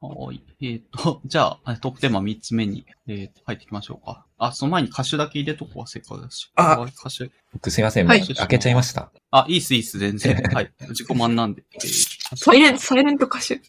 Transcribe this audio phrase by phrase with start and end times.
[0.00, 0.42] はい。
[0.60, 4.24] えっ、と、 じゃあ、トークテーマ3つ目に、えー、と入っていきましょうか。
[4.38, 6.50] あ、その前に歌手だけ入れとこう、せっかくだし。
[6.54, 7.30] あ歌手。
[7.52, 9.10] 僕すいません、はい開けちゃいました。
[9.30, 10.36] あ、いいっす、いいっす、全然。
[10.54, 10.72] はい。
[10.88, 11.64] 自己満なんで。
[11.74, 13.54] えーサイレント、サイレント歌手。
[13.56, 13.60] い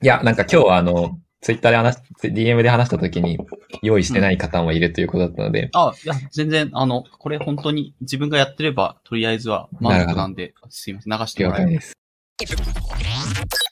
[0.00, 3.38] や、なんか今日はあの、ツイッターで話し、DM で話した時に
[3.82, 11.72] 用意してない方もいるということだったので、あ、いや、全然、あの、これ本当に自分がやってれば、とりあえずは満足なんで、すいません、流してもらえる。
[11.72, 13.65] 了解です。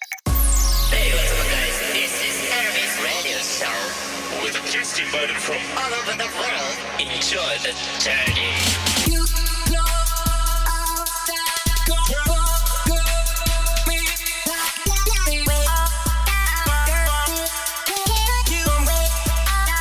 [5.14, 6.76] Invited from all over the world.
[6.98, 8.50] Enjoy the journey.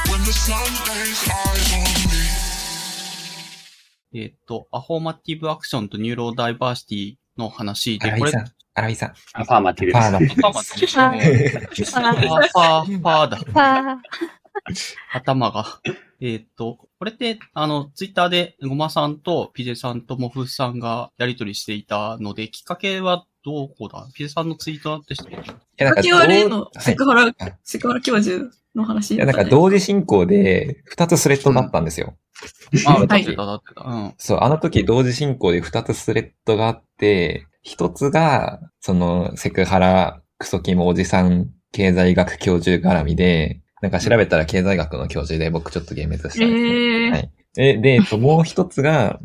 [0.09, 2.23] When the sun lays eyes on me.
[4.15, 9.13] えっ、と、アフォーマティブアクションとニューローダイバーシティの話で、これ、荒井さん、荒井さん。
[9.33, 10.41] アファーマティブです。
[10.41, 10.51] パーだ。
[10.51, 13.39] パーマティブあパー、パー、パーだ。
[13.95, 14.42] あ
[15.13, 15.81] 頭が。
[16.21, 24.07] えっ、と、これって、あの、ツイッターで、ごまさんとピジェさんとモフさんがやりとりしていたので、きっかけはどこだ？
[24.13, 25.51] ピジェさんのツイートでしたっけ？
[25.51, 32.17] いや、なんかきっかけは例どうのはいセクハラ、セクハラ教授の話いや、なんかね同時進行で2つスレッドだったんですよ。
[32.85, 33.83] あ、はいだってた、だってた。
[33.83, 34.13] うん。
[34.17, 46.69] そう、あの時同時進行で2つスレッドがあって、一つが、その、セクハラ、クソキモおじさん経済学教授絡みで、なんか調べたら経済学の教授で僕ちょっと幻滅したんですね。
[46.69, 49.19] ええはいえ、で、えっと、 もう一つが、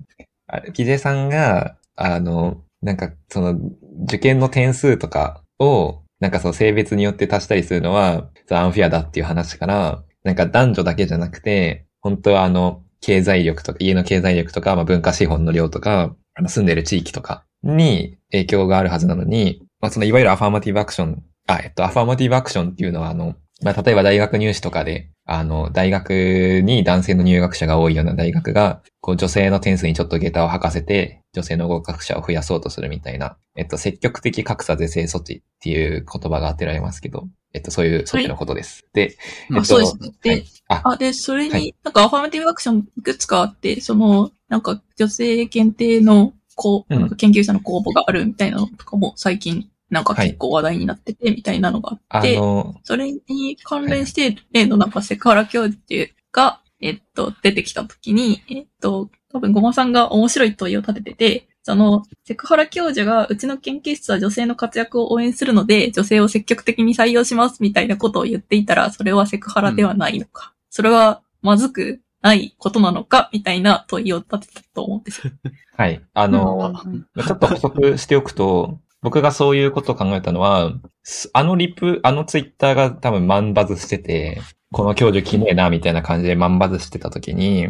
[0.48, 3.56] あピジェさんが、あの、なんか、その、
[4.02, 38.86] 受験の点数とかを、なんかその性別によって足したりするのは、アンフェアだっていう話から、なんか男女だけじゃなくて、本当はあの、経済力とか、家の経済力とか、まあ文化資本の量とか、あの住んでる地域とかに影響があるはずなのに、まあそのいわゆるアファーマティブアクション、あ、えっと、アファーマティブアクションっていうのはあの、まあ例えば大学入試とかで、あの、大学に男性の入学者が多いような大学が、こう女性の点数にちょっと下駄を吐かせて、女性の合格者を増やそうとするみたいな、えっと、積極的格差是正措置っていう言葉が当てられますけど、えっと、そういう措置のことです。
[38.92, 39.16] で、
[39.50, 40.12] えっあ、と、そうですね。
[40.22, 70.54] で、はいあ、あ、で、それはに、なんかアファーマティブアクションいくつかあって、その、なんか女性限定の、こう、研究者の公募があるみたいなのとかも最近、なんか結構話題になってて、みたいなのがああって、の、それに関連して、例のなんかセクハラ教授が、えっと、出てきたときに、えっと、多分ごまさんが面白い問いを立ててて、その、セクハラ教授が、うちの研究室は女性の活躍を応援するので、女性を積極的に採用しますみたいなことを言っていたら、それはセクハラではないのか。
[70.70, 75.32] それは、まずくないことなのかみたいな問いを立てたと思うんですよ。
[75.76, 76.00] はい。
[76.14, 76.74] あの、
[77.16, 80.72] ちょっと補足しておくと、僕がそういうことを考えたのは、
[81.02, 84.40] すあのリプ、あのツイッターが多分マンバズしてて、
[84.72, 87.68] この教授きねえな、みたいな感じでマンバズしてた時に、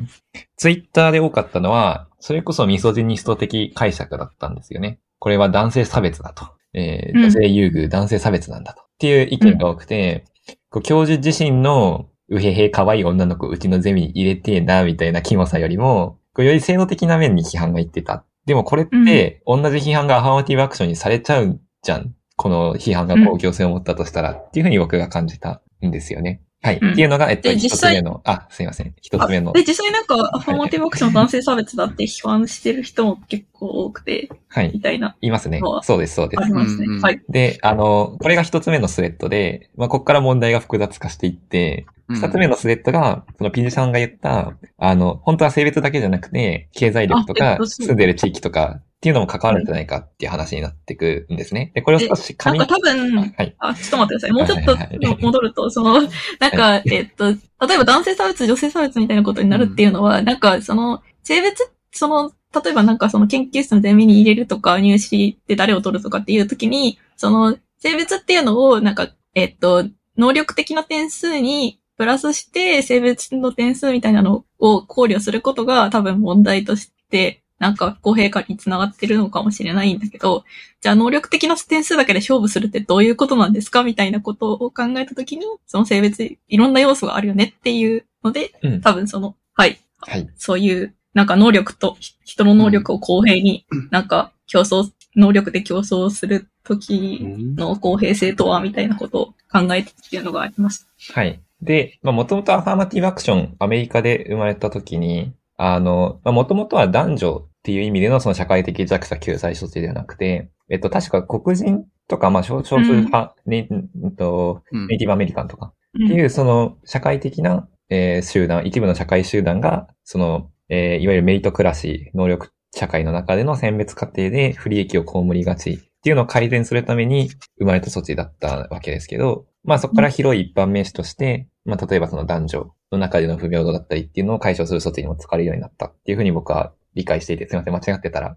[0.57, 4.99] ツイッターで多かったのは、それこそミソジニスト的解釈だったんですよね。
[5.19, 6.49] これは男性差別だと。
[6.75, 8.83] えーうん女性優遇、男性差別なんだと。
[8.83, 10.25] っていう意見が多くて、
[10.71, 18.25] こう教授自身の、うへへ、可愛い女の子うちのゼミに入れてえな、みたいなキモさよりも、こうより性能的な面に批判がいってた。
[18.49, 22.15] でもこれって、同じ批判がアファーマティブアクションにされちゃうじゃん。
[22.35, 26.41] この批判が公共性を持ったとしたら、っていうふうに僕が感じたんですよね。
[26.61, 26.79] はい。
[26.81, 28.93] うんっていうのが、えっと、一つで実際目の、あ、すいません。
[29.01, 29.63] 一つ目ので、。
[29.63, 34.73] 実際なんか、アファーマティブアクション男性差別だって批判してる人も結構多くて、はい。
[34.75, 36.01] みたいな、いますねそう。
[36.01, 36.43] です、そうです。
[36.43, 36.87] ありますね。
[36.87, 37.23] うんうんはい。
[37.29, 51.71] で、あの、これが一つ目のスレッドで、まあ、ここから問題が複雑化していって、二つ目のスレッドが、そのピジさんが言った、あの、本当は性別だけじゃなくて、経済力とか住んでる地域とかっていうのも関わるんじゃないかっていう話になってくんですね。
[51.73, 53.55] で、これを少しなん紙か多分、はい。
[53.61, 54.33] あ、ちょっと待ってください。
[54.33, 56.03] もうちょっと戻ると、その、
[56.41, 57.37] なんか、えっと、例
[57.77, 62.33] えば男性差別、女性差別みたいなことになるっていうのは、なんか、その、性別、その、
[62.65, 69.85] 例えばなんかその研究室のゼミに入れるとか、入試で誰を取るとかっていうときに、その、性別っていうのを、なんか、えっと、
[70.17, 80.45] 能力的な点数にプラスして、性別の点数みたいなのを考慮することが多分問題として、なんか公平化につながってるのかもしれないんだけど、
[80.81, 90.29] じゃあ能力的な点数だけで勝負するってどういうことなんですかみたいなことを考えたときに、その性別、いろんな要素があるよねっていうので、うん多分その、はい、はい。
[90.37, 97.19] そういう、なんか能力と、ひ人の能力を公平に、なんか競争、能力で競争するとき
[97.57, 100.89] の公平性とは、みたいなことを考えたっていうのがあります。
[101.13, 101.41] はい。
[101.61, 114.87] で、まあ、もともとアファーマティブアクション、アメリカで生まれた時に、あの、まあ、もともとは男女っていう意味でのその社会的弱者救済措置ではなくて、えっと、確か黒人とか、まあ、少少数派、ネイうんとうん。
[114.87, 116.07] ネイティブアメリカンとかうん。
[116.07, 138.37] っていう、その社会的な、えー集団、一部の社会集団が、その、えーいわゆるメリトクラシー、能力社会の中での選別過程で不利益を被りがちっていうのを改善するために生まれた措置だったわけですけど、まあそこから広い一般名詞として、まあ例えばその男女の中での不平等だったりっていうのを解消する措置にも使われるようになったっていうふうに僕は理解していて、すいません、間違ってたら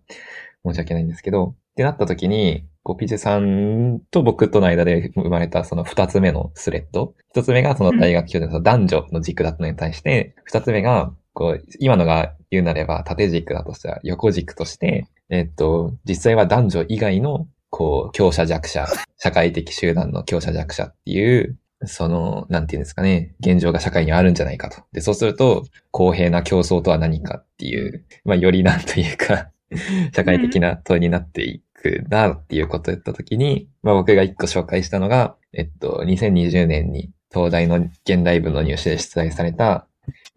[0.66, 7.14] 申し訳ないんですけど、ってなった時に、こう、ピジさんと僕との間で生まれたその二つ目のスレッド。
[7.32, 18.86] 一つ目がその大学教での男女の軸だったのに対して、二つ目が、こう、今のが言うなれば縦軸だとしたら横軸として、えっと、実際は男女以外の、こう、強者弱者、
[19.18, 24.84] 社会的集団の強者弱者っていう、その、なんていうんですかね、現状が社会にあるんじゃないかと。
[24.92, 29.50] で、そうすると、公平な競争とは何かっていう、まあ、よりなんというか、
[30.14, 39.88] 社会的な問いになっていくなっていうことを言ったときに、まあ僕が一個紹介したのが、えっと、2020年に東大の現代部の入試で出題された、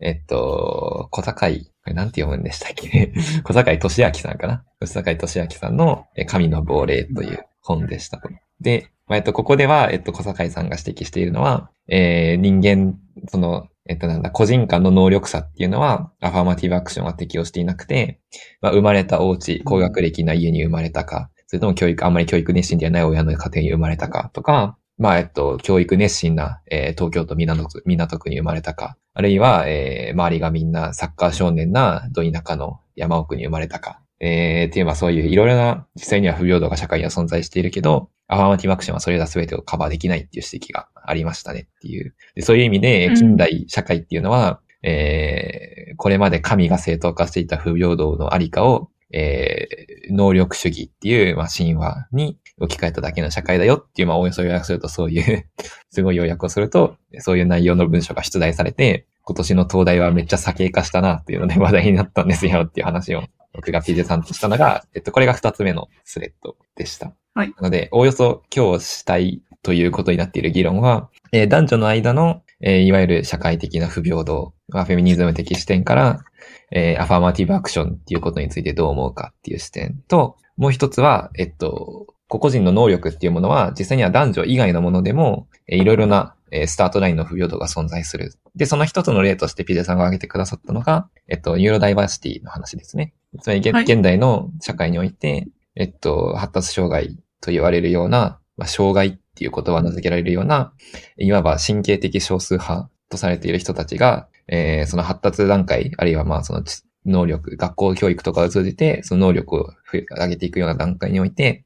[0.01, 3.13] えっと、小坂井、これなんて読むんでしたっけ？
[3.45, 4.65] 小坂井俊明さんかな？
[4.81, 8.29] 小坂井俊明さんの神の亡霊という本でしたと。
[8.61, 12.99] で、まあえっと、ここでは、えっと、小坂井さんが指摘しているのは、えー、人間、
[13.29, 18.21] その、えっと、なんだ、個人間の能力差っていうのは、アファーマティブアクションは適用していなくて、
[18.63, 42.15] まあ、生まれたお家、高学歴な家に生まれたか、それとも教育、あんまり教育熱心ではない親の家庭に生まれたかとか、まあ、えっと、教育熱心な、えー東京都港区港区に生まれたか、あるいは、えー周りがみんなサッカー少年な、ど田舎の山奥に生まれたか、えー、っていう、まあそういういろいろな、実際には不平等が社会には存在しているけど、アファーマティブアクションはそれら全てをカバーできないっていう指摘がありましたねっていう。
[42.35, 55.47] でそういう意味で、うん近代社会っていうのは、えーこれまで神が正当化していた不平等のありかを、えー能力主義っていう、まあ、神話に置き換えただけの社会だよっていう、まあ、おおよそ要約するとそういう、
[55.91, 67.15] すごい要約をすると、そういう内容の文章が出題されて、今年の東大はめっちゃ酒系化したなっていうので話題になったんですよっていう話を僕が PJ さんとしたのが、えっと、これが二つ目のスレッドでした。
[67.35, 76.25] はいなので、おおよそ今日したいということになっている議論は、えー男女の間の、えーいわゆる社会的な不平等、まあ、フェミニズム的視点から、
[76.71, 88.35] えーアファーマティブアクションっていうことについてどう思うかっていう視点と、もう一つは、えっと、個々人の能力っていうものは、実際には男女以外のものでも、えーいろいろな、えースタートラインの不平等が存在する。
[88.55, 93.13] で、その一つの例としてピゼさんが挙げてくださったのが、えっと、ニューロダイバーシティの話ですね。
[93.41, 100.73] つまり現、はい現代の社会において、えっと、発達障害と言われるような、まあ、障害っていう言葉を名付けられるような、
[101.19, 111.65] いわば神経的少数派とされている人たちが、えーその発達段階、あるいはまあその知能力、学校教育とかを通じて、その能力を上げていくような段階において、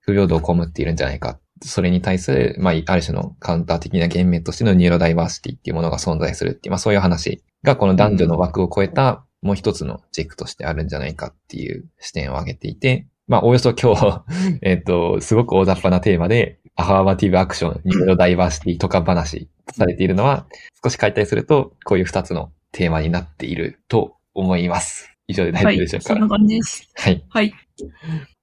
[0.00, 1.38] 不平等を被っているんじゃないか。
[1.62, 14.24] それに対する、まあ、ある種のカウンター的な言明としてのニューロダイバーシティっていうものが存在するっていう、まあそういう話がこの男女の枠を超えたもう一つの軸としてあるんじゃないかっていう視点を挙げていて、まあおよそ今日、
[14.62, 20.46] えっと、すごく大雑把なテーマで、アファーマティブアクション、ニューロダイバーシティとか話とされているのは、
[20.82, 25.10] 少し解体すると、こういう二つのテーマになっていると思います。
[25.26, 25.76] 以上で大丈はい。
[25.76, 26.06] 夫でしょうか？
[26.14, 26.90] そんな感じです。
[26.94, 27.24] はい。
[27.28, 27.52] はい。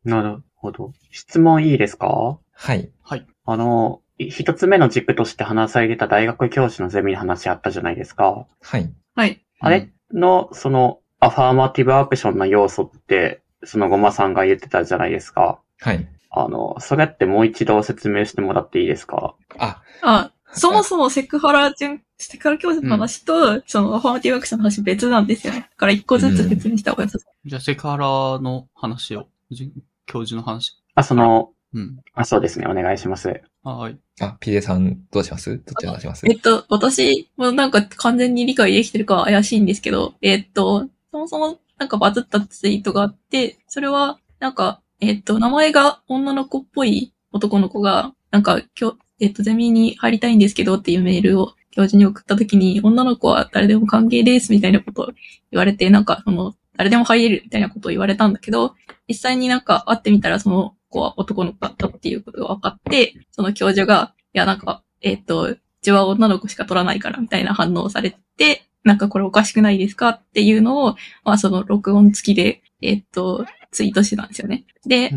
[0.03, 0.93] なるほど。
[1.11, 2.39] 質問いいですか？
[2.53, 2.89] はい。
[3.03, 3.25] はい。
[3.45, 8.48] あの、い一つ目の軸として話されてた大学教師のゼミの話あったじゃないですか。
[8.62, 8.91] はい。
[9.15, 9.41] はい。
[9.60, 15.59] あれの、その、アファーマティブアクションの要素って、そのごまさんが言ってたじゃないですか。
[15.79, 16.07] はい。
[16.29, 19.35] あの、それってもう一度説明してもらっていいですか？
[19.57, 25.61] あ、あ、そもそもセクハラ順、セクハラ教授の話と、そのアファーマティブアクションの話別なんですよね。
[25.61, 27.49] だから一個ずつ説明した方が良さそう。
[27.49, 28.05] じゃあ、セクハラ
[28.39, 29.71] の話を、じ
[30.05, 30.77] 教授の話。
[30.93, 31.97] あ、その、うん。
[32.13, 32.67] あ、そうですね。
[32.67, 33.41] お願いします。
[33.75, 33.97] はい。
[34.21, 35.50] あ、ピデさんどうします？
[35.50, 36.25] どっちを出します？
[36.27, 55.05] えっと、私もなんか完全に理解できてるかは怪しいんですけど、えっと、そもそもなんかバズったツイートがあって、それは、なんか、えっと、名前が女の子っぽい男の子が、なんか、今日、えっと、ゼミに入りたいんですけどっていうメールを教授に送った時に、女の子は誰でも歓迎ですみたいなことを
[55.51, 58.74] 言われて、なんか、その、誰でも入れるみたいなことを言われたんだけど、
[59.07, 74.65] 実際になんか会ってみたらその子は男の子だったっていうことが分かって、その教授が、いやなんか、えっ、と、うちは女の子しか取らないからみたいな反応をされて、なんかこれおかしくないですかっていうのを、まあその録音付きで、えっ、と、ツイートしてたんですよね。
[74.86, 75.12] で、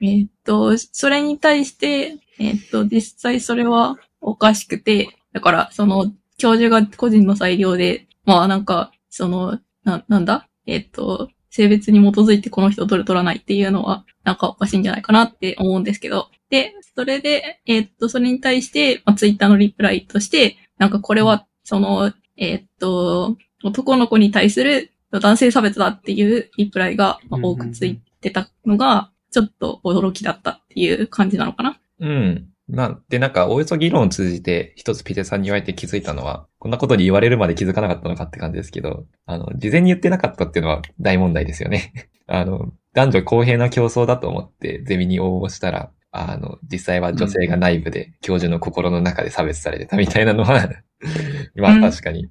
[0.00, 10.48] えっ、と、それに対して、えっ、と、実際それはおかしくて、だから、その、教授が個人の裁量で、まあなんか、その、な、なんだ？
[10.66, 16.30] えっ、と、性別に基づいてこの人を取る取らないっていうのは、なんかおかしいんじゃないかなって思うんですけど。
[16.50, 31.80] で、それで、えーっと、それに対して、まあ、ツイッターのリプライとして、なんかこれは、その、えーっと、男の子に対する男性差別だっていうリプライがまあ多くついてたのが、ちょっと驚きだったっていう感じなのかな。
[32.00, 32.48] うん。
[32.68, 41.92] まあ、で、なんか、およそ議論を通じて、一つピテさんに言われて気づいたのは、こんなことに言われるまで気づかなかったのかって感じですけど、あの、事前に言ってなかったっていうのは大問題ですよね。
[42.26, 50.68] あの、男女公平な競争だと思ってゼミに応募したら、あの、実際は女性が内部で教授の心の中で差別されてたみたいなのは、
[51.56, 51.84] まうん。
[51.84, 52.28] あ確かに、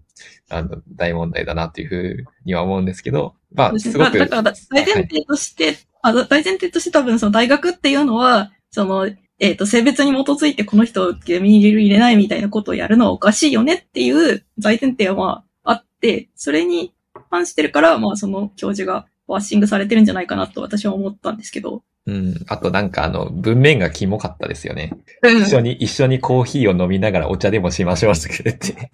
[0.50, 16.94] あの、大問題だなっていうふうには思うんですけど、まあ、すごく、から、大前提として、あ大前提として多分その大学っていうのは、その、えっ、と、性別に基づいてこの人をゼミに入れる入れないみたいなことをやるのはおかしいよねっていう大前提はまああって、それに
[17.30, 21.84] 反してるから、まあその教授がワッシングされてるんじゃないかなと私は思ったんですけど。
[22.08, 22.36] うん。
[22.48, 24.92] あとなんかあの、文面がキモかったですよね。
[25.22, 28.90] うん一緒に、一緒にコーヒーを飲みながらお茶でもしましょうってくれて。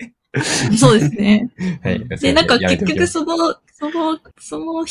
[0.75, 1.49] そうですね。
[1.83, 2.07] はい。
[2.19, 4.85] で、なんか結局その、その、その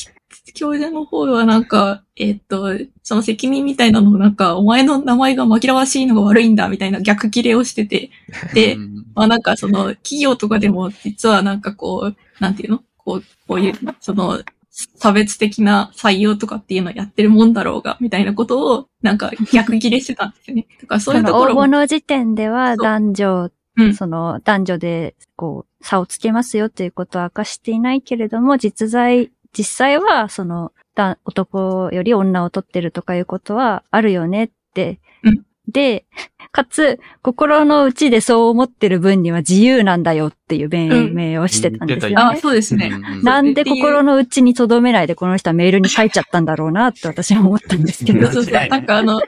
[0.54, 2.70] 教授の方はなんか、えっと、
[3.02, 8.10] その責任みたいなのをなんか、お前の名前が紛らわしいのが悪いんだみたいな逆切れをしてて、
[8.54, 12.82] でう、んまあなんかその企業とかでも実はなんかこう、なんていうの？
[13.04, 14.40] こう、こういう、その、
[14.72, 20.66] 差別的な採用とかっていうのをやってるもんだろうが、みたいなことを、なんか逆切れしてたんですよね。
[20.80, 35.00] だからそういうところも応募、の時点では男女、うんその男女でこう差をつけますよということは明かしていないけれども、実在、実際はそのだ男より女を取ってるとかいうことはあるよねって。
[35.22, 36.06] うんで、
[36.50, 42.16] かつ、心の内でそう思ってる分には自由なんだよっていう弁明をしてたんですよね。
[42.16, 42.90] あ、そうですね。
[42.92, 48.30] うんうんなんで心の内に留めないでこの人はメールに書いちゃったんだろうなって私は思ったんですけど。
[48.30, 48.52] そうそう。
[48.52, 49.20] なんかあの、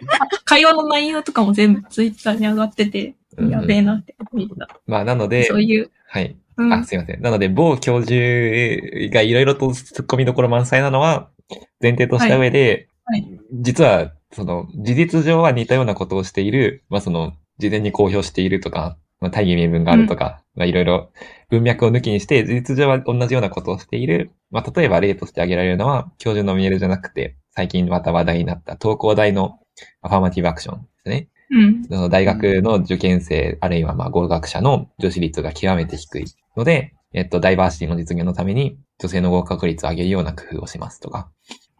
[0.44, 4.68] 会話の内容とかも全部ツイッターに上がってて、うんやべえなって見てた。
[4.86, 5.90] まあ、なのでそ、ういう。
[6.08, 6.36] はい。
[6.56, 7.22] うんあ、すいません。
[7.22, 8.14] なので、某教授
[9.12, 11.30] がいろいろと突っ込みどころ満載なのは、
[11.80, 21.12] 前提とした上で、はいは実は、その、事実上は似たようなことをしている、まあ、その、事前に公表しているとか、まあ、大義名分があるとか、まあ、いろいろ
[21.50, 24.32] 文脈を抜きにして、事実上は同じようなことをしている。
[24.50, 29.60] まあ、例えば例として挙げられるのは、教授のメールじゃなくて、最近また話題になった東工大の
[30.02, 31.28] アファーマティブアクションですね。
[31.50, 31.84] うん。
[31.84, 36.24] その大学の受験生、あるいはまあ合格者の女子率が極めて低い
[36.56, 41.30] ので、えっと、ダイバーシティの実現のために女性の合格率を上げるような工夫をしますとか、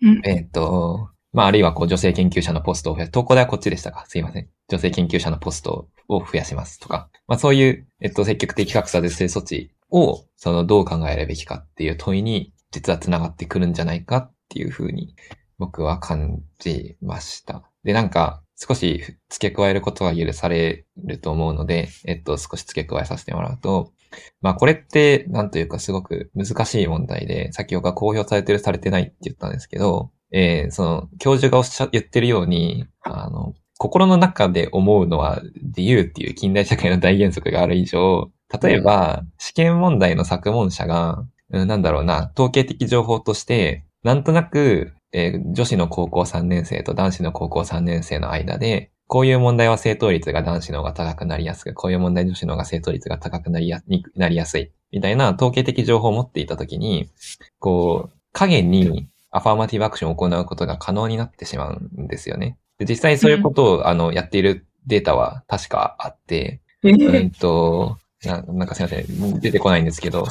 [0.01, 3.11] うんえっと、まああるいはこう女性研究者のポストを増やす。
[3.11, 4.07] 東工大はこっちでしたか？
[4.07, 4.49] すいません。
[4.69, 15.15] 女性研究者のポストを増やしますとか、まあそういう、えっと、積極的格差是正措置を、そのどう考えるべきかっていう問いに、実は繋がってくるんじゃないかっていうふうに
[15.59, 17.63] 僕は感じました。
[17.83, 23.93] で、なんか、少し付け加えることが許されると思うので、えっと、少し付け加えさせてもらうと、
[24.41, 57.09] まあこれって、なんというかすごく難しい問題で、先ほど公表されてるされてないって言ったんですけど、えーその、教授がおっしゃ、言ってるように、あの、心の中で思うのは自由っていう近代社会の大原則がある以上、例えば、試験問題の作問者が、うんなんだろうな、統計的情報として、なんとなく、えー女子の高校3年生と男子の高校3年生の間で、こういう問題は正答率が男子の方が高くなりやすく、こういう問題女子の方が正答率が高くなりやになりやすい、みたいな統計的情報を持っていたときに、
[57.61, 62.57] こう、影にアファーマティブアクションを行うことが可能になってしまうんですよね。
[62.79, 69.41] で実際そういうことを、あの、やっているデータは確かあって、えうんと、ななんかすいません。
[69.41, 70.27] 出てこないんですけど、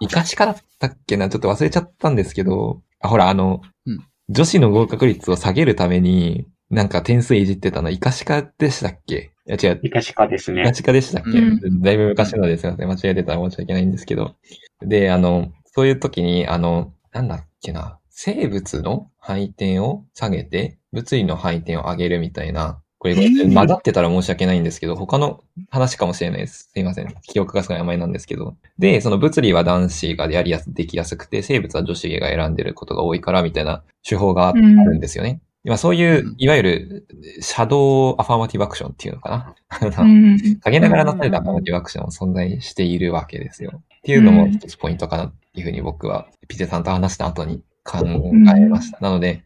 [0.00, 9.30] イカシカだったっけなちょっと忘れちゃったんですけど、あ、ほら、あの、うん女子の合格率を下げるために、なんか点数いじってたの、イカシカでしたっけ？
[9.46, 10.74] いや違う、いかしかですねイカ。
[10.74, 12.88] シカでしたっけ、うんだいぶ昔のですいません。
[12.88, 14.34] 間違えてたら申し訳ないんですけど。
[14.82, 26.70] で、あの、そういう時に、あの、なんだっけな、生物の配点を下げて、物理の配点を上げるみたいな、これ、ー混ざってたら申し訳ないんですけど、他の話かもしれないです。
[26.72, 27.14] すいません。
[27.24, 28.56] 記憶がすごい甘いなんですけど。
[28.78, 35.42] で、その物理は男子がやりやす、できやすくて、生物は女子が選んでることが多いから、みたいな手法があるんですよね。
[35.64, 37.06] まあそういうう、いわゆる、
[37.40, 39.88] シャドウアファーマティブアクションっていうのかな。
[40.00, 40.38] うん。
[40.64, 43.82] 陰ながらなされたアファーマティブアクションも存在しているわけですよ。
[43.98, 48.98] っていうのも一つポイントかなっていうふうに僕はピゼさんと話した後に考えました。
[49.00, 49.42] なので、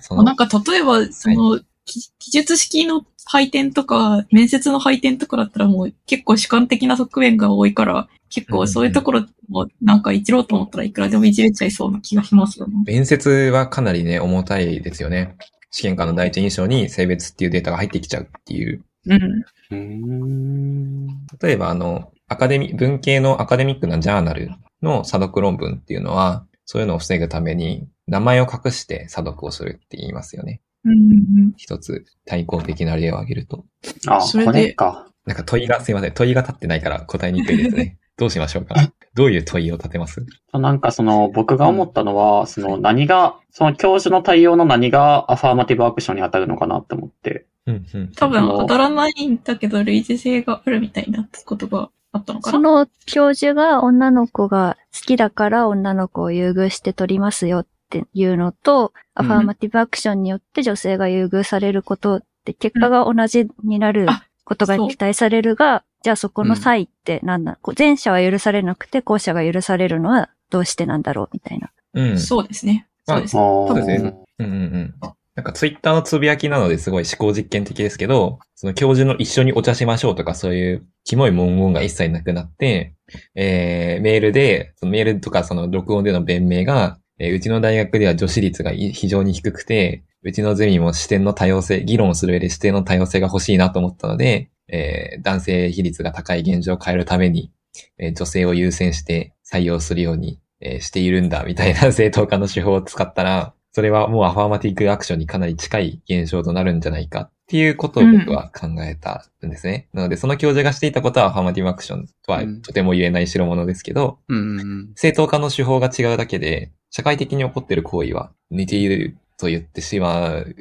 [0.00, 12.74] そのなんか例えば、その、き記述式の配点とか、面接の配点とかだったらもう結構主観的な側面が多いから、結構そういうところもなんか一ろうと思ったらいくらでもいじれちゃいそうな気がしますよね。
[12.86, 15.36] 面接はかなりね、重たいですよね。
[15.70, 18.82] 試験官の第一印象に性別っていうデータが入ってきちゃうっていう。
[19.06, 21.06] うん。
[21.40, 24.50] 例えばあの、アカデミ、文系のアカデミックなジャーナル
[24.82, 30.60] の査読論文っていうのは、そういうのを防ぐために、名前を隠して査読をするって言いますよね。
[30.84, 33.64] うんうん一つ対抗的な例を挙げると。
[34.06, 35.08] あ、それでか。
[35.26, 36.12] なんか問いがすいません。
[36.12, 37.98] 問いが立ってないから答えにくいですね。
[38.16, 38.76] どうしましょうか？
[39.14, 40.24] どういう問いを立てます？
[40.52, 47.46] なんかその、僕が思ったのは、その何が、その教授の対応の何がアファーマティブアクションに当たるのかなって思って。
[47.66, 48.12] うんうん。
[48.12, 52.52] 多分当たらないんだけど類似性があるみたいなことがあったのかな？
[52.52, 71.70] その教授が女の子が好きだから女の子を優遇して取りますよっていうのと、アファーマティブアクションによって女性が優遇されることって結果が同じになるあことが期待されるが、じゃあそこの差異って何だ、こう前者は許されなくて後者が許されるのはどうしてなんだろうみたいな。
[71.94, 72.18] うん。
[72.18, 72.86] そうですね。
[73.06, 73.32] まあそうです。
[73.32, 74.14] そうですね。
[74.38, 74.94] うんうんうん。
[75.36, 82.94] なんかツイッターのつぶやきなのですごい思考実験的ですけど、その教授の一緒にお茶しましょうとかそういうキモい文言が一切なくなって、
[83.34, 97.52] えー、メールで、そのメールとかその録音での弁明が、えーうちの大学では女子率が非常に低くて、うちのゼミも視点の多様性、議論をする上で視点の多様性が欲しいなと思ったので、えー男性比率が高い現状を変えるために、
[97.98, 109.88] えー女性を優先して採用するように、えーしているんだ、みたいな正当化の手法を使ったら、それはもうアファーマティックアクションにかなり近い現象となるんじゃないかっていうことを僕は考えたんですね。
[109.92, 114.92] なので、その教授がしていたことはアファーマティブアクションとはうんとても言えない代物ですけど、うんうんうん。
[114.94, 120.54] 正当化の手法が違うだけで、社会的に起こっている行為は似ていると言ってしまう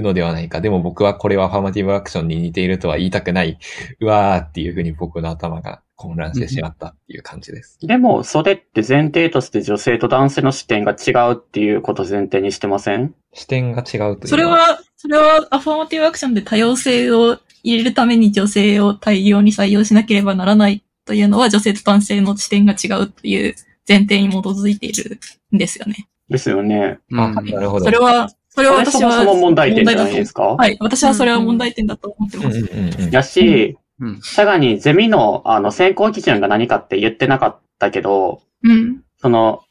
[0.00, 0.60] のではないか。
[0.60, 3.58] でも僕はこれはアファーマティブアクションに似ているとは言いたくない。
[4.00, 7.78] うわーっていうふうに僕の頭が混乱してしまったっていう感じです。
[7.80, 13.14] でも、それって前提として女性と男性の視点が違うっていうことを前提にしてません？
[13.32, 23.54] 視点が違うというのそれは、それはアファーマティブアクションで多様性を入れるために女性を大量に採用しなければならないというのは女性と男性の視点が違うという
[23.88, 25.18] 前提に基づいている
[25.54, 26.08] んですよね。
[26.28, 26.98] ですよね。
[27.14, 27.84] あ、うんなるほど。
[27.84, 30.42] それは、それは私はそもそも問題点じゃないですか？
[30.42, 30.76] はい。
[30.78, 33.08] 私はそれは問題点だと思ってうんます。
[33.10, 34.20] やし、うん。
[34.20, 39.02] さらにゼミのあの選考基準が何かって言ってなかったけど、うん。
[39.18, 39.62] その、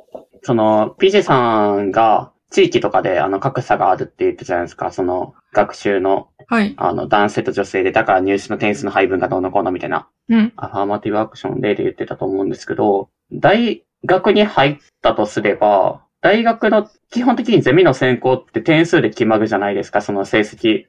[0.42, 4.92] その、PJ さんが地域とかであの格差があるって言ってたじゃないですか。
[4.92, 6.74] その学習のはい。
[6.76, 10.54] あの男性と女性で、だから入試の点数の配分がどうのこうのみたいな、うん。
[10.58, 20.88] アファーマティブアクション例で言ってたと思うんですけど、大学に入ったとすれば、大学の基本的にゼミの選考って点数で決まるじゃないですか、その成績。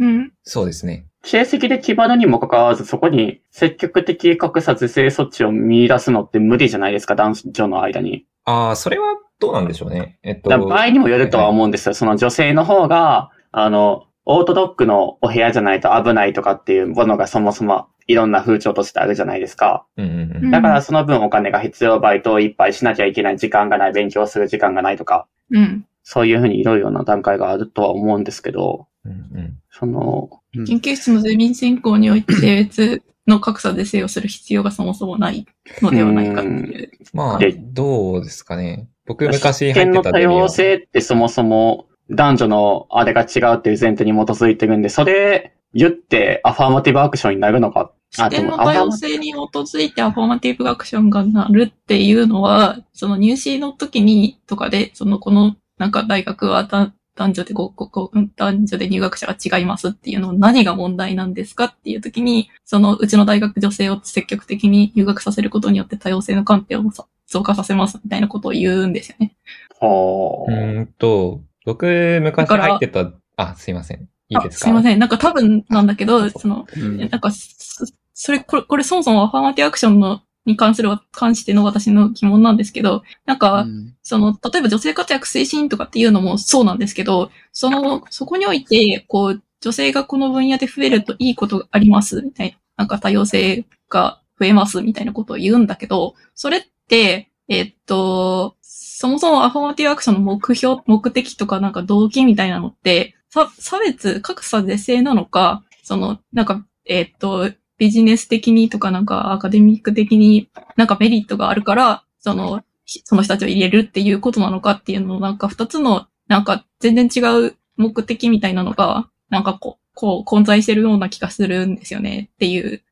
[0.00, 0.32] うん。
[0.42, 1.06] そうですね。
[1.22, 8.24] 成績で決まるにもかかわらず、そこに積極的格差是正措置を見出すのって無理じゃないですか、男女の間に。
[8.46, 10.18] ああ、それはどうなんでしょうね。
[10.22, 10.50] えっと。
[10.50, 11.94] 場合にもよるとは思うんですよ。
[11.94, 19.86] その女性の方が、あの、オートドックのお部屋じゃないと危ないとかっていうものがそもそもいろんな風潮としてあるじゃないですか。
[19.96, 20.44] うんうんうん。
[20.44, 25.84] うんだからその分お金が必要、バイトをいっぱいしなきゃいけない、時間がない、勉強する時間がないとか、うん。
[26.02, 35.46] そういうふうにいろいろな段階があるとは思うんですけど、うんうんその、うん研究室のゼミ選考において性別の格差で制御する必要がそもそもない
[35.80, 36.90] のではないかっていう。
[37.12, 38.88] まあで、どうですかね。
[39.06, 47.92] 僕昔試入って験の多様性ってそもそも男女のあれが違うっていう前提に基づいてるんで、それ言ってアファーマティブアクションになるのか。
[48.12, 69.36] 視点の多様性に基づいてアフォーマティブアクションがなるっていうのは、その入試の時にとかで、そのこのなんか大学はだ男女でこうこうこう男女で入学者が違いますっていうの何が問題なんですかっていう時に、そのうちの大学女性を積極的に入学させることによって多様性の観点をさ増加させますみたいなことを言うんですよね。
[69.72, 71.86] うほーーんと、僕
[72.22, 74.08] 昔だから入ってた、あ、すいません。
[74.30, 74.64] いいですか？
[74.64, 74.98] あすいません。
[74.98, 92.56] なんか多分なんだけど、その、うんなんか、そそれ、これ、これそもそもアファーマティブアクションの、に関する、関しての私の疑問なんですけど、なんか、うんその、例えば女性活躍推進とかっていうのもそうなんですけど、その、そこにおいて、こう、女性がこの分野で増えるといいことがあります、みたいな。
[92.78, 107.50] なんか多様性が増えます、みたいなことを言うんだけど、それって、えっと、そもそもアファーマティブアクションの目標、目的とかなんか動機みたいなのって、さ差別、格差是正なのか、その、なんか、えっと、
[107.80, 122.82] ビジネス的にとかなんかアカデミック的になんかメリットがあるから、その、ひその人たちを入れるっていうことなのかっていうのをなんか二つのなんか全然違う目的みたいなのが、なんかこう、こう混在してるような気がするんですよねっていう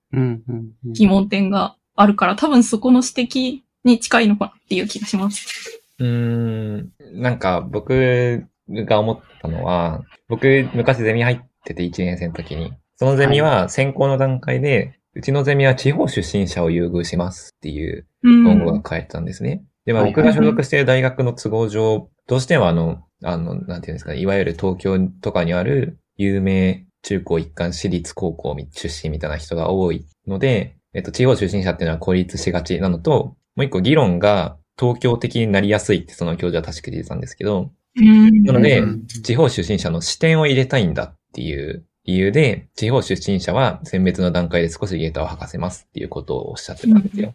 [0.84, 5.82] 疑問点があるから、多分そこの指摘に近いのかなっていう気がします。
[5.98, 18.44] うーん、なんか僕が思ったのは、僕昔ゼミ入ってて1年生の時に、そのゼミは先行の段階で、うちのゼミは地方出身者を優遇しますっていううん。
[18.44, 19.64] 文言が書いてたんですね。
[19.84, 38.42] で、まあはい僕が所属している大学の都合上、どうしてもあの、あの、なんていうんですかね、いわゆる東京とかにある有名中高一貫私立高校出身みたいな人が多いので、えっと、地方出身者っていうのは孤立しがちなのと、もう一個議論が東京的になりやすいってその教授は確か言ってたんですけど、うん。
[38.42, 47.34] なのでうん地方出身者の視点を入れたいんだっていう理由で、地方出身者は選別の段階で少しデータを吐かせますっていうことをおっしゃってたんですよ。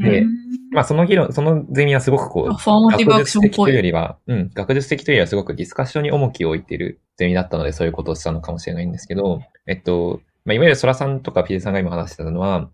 [0.00, 3.56] でうんまあその議論、そのゼミはすごくこう学術的。
[3.56, 12.70] というよりは、うん、学術的というよりはすごくディスカッションに重きを置いているゼミだったので、そういうことをしたのかもしれないんですけど、えっと、まあ、いわゆるソラさんとかピデさんが今話してたのは、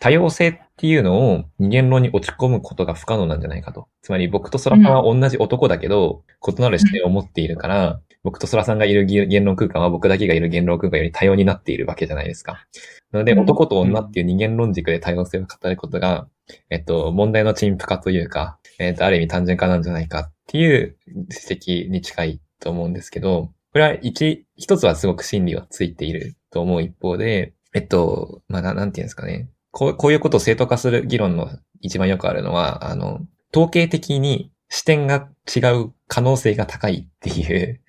[0.00, 3.88] 多様性っていうのを二元論に落ち込むことが不可能なんじゃないかと。
[4.00, 12.66] つまり僕とソラさんは同じ男だけど、異なる視点を持っているから、僕とソラさんがいる言論空間は僕だけがいる言論空間より多様になっているわけじゃないですか。
[13.12, 16.28] なので、うん男と女っていう二元論軸で多様性を語ることが、
[16.70, 29.48] えっと、問題の陳腐化というか、えっと、ある意味単純化なんじゃないかっていう指摘に近いと思うんですけど、これは一、一つはすごく真理はついていると思う一方で、えっと、まあ、ななんていうんですかね。
[29.70, 31.48] こう、こういうことを正当化する議論の
[31.80, 33.20] 一番よくあるのは、あの、
[33.54, 37.80] 統計的に視点が違う可能性が高いっていう、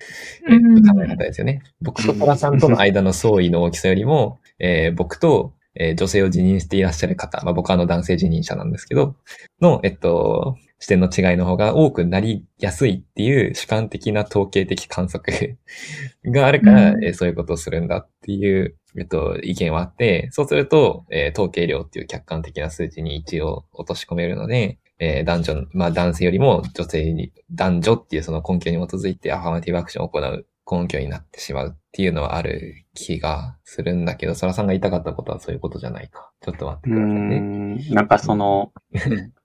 [0.48, 1.62] えっと考え方ですよね。
[1.80, 9.16] 僕とトラさんとの間の相違の大きさよりも、えー僕と、えー女性を辞任していらっしゃる方、まあ、僕はあの男性辞任者なんですけど、
[9.60, 15.58] の、えっと、視点の違いの方が多くなりやすいっていう主観的な統計的観測
[16.24, 17.04] があるから、うん。
[17.04, 36.30] えーそういうことをするんだっていう、えっと、意見はあって、そうすると、えー統計量っていう客観的な数値に一応落とし込めるので、えー男女、まあ男性よりも女性に、男女っていうその根拠に基づいてアファーマティブアクションを行う根拠になってしまうっていうのはある気がするんだけど、そらさんが言いたかったことはそういうことじゃないか。
[36.42, 37.38] ちょっと待ってうくださいね。
[37.38, 37.94] ん。
[37.94, 38.72] なんかその、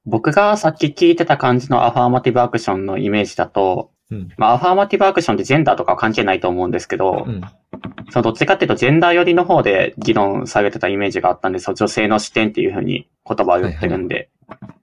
[0.05, 4.29] 僕がさっき聞いてた感じのアファーマティブアクションのイメージだと、うん。
[4.37, 7.41] まあ、アファーマティブアクションってジェンダーとかは関係ないと思うんですけど、うん。
[8.11, 11.73] そのどっちかっていうとジェンダー寄りの方で議論されてたイメージがあったんですよ。
[11.73, 14.29] 女性の視点っていう風に言葉を言ってるんで。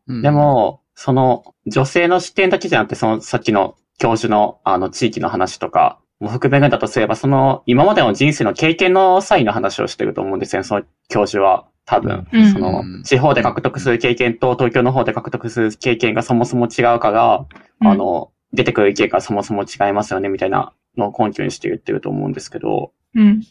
[0.09, 0.23] うん。
[0.23, 11.67] で、も、その女性の視点だけじゃなくて、そのさっきの教授のあの地域の話とかも含めるんだとすれば、その今までの人生の経験の際の話をしてると思うんですよね、その教授は。
[11.85, 12.53] 多分、うん。
[12.53, 17.47] その地方で獲得する経験と東京の方で獲得する経験がそもそも違うから、
[17.81, 23.43] あ、の、出てくる意見がそもそも違いますよね、みたいなのを根拠にして言ってると思うんですけど、うん。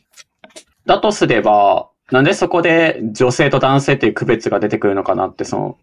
[0.85, 5.77] だとすれば、なんでそこで女性と男性っていう区別が出てくるのかなって、その、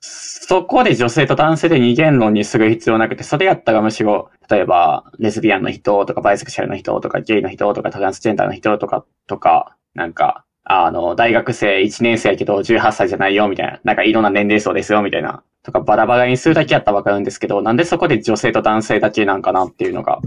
[0.00, 13.80] そこで女性と男性で二元論にする必要なくて、それやったらむしろ、例えば、レズビアンの人とか、バイセクシャルの人とか、ゲイの人とか、トランスジェンダーの人とか、とか、なんか、あの、大学生1年生やけど18歳じゃないよ、みたいな。
[13.84, 15.44] なんかいろんな年齢層ですよ、みたいな。
[15.62, 20.20] とか、バラバラにするだけやったらわかるんですけど、なんでそこで女性と男性だけなんかなっていうのが。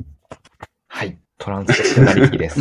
[0.88, 1.18] はい。
[1.38, 2.60] トランセクショナリティです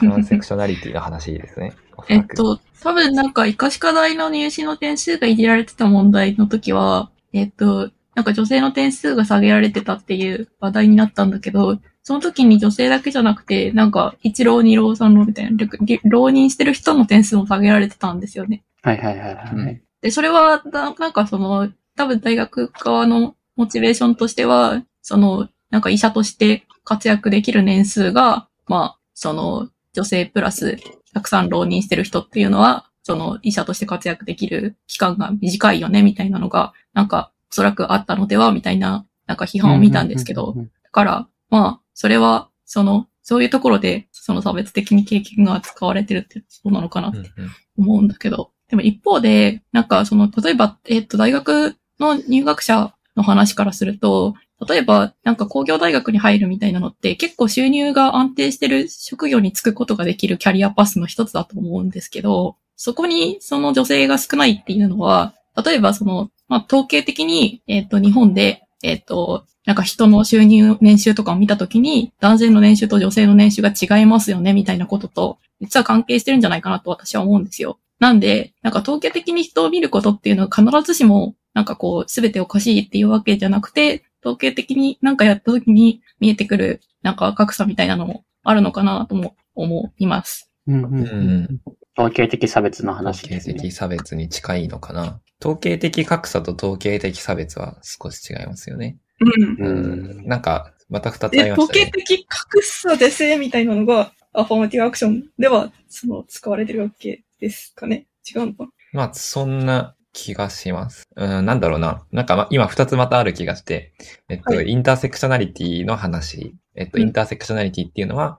[0.00, 1.74] トランセクショナリティの話ですね。
[2.08, 18.62] えっと、多分なんか、医科歯科大の入試の点数がいじられてた問題の時は、えっと、なんか女性の点数が下げられてたっていう話題になったんだけど、その時に女性だけじゃなくて、なんか、一浪二浪三浪みたいな、り浪人してる人の点数も下げられてたんですよね。
[18.82, 19.82] はいはいはいはい。
[20.00, 30.76] で、それは、だなんかその、多分大学側のモチベーションとしては、その、なんか医者として活躍できる年数が、まあ、その、女性プラス、
[31.14, 47.30] たくさん浪人してる人っていうのは、その、医者として活躍できる期間が短いよね、みたいなのが、なんか、おそらくあったのでは、みたいな、なんか批判を見たんですけど、だから、まあ、それは、その、そういうところで、その差別的に経験が扱われてるってことなのかなって
[47.78, 54.34] 思うんだけど、でも一方で、なんかその、例えば、えっと、大学の入学者の話からすると、
[54.68, 77.78] 例えば、なんか工業大学に入るみたいなのって結構収入が安定してる職業に就くことができるキャリアパスの一つだと思うんですけど、そこにその女性が少ないっていうのは、例えばその、まあ、統計的に、えっと、日本で、えっと、なんか人の収入、年収とかを見たときに、男性の年収と女性の年収が違いますよね、みたいなことと、実は関係してるんじゃないかなと私は思うんですよ。
[77.98, 90.50] なんで、なんか統計的に人を見ることっていうのは必ずしも、なんかこう、すべておかしいっていうわけじゃなくて、統計的になんかやった時に見えてくる、なんか格差みたいなのもあるのかなとも思います。
[90.66, 91.60] うんうんうん
[91.98, 93.54] 統計的差別の統計話ですね。
[93.54, 95.22] 的差別に近いのかな。
[95.40, 98.98] 統計的格差と統計的差別は少し違いますよね。
[99.20, 99.66] うん。
[99.66, 100.26] うん。
[100.26, 101.80] なんか、また二つあで、りましたね。
[101.84, 111.06] 統計的格差是正みたいなのが、アファーマティブアクションでは、その、使われてるわけですかね違うのかなまあ、そんな気がします。
[111.14, 112.06] うん、なんだろうな。
[112.10, 113.92] なんか、ま、今二つまたある気がして、
[114.30, 116.56] えっと、はいインターセクショナリティの話。
[116.74, 118.38] えっと、うんインターセクショナリティっていうのは、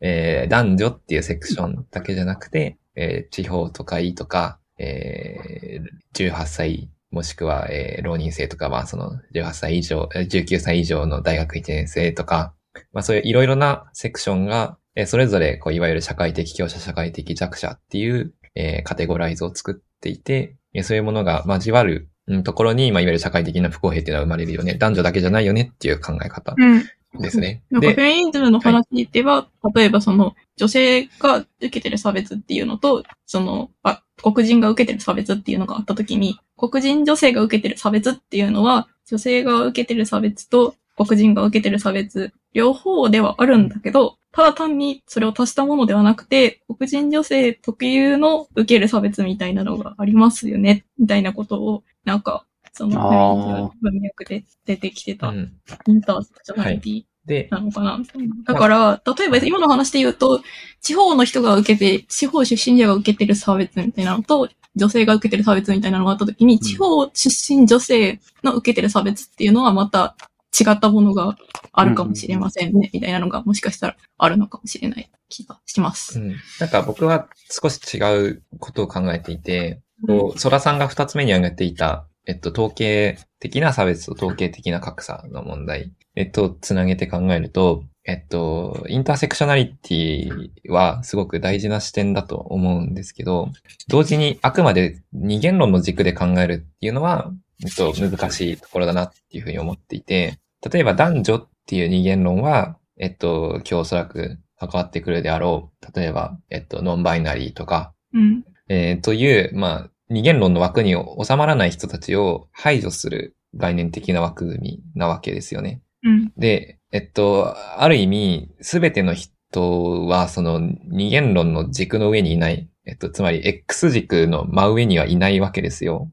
[0.00, 12.52] えー、男女っていうセクションだけじゃなくて、えー、地方とかいとか、えー、18歳、もしくは、えー、浪人生とか、まあ、その、18歳以上、えー19歳以上の大学1年生とか、
[12.92, 24.74] まあ、そういういろいろなセクションが、えーそれぞれ、こう、いわゆる社会的強者、社会的弱者っていう、えーカテゴライズを作っていて、えーそういうものが交わる、うんところに、まあ、いわゆる社会的な不公平っていうのは生まれるよね。
[24.74, 26.84] 男女だけじゃないよねっていう考え方うん。
[27.20, 27.62] ですね。
[27.70, 55.52] なんかフで、ェミニズムの話では、例えばその、女性が受けてる差別っていうのと、その、あ、黒人が受けてる差別っていうのがあったときに、黒人女性が受けてる差別っていうのは、女性が受けてる差別と黒人が受けてる差別、両方ではあるんだけど、ただ単にそれを足したものではなくて、黒人女性特有の受ける差別みたいなのがありますよね、みたいなことを、なんか、その、文脈で出てきてた、うん。
[55.86, 58.00] インターセクショナリティで、なのかな。
[58.46, 60.40] だから、例えば今の話で言うと、
[60.80, 70.16] 地方の人が受けて、地方出身者が受けてる差別みたいなのと、女性が受けてる差別みたいなのがあったときに、地方出身女性の受けてる差別っていうのはまた
[70.58, 71.36] 違ったものが
[71.72, 76.20] あるかもしれませんね、みたいなのがもしかしたらあるのかもしれない気がします。
[76.20, 76.36] うん。
[76.60, 93.48] なんか僕は少し違うことを考えていて、こう、ソラさんが二つ目に挙げていた、えっと、統計的な差別と統計的な格差の問題、えっと、つなげて考えると、えっと、インターセクショナリティはすごく大事な視点だと思うんですけど、
[93.88, 97.30] 同時にあくまで二元論の軸で考えるっていうのは、
[97.64, 100.38] えっと、難しいところだなっていうふうに思っていて、
[100.70, 105.98] 例えば男女っていう二元論は、えっと、今日おそらく関わってくるであろう。
[105.98, 108.44] 例えば、えっと、ノンバイナリーとか、うん。
[108.68, 115.80] えーという、まあ、二元論の枠に収まらない人たちを排除する概念的な枠組みなわけですよね。
[116.04, 116.32] うん。
[116.36, 122.68] で、えっと、ある意味、すべての人は、その二元論の軸の上にいない。
[122.84, 126.10] えっと、つまり X 軸の真上にはいないわけですよ。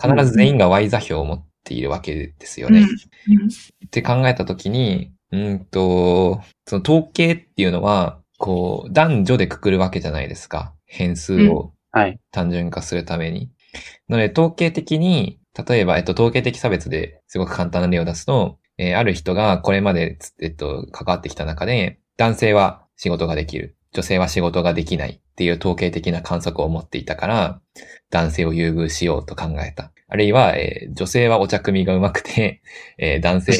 [0.00, 2.86] 必ず全員が Y 座標を持っているわけですよね。
[3.86, 10.74] って考えたときに、うんと、その統計っていうのは、こう、男女でくくるわけじゃないですか。
[10.86, 12.20] 変数をはい。
[12.30, 13.50] 単純化するために。
[14.08, 23.76] なので、統計的に、例えば、えっと、統計的差別ですごく簡単な例を出すと、えーある人がこれまでつ、えっと、関わってきた中で、男性は仕事ができる。
[23.92, 27.60] 女性は仕事ができないっていう統計的な観測を持っていたから、
[28.10, 29.92] 男性を優遇しようと考えた。
[30.10, 32.62] あるいは、えー女性はお茶組みがうまくて、
[32.98, 33.58] えー男性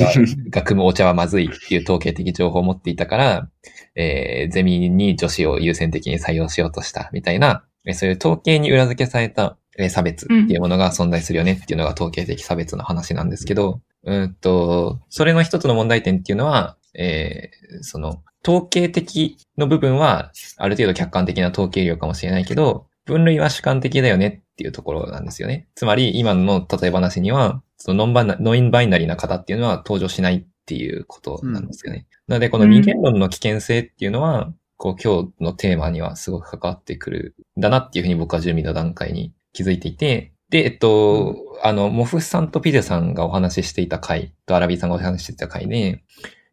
[0.50, 3.50] が組むお茶はまずいっていう統計的情報を持っていたから、
[3.94, 9.56] えーゼミに女子を優先的に採用しようとしたみたいな、そういう統計に裏付けされた、
[9.90, 17.50] 差別っていうものが存在するよねっていうのが統計的差別の話なんですけど、うーんと、それの一つの問題点っていうのは、え
[17.82, 25.68] その、統計的の部分は、ある程度客観的な統計量かもしれないけど、分類は主観的だよねっていうところなんですよね。
[25.74, 32.06] つまり、今の例え話には、そのノンバナノンバイナリーな方っていうのは登場しないっていうことなんですよね。
[32.26, 46.02] なので、この二元論の危険性っていうのは、こう、今日のテーマにはすごく関わってくるんだなっていうふうに僕は準備の段階に気づいていて、で、えっと、あの、モフさんとピゼさんがお話ししていた回とアラビーさんがお話ししていた回で、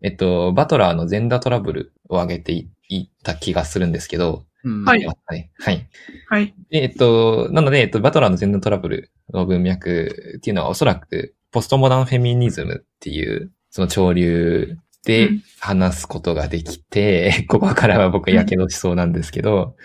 [0.06, 5.50] えっと、バトラーの全裸トラブルを挙げていいった気がするんですけど、うんはいはい。
[5.58, 5.90] はい。
[6.30, 6.54] はい。
[6.70, 19.76] で、えっと、なので、えっと、バトラーの全裸トラブルの文脈っていうのはおそらく、ポストモダンフェミニズムっていう、その潮流でうん話すことができて、ここからは僕は火傷しそうなんですけど、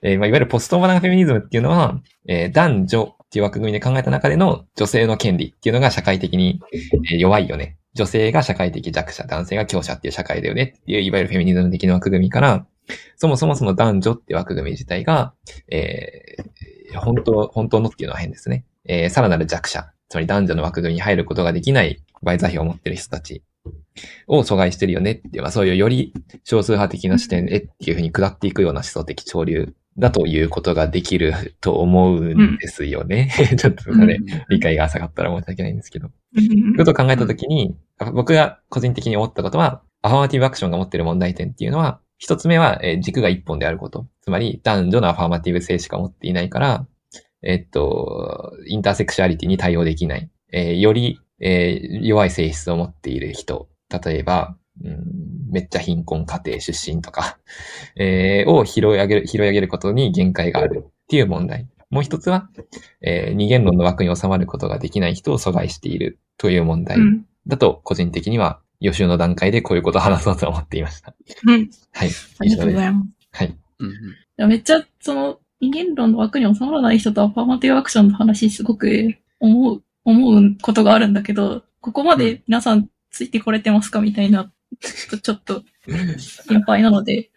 [0.00, 6.60] えーまあ、いわゆるポストモダンフェミニズムっていうのは、えー男女っていう枠組みで考えた中での女性の権利っていうのが社会的に
[7.10, 7.76] えー弱いよね。
[7.96, 12.66] 女性が社会的弱者、男性が強者っていう社会だよねっていう、いわゆるフェミニズム的な枠組みから、
[13.16, 15.32] そもそもその男女って枠組み自体が、
[15.68, 18.64] えー本当、本当のっていうのは変ですね。
[18.84, 23.42] えーさらなる弱者、つまり男女の枠組みに入ることができない倍座標を持ってる人たち
[24.28, 26.12] を阻害してるよねっていう、まあそういうより
[26.44, 33.30] 少数派的な視点でっていうふうに下っていくような思想的潮流だということができると思うんですよね。
[33.58, 34.18] ちょっとね、
[34.50, 36.10] 理解が浅かったら申し訳ないんですけど。
[36.36, 37.74] うんということを考えたときに、
[38.12, 44.06] 僕が個人的に思ったことは、アファーマティブアクションが持っている問題点っていうのは、一つ目は、えー軸が一本であること。
[44.22, 46.86] つまり、男女のアファーマティブ性しか持っていないから、
[47.42, 50.30] えっと、インターセクシュアリティに対応できない。
[50.52, 53.68] えーより、えー弱い性質を持っている人。
[54.04, 57.38] 例えば、うん、めっちゃ貧困家庭出身とか、
[57.96, 61.68] えーを拾い上げる、拾い上げることに限界があるっていう問題。
[61.90, 62.50] もう一つは、
[63.00, 66.98] えー二元論の枠に収まることができない人を阻害しているという問題。
[66.98, 67.26] うん。
[67.46, 71.14] だと、個人的には予習の段階でこういうことを話そうと思っていました。
[71.46, 71.70] うん。
[71.92, 72.10] はい。
[72.40, 73.08] ありがとうございいます。
[73.32, 73.56] はい。
[73.78, 73.92] うんうん。
[73.92, 73.96] い
[74.36, 84.00] やめっちゃ、その、人間論の枠に収まらない人とアファーマティブアクションの話すごく思う、思うことがあるんだけど、ここまで皆さんついてこれてますか？
[84.00, 85.62] みたいな、ちょっと、ちょっと
[86.18, 87.30] 心配なので、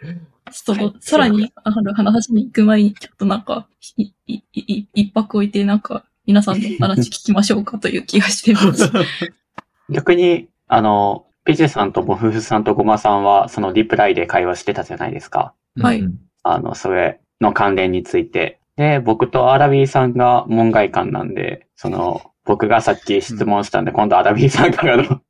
[0.52, 8.92] ちょっと、さらに、あの、話に行く前に、ちょっとなんか、い、い、い、一泊置いて、なんか、皆さんの話聞きましょうかという気がしています。
[9.90, 15.54] 逆に、あの、ピジェさんとモフフさんとゴマさんは、そのリプライで会話してたじゃないですか。
[15.80, 18.60] はいうんあの、それの関連について。
[18.76, 25.22] で、僕とアラビーさんが門外漢なんで、その、僕がさっき質問したんで、今度アラビーさんからの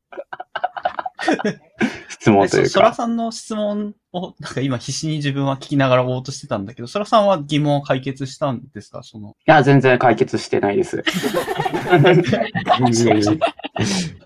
[2.09, 2.95] 質問というえそそらか。
[2.95, 9.03] さんの質問を、なんか今必死に自分は聞きながら追おうとしてたんだけど、そらさんは疑問を解決したんですか？
[9.03, 9.29] その。
[9.29, 11.03] いや、全然解決してないです。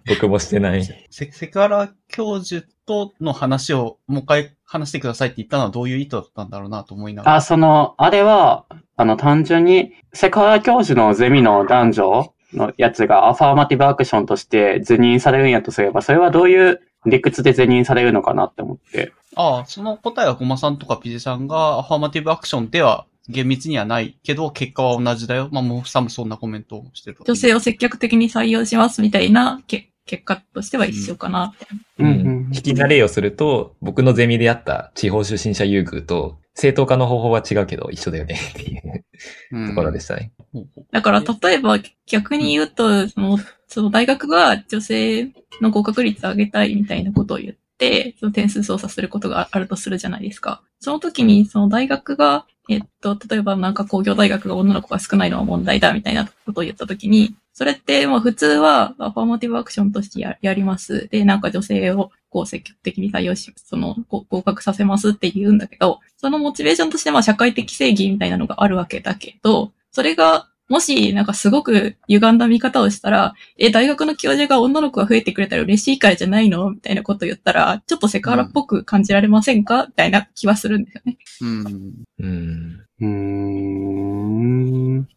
[0.07, 0.83] 僕もしてない。
[0.83, 7.35] セセクハラ教授との話をもう一回話してくださいって言ったのはどういう意図だったんだろうなと思いながら。
[7.37, 19.11] あ、その、あれは、あの、単純に、セクハラ教授のゼミの男女のやつがアファーマティブアクションとして辞任されるんやとすれば、それはどういう理屈で辞任されるのかなって思って。
[19.35, 25.49] ああ、その答えはゴマさんとかピジェさんがアファーマティブアクションでは厳密にはないけど、結果は同じだよ。
[25.51, 27.17] まあ、モフさんもそんなコメントをしてる。
[27.25, 31.67] 女性を積極的に採用しますみたいなけ結果としては一緒かなって。
[31.99, 39.05] うん引きな例をすると、僕のゼミであった地方出身者優遇と、正当化の方法は違うけど一緒だよねっていう
[39.53, 40.31] うんところでしたね。
[40.51, 50.61] ほうほうだから、例えば逆に言うと、その、その大学が女性の合格率を上げたいみたいなことを言って、その点数操作することがあるとするじゃないですか。
[50.79, 61.07] その時に、その大学が、えっと、例えばなんか工業大学が女の子が少ないのは問題だみたいなことを言った時に、それってもう普通はアファーマティブアクションとしてややります。
[61.09, 79.87] で、なんか女性をこう積極的に採用し、そのご合格させますって言うんだけど、そのモチベーションとしてまあ社会的正義みたいなのがあるわけだけど、それがもし、なんかすごく歪んだ見方をしたら、え、大学の教授が女の子が増えてくれたら嬉しいからじゃないのみたいなこと言ったら、ちょっとセクハラっぽく感じられませんか？
[79.87, 81.17] みたいな気はするんですよね。
[81.41, 81.93] うん。
[82.17, 82.85] うん。
[83.01, 83.07] うー
[85.01, 85.07] ん。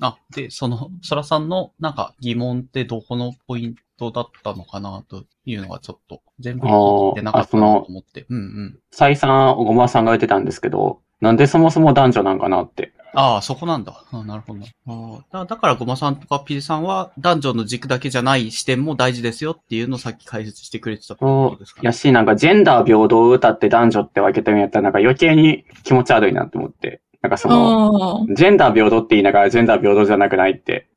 [0.00, 8.26] あ、で、その、そらさんのなんか疑問ってどこのポイントだったのかなというのがちょっと全部聞いてなかったなと思って。
[8.28, 8.78] うんうん。
[8.90, 12.92] 再三、ごまさんが言ってたんですけど、なんでそもそも男女なんかなって。
[13.16, 14.04] ああ、そこなんだ。
[14.10, 14.60] あなるほど。
[14.88, 21.82] ああだだから、ごまさんとかピジさんは、男女の軸だけじゃない視点も大事ですよっていうのをさっき解説してくれてたことですか？
[21.82, 21.86] ね。
[21.86, 27.00] やし、なんかジェンダー平等を歌って男女って分けてるんやったら、なんか余計に気持ち悪いなって思って。
[27.24, 28.34] なんかその、ああ。
[28.34, 30.88] ジェンダー平等って言いながらジェンダー平等じゃなくないって。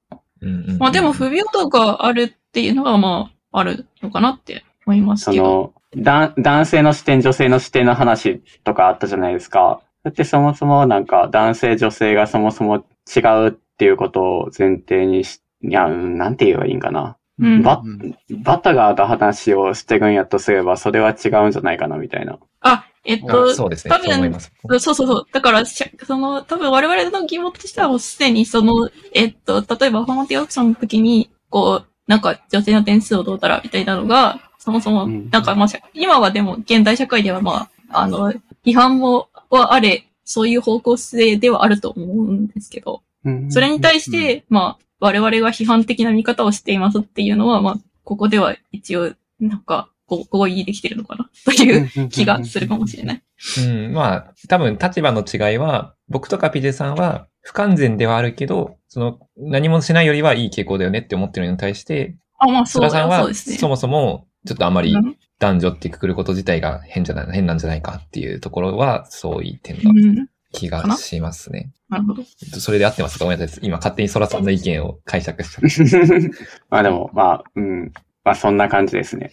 [0.42, 5.74] うんうんまあでも不平等があるっていうのはまあ、あるのかなって思いますけど。
[5.94, 9.80] その、だ男性の視点、女性の視点の話とかあったじゃないですか。
[10.04, 12.84] だってそもそもなんか男性、女性がそもそも
[13.16, 17.16] 違うっていうことを前提にし、いや、うんなんて言えばいいんかな。
[17.40, 22.38] うんバうんバタがの話をしてるんやとすれば、それは違うんじゃないかな、みたいな。
[22.60, 23.96] あ、えっと、あそうですね。
[23.96, 24.80] 多分そう。
[24.80, 25.28] そうそうそう。
[25.32, 38.34] だから、しゃその、多分我々の疑問としてはもうすでにその、えっと、例えばフォーマティブアクションの時に、こう、なんか女性の点数をどうたらみたいなのが、そもそも、うんなんかまあ、社今はでも現代社会ではまあ、あの、
[38.66, 43.02] 批判も、はあれ、そういう方向性ではあると思うんですけど、
[43.50, 51.30] それに対して、まあ、我々が批判的な見方をしていますっていうのは、まあ、ここでは一応、なんか、合意できてるのかな？
[51.46, 53.24] という気がするかもしれない。
[53.60, 63.58] うん、まあ、多分立場の違いは、僕とかピジェさんは不完全ではあるけど、その、何もしないよりはいい傾向だよねって思ってるのに対して、あ、まあ、そうさんはそうですね。
[63.58, 70.28] そもそも、ちょっとあまりうん男女ってくくること自体が変じゃない、変なんじゃないかっていうところは、そうい点がうん。
[70.52, 71.72] 気がしますね。
[71.90, 72.24] なるほど。
[72.60, 73.26] それで合ってますか？
[73.26, 73.60] ごめんなさい。
[73.62, 75.62] 今勝手にソラさんの意見を解釈した。
[76.72, 77.92] まあでも、まあ、うん。
[78.24, 79.32] まあそんな感じですね。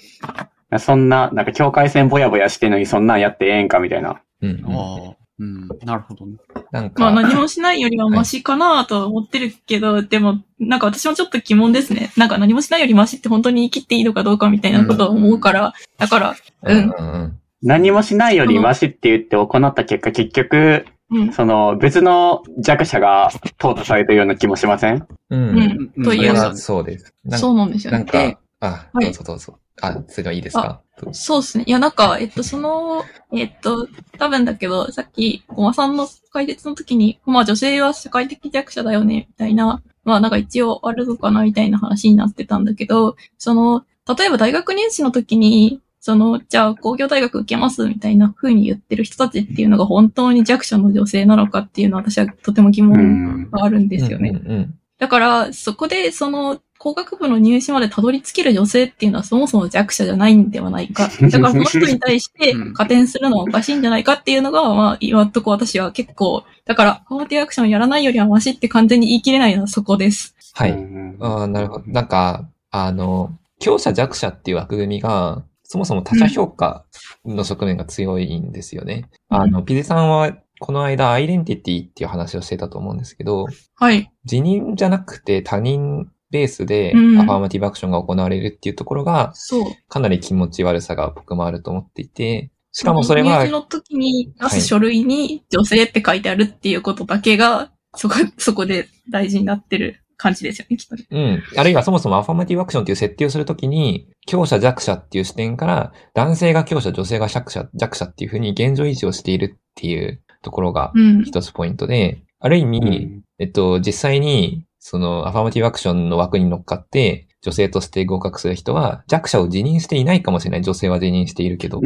[0.79, 4.20] そんな、なんか境界線ぼやぼやしてんのにそんなんやってええんかみたいな。
[4.43, 6.37] うんうん、ああ、うん、なるほどね。
[6.70, 12.12] なんか、まあ何もしないよりはマシかなとは思ってるけど、でも、なんか私もちょっと疑問ですね。
[12.16, 16.79] なんか何もしないよりマシって本当に生きていいのかどうかみたいなことを思うから、だから、うん。
[16.79, 21.33] うんうん何もしないよりマシって言って行った結果、結局、うん。
[21.33, 24.97] その別の弱者が淘汰されてるような気もしません？
[24.97, 25.07] う。
[25.31, 25.91] うんん。
[25.97, 27.14] うんというそうです。
[27.31, 27.99] そうなんですよね。
[28.01, 29.59] なんでか、あ、はいどうぞどうぞ。
[29.83, 30.81] あ、それではいいですか？
[31.12, 31.64] そうですね。
[31.66, 33.03] いや、なんか、えっと、その、
[33.33, 43.85] えっと、多分だけど、さっき、ごまさんの解説の時に、まあ女性は社会的弱者だよね、みたいな、まあなんか一応あるのかな、みたいな話になってたんだけど、その、
[44.16, 53.51] 例えば大学入試の時に、その、じゃあ工業大学受けます、みたいな風に言ってる人たちっていうのが本当に弱者の女性なのかっていうのは私はとても疑う問ん。
[53.51, 54.68] があるんですよね。
[54.99, 61.09] だから、そこで、その、工学部の入試までたどり着ける女性っていうのはそもそも弱者じゃないんではないか。
[61.18, 70.35] だからその人に対してうん加点するのはおかしいんじゃないかっていうのが、まあ、今んとこ私は結構、だから、パーティーアクションやらないよりはマシって完全に言い切れないのはそこです。
[70.53, 70.72] はい。
[70.72, 71.85] うんああ、なるほど。
[71.87, 73.30] なんか、あの、
[73.61, 76.85] 強者弱者っていう枠組みが、そもそも他者評価
[77.24, 79.09] の側面が強いんですよね。
[79.30, 84.11] うんあの、ピゼさんは、この間、アイデンティティっていう話をしてたと思うんですけど、はい。
[84.26, 89.72] 辞任じゃなくて他人ベースでうんアファーマティブアクションが行われるっていうところが、そう。
[89.89, 101.07] かなり気持ち悪さが僕もあると思っていて、しかもそれは入試、の時に出す書類に女性って書いてあるっていうことだけが、そこ、そこで大事になってる感じですよね、きっとね。
[101.09, 101.43] うん。
[101.57, 111.22] あるいはそもそもアファーマティブアクションっていう設定をするときに、強者弱者っていう視点から、男性が強者、女性が弱者、弱者っていうふうに現状維持をしているっていうところがうん。
[111.24, 120.62] 一つポイントで、ある意味、うんえっと、実際に、その、アファーマティブアクションの枠に乗っかって、女性として合格する人は、弱者を辞任していないかもしれない。
[120.62, 121.78] 女性は辞任しているけど。
[121.78, 121.80] っ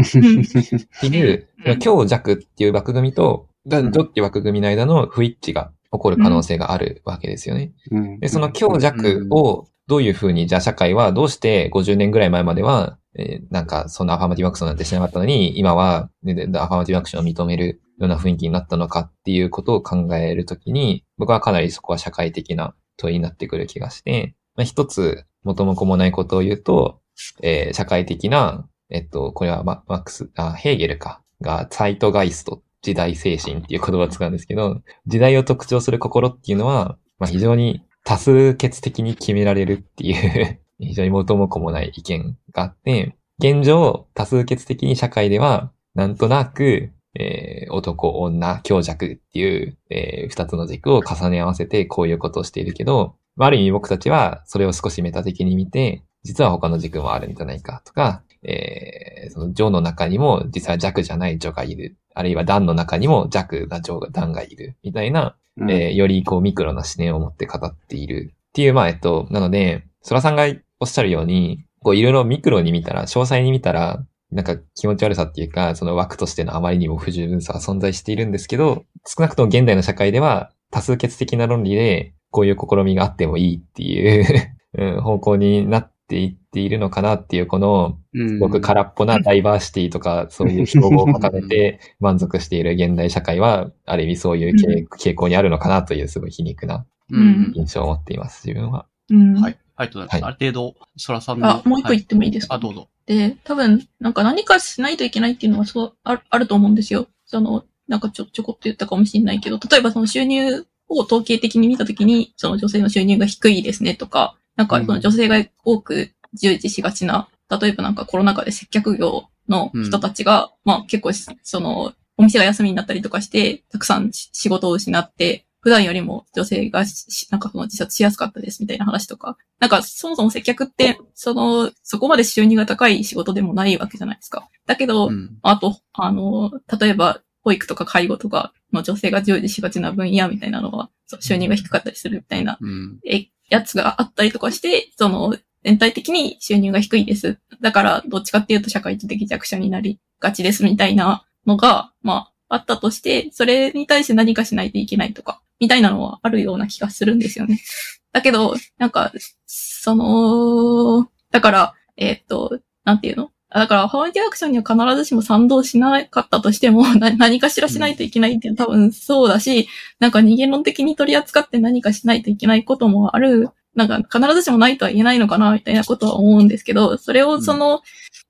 [1.00, 7.72] ていうう、ん強弱っていう枠組みと、男女っていう枠組みの間の不一致が起こる可能性があるわけですよね。
[7.92, 27.00] うんで、その強弱をどういうふうに、じゃあ社会はどうして50年ぐらい前までは、えーなんかそんなアファーマティブアクションなんてしなかったのに、今は、ね、でアファーマティブアクションを認めるような雰囲気になったのかっていうことを考えるときに、僕はかなりそこは社会的な問いになってくる気がして、まあ、一つ元も子もないことを言うと、
[27.42, 61.96] えー社会的な、えっと、これはマックス、あ、ヘーゲルか、が、サイトガイスト、時代精神っていう言葉を使うんですけど、時代を特徴する心っていうのは、まあ、非常に多数決的に決められるっていう、 非常に元も子もない意見があって、現状、多数決的に社会では、なんとなく、えー男、女、強弱っていう、えー二つの軸を重ね合わせてこういうことをしているけど、まあある意味僕たちはそれを少しメタ的に見て、実は他の軸もあるんじゃないかとか、えーその女の中にも実は弱じゃない女がいる。
[62.14, 64.76] あるいは段の中にも弱な女が、段がいる。
[64.82, 70.46] みたいな、うんえーよりこうミクロな視点を持って語っているっていう、まあ、えっと、なので、ソラさんが
[70.80, 97.52] おっしゃるように、こういろいろミクロに見たら、詳細に見たら、なんか気持ち悪さっていうか、その枠としてのあまりにも不十分さが存在しているんですけど、少なくとも現代の社会では多数決的な論理で、こういう試みがあってもいいっていう うん方向になっていっているのかなっていう、この、うん僕空っぽな ダイバーシティとか、そういう標語を掲げて 満足している現代社会は、ある意味そういう傾傾向にあるのかなという、すごい皮肉なうん。
[97.54, 98.86] 印象を持っています、自分は。
[99.10, 99.34] うん。
[99.40, 99.58] はい。
[99.76, 100.22] ありがとうございます。
[100.24, 101.48] はいある程度、ソラさんの。
[101.48, 102.88] あ、もう一個言ってもいいですか、あ、どうぞ。
[103.08, 107.08] で、多分、なんか何かしないといけないっていうのはそう、ああると思うんですよ。
[107.24, 126.84] その、なんかちょ、ちょこっと言ったかもしれないけど、例えばその収入を統計的に見たときに、その女性の収入が低いですねとか、なんかその女性が多く従事しがちな、例えばなんかコロナ禍で接客業の人たちが、まあ結構し、その、お店が休みになったりとかして、たくさんし仕事を失って、普段よりも女性が
[127.30, 134.48] なんかその自殺しやすかったですみたいな話とか、なんか、そもそも接客って、その、そこまで収入が高い仕事でもないわけじゃないですか。
[134.66, 135.38] だけど、うん。
[135.42, 140.90] あと、あの、例えば、保育とか介護とかの女性が従事しがちな分野みたいなのは、
[141.20, 143.00] 収入が低かったりするみたいな、うん。
[143.04, 147.40] え、やつがあったりとかして、その、全体的に収入が低いです。
[147.60, 157.60] だから、どっちかっていうと社会的弱者になりがちですみたいなのが、まあ、あったとして、それに対して何かしないといけないとか、みたいなのはあるような気がするんですよね。
[158.12, 159.12] だけど、なんか、
[159.46, 163.30] その、だから、えーっと、なんていうの？
[163.50, 169.68] あだから、ハワイディアクションには必ずしも賛同しなかったとしても、 な何かしらしないといけないっていうのは多分そうだし、
[170.00, 177.80] なんか二元論的に取り扱って何かしないといけないこともある、なんか必ずしもないとは言えないのかな、みたいなことは思うんですけど、それをその、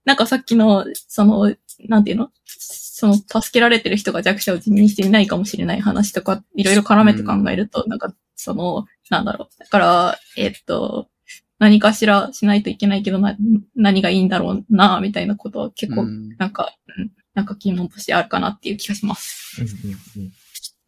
[0.05, 1.55] なんかさっきの、その、
[1.89, 2.31] なんていうの？
[2.99, 9.59] その、助けられてる人が弱者を自認していないかもしれない話とか、いろいろ絡めて考えると、なんか、その、なんだろう。
[9.61, 11.07] だから、えっと、
[11.61, 13.36] 何かしらしないといけないけど、な、
[13.76, 19.62] 何がいいんだろうな、みたいなことは結構、うんなんか、うんなんか疑問としてあるかなっていう気がします。
[19.62, 20.32] うんうんうん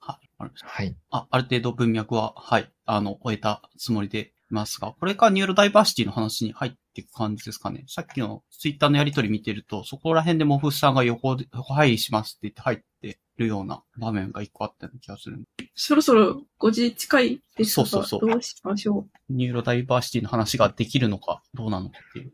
[0.00, 0.28] はい。
[0.36, 0.96] わかりましたはい。
[1.12, 7.84] あ、ある程度文脈は、はい、あの、追えたつもりでいますが、これからニューロダイバーシティの話に入っていく感じですかね。
[7.86, 15.42] さっきのツイッターのやりとり見てると、そこら辺でモフさんが横で、横入りしますって言って入ってるような場面が一個あったような気がする。
[15.74, 22.32] そろそろ5時近いですが、そうそうそうどうしましょニューロダイバーシティの話ができるのか、どうなのかっていう。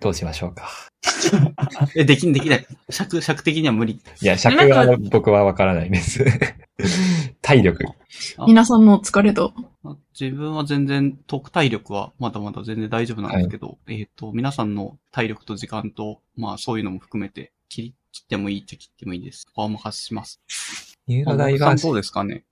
[0.00, 0.68] どうしましょうか。
[1.96, 2.66] え、できん、できない。
[2.90, 4.00] 尺、尺的には無理。
[4.20, 6.24] いや、尺は僕はわからないです。
[7.42, 7.84] 体力。
[7.84, 8.46] う。
[8.46, 9.52] 皆さんのお疲れと。
[10.18, 19.46] 自分は全然、特体力はまだまだ全然大丈夫なんですけど、えっ、と、皆さんの体力と時間と、まあそういうのも含めて、切り、切ってもいいっちゃ切ってもいいです。
[19.46, 20.40] ここはお任せします。
[21.06, 22.44] ニューロダモフさんどうですかね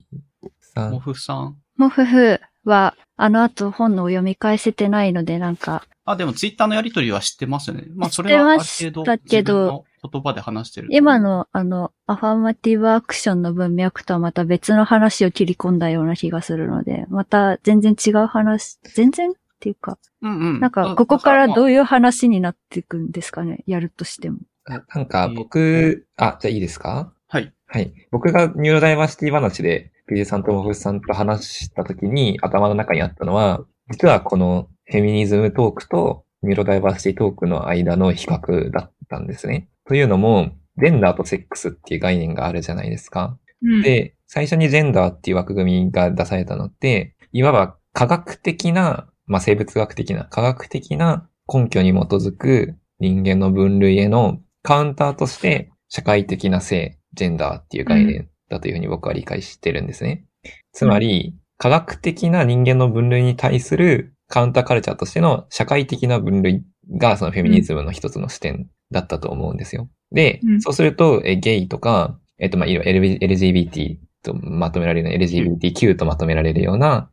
[0.59, 1.57] さんモフさん。
[1.77, 7.83] もふふは、あの後本の読み返せてないので、なんか、あ、でもツイッターのやりとりは知ってますよね。
[7.95, 10.87] まあそれ知ってはある程度、けど自分の言葉で話してる。
[10.91, 20.59] 今の、あの、アファーマティブアクションの文脈とはまた別の話を切り込んだような気がするので、また全然違う話、全然っていうか、うんうん。
[20.59, 24.37] なんか、ここからどうういう話になっていくんですかね、やるとしても。
[24.67, 27.11] なんか僕、あ、じゃあいいですか？
[27.27, 27.53] はい。
[27.65, 27.93] はい。
[28.11, 39.69] 僕がニューロダイバーシティ話で、ピジさんとモフさんと話した時に頭の中にあったのは、実はこのフェミニズムトークとニューロダイバーシティトークの間の比較だったんですね。
[39.87, 43.37] というのも、ジェンダーとセックスっていう概念があるじゃないですか。
[43.63, 43.81] うん。
[43.81, 60.25] で、最初にジェンダーっていう枠組みが出されたのって、いわば科学的な、まあ、生物学的な、科学的な根拠に基づく人間の分類へのカウンターとして社会的な性、ジェンダーっていう概念だというふうに僕は理解してるんですね。
[60.71, 66.63] つまり、科学的な人間の分類に対するカウンターカルチャーとしての社会的な分類
[66.97, 69.89] がそのフェミニズムの一つの視点だったと思うんですよ。
[70.11, 77.09] で、うんそうすると、えゲイとか、えっと、まあ、いろいろ LGBT とまとめられる LGBTQ とまとめられるような、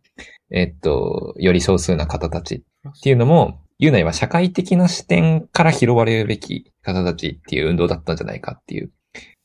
[0.54, 8.92] えっと、より少数な方たちっていうのも、言うなれば社会的な視点から拾われるべき方たちっていう運動だったんじゃないかっていう。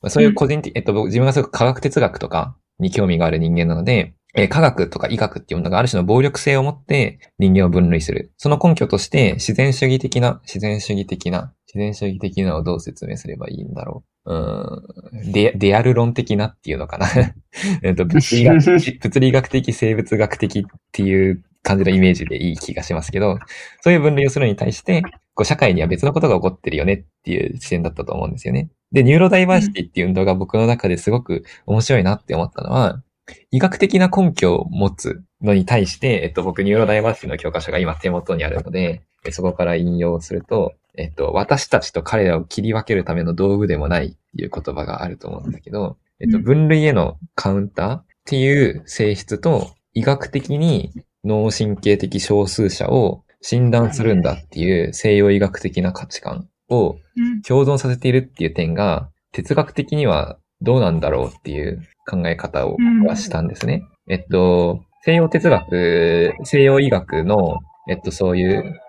[0.01, 8.31] まあそういう個人的、えっと、僕自分がすごく科学哲学とかに興味がある人間なので、えー科学とか医学っていうものがある種の暴力性を持って人間を分類する。
[8.37, 14.18] その根拠として自然主義的な、自然主義的な、自然主義的なのをどう説明すればいいんだろう。
[14.29, 17.07] うーん、デデアル論的なっていうのかな。
[17.81, 18.61] えっと、物理学、
[19.01, 23.39] 物理学的、生物学的っていう感じのイメージでいい気がしますけど、
[23.81, 25.01] そういう分類をするに対して、
[25.33, 28.69] こう社会には別のことが起こってるよねっていう視点だったと思うんですよね。
[28.91, 33.01] で、ニューロダイバーシティっていう運動が僕の中ですごく面白いなって思ったのは、
[33.49, 50.91] 医学的な根拠を持つのに対して、えっと、僕、ニューロダイバーシティの教科書が今手元にあるので、えそこから引用すると、えっと、私たちと彼らを切り分けるための道具でもないっていう言葉があると思うんだけど、えっと、うん分類へのカウンターっていう性質と、医学的に
[51.23, 57.41] 脳神経的少数者を診断するんだっていう西洋医学的な価値観をうん。
[57.41, 62.77] 共存させているっていう点が、哲学的にはどうなんだろうっていう考え方を
[63.15, 63.83] したんですね。
[64.07, 68.81] えっと、西洋哲学、西洋医学の、えっと、そういう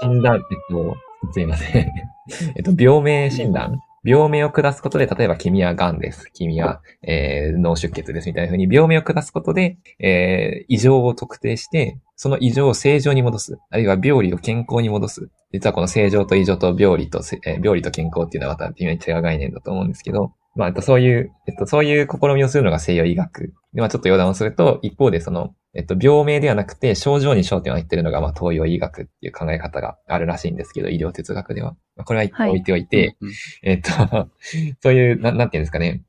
[0.00, 0.40] 診断、えっ
[0.70, 0.96] と、
[1.32, 1.92] すいません。
[2.56, 6.28] えっと、病名診断病名を下すことで、例えば君は癌です。
[6.32, 13.58] 君は、えー脳出血ですみたいな風に病名を下すことで、えー異常を特定して、その異常を正常に戻す。
[13.70, 15.28] あるいは病理を健康に戻す。
[15.52, 23.54] 実はこの正常と異常と病理と、えー病理と健康っていうのはまた微妙に違う概念だと思うんですけど、まあ、えっと、そういう、えっと、そういう試みをするのが西洋医学。
[23.72, 31.72] で、まあ、ちょっと余談をすると、一方でその、えっと、病名ではなくて、症状に焦点を当ててるのが、まあ、東洋医学っていう考え方があるらしいんですけど、医療哲学では。
[31.96, 33.90] まあ、これは置いておいて、うんうんえっと、
[34.80, 36.02] そういう、ななんていうんですかね。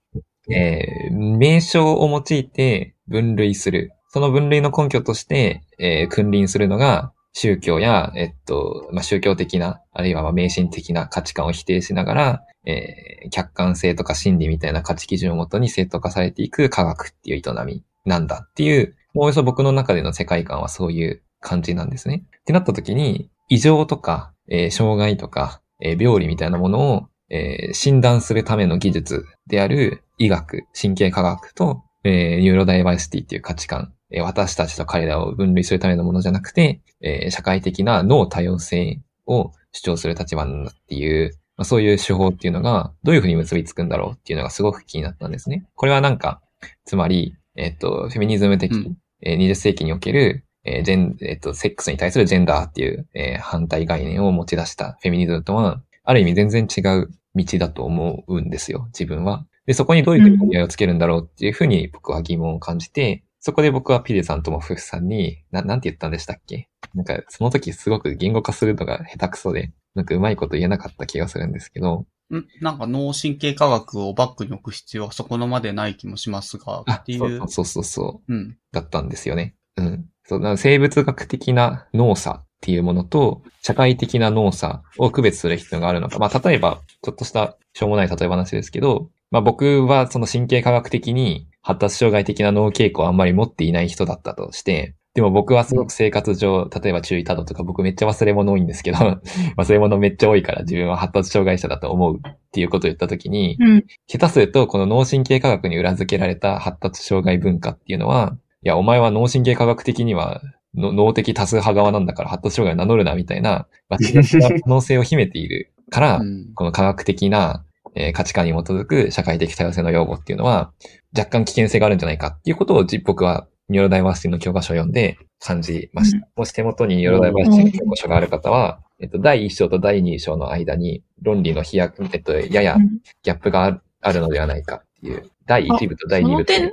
[0.49, 3.93] えー名称を用いて分類する。
[4.09, 22.25] その分類の根拠として、えー君臨するのが、宗教や、えっと、まあ、宗教的な、あるいはまあ迷信的な価値観を否定しながら、えー客観性とか真理みたいな価値基準をもとに正当化されていく科学っていう営みなんだっていう、おおよそ僕の中での世界観はそういう感じなんですね。
[22.39, 41.31] ってなった時に、異常とか、えー障害とか、えー病理みたいなものを、えー診断するための技術である医学、神経科学と、えーニューロダイバーシティっていう価値観、えー私たちと彼らを分類するためのものじゃなくて、えー社会的な脳多様性を主張する立場なんだっていう、
[41.63, 45.65] まあ、そういう手法っていうのがどういうふうに結びつくんだろうっていうのがすごく気になったんですね。
[45.75, 46.41] これはなんか、
[46.83, 59.45] つまり、えっ、と、フェミニズム的、うんえー20世紀における、えージェン、えっ、と、セックスに対するジェンダーっていう、えー反対概念を持ち出したフェミニズムとは、ある意味全然違う道だと思うんですよ、自分は。
[59.65, 66.67] で、そこにどういうふうに折り合いをつけるんだろうっていうふうに僕は疑問を感じて、そこで僕はピデさんともフフさんに、な、なんて言ったんでしたっけ？
[66.93, 72.45] なんか、その時すごく言語化するのが下手くそで、なんかうまいこと言えなかった気がするんですけど、ん？
[72.61, 77.17] なんか脳神経科学をバックに置く必要はそこのまでない気もしますが、あってい。
[77.17, 78.57] そううそうそうそう、うん。
[78.71, 79.55] だったんですよね。
[79.77, 80.05] うん。
[80.25, 86.17] そう、生物学的な脳差っていうものと、社会的な脳差を区別する必要があるのか。
[86.17, 98.97] まあ、例えば、ちょっとしたしょうもない例え話ですけど、まあ僕はその神経科学的に発達障害的な脳傾向をあんまり持っていない人だったとして、でも僕はすごく生活上、例えば注意多度とか僕めっちゃ忘れ物多いんですけど、
[99.57, 103.85] 忘れ物めっちゃ多いから自分は発達障害者だと思うっていうことを言ったときに、うん。
[104.07, 110.41] 下手すると、この脳神経科学に裏付けられた発達障害文化っていうのは、いや、お前は脳神経科学的には、
[110.73, 120.71] の脳的多数派側なんだから発達障害を名乗るな、みたいな、間違った可能性を秘めているから、うんこの科学的な、えー価値観に基づく社会的多様性の擁護っていうのは、
[121.15, 126.27] 若干危険性があるんじゃないかっていうことをじ僕はニューロダイバーシティの教科書を読んで感じました。
[126.35, 132.99] もし手元にニューロダイバーシティの教科書がある方は、えっと、第1章と第2章の間に論理の飛躍、えっと、ややうん。
[133.23, 136.71] ギャップがあるあるのではないかっていう、第1部と第2部とその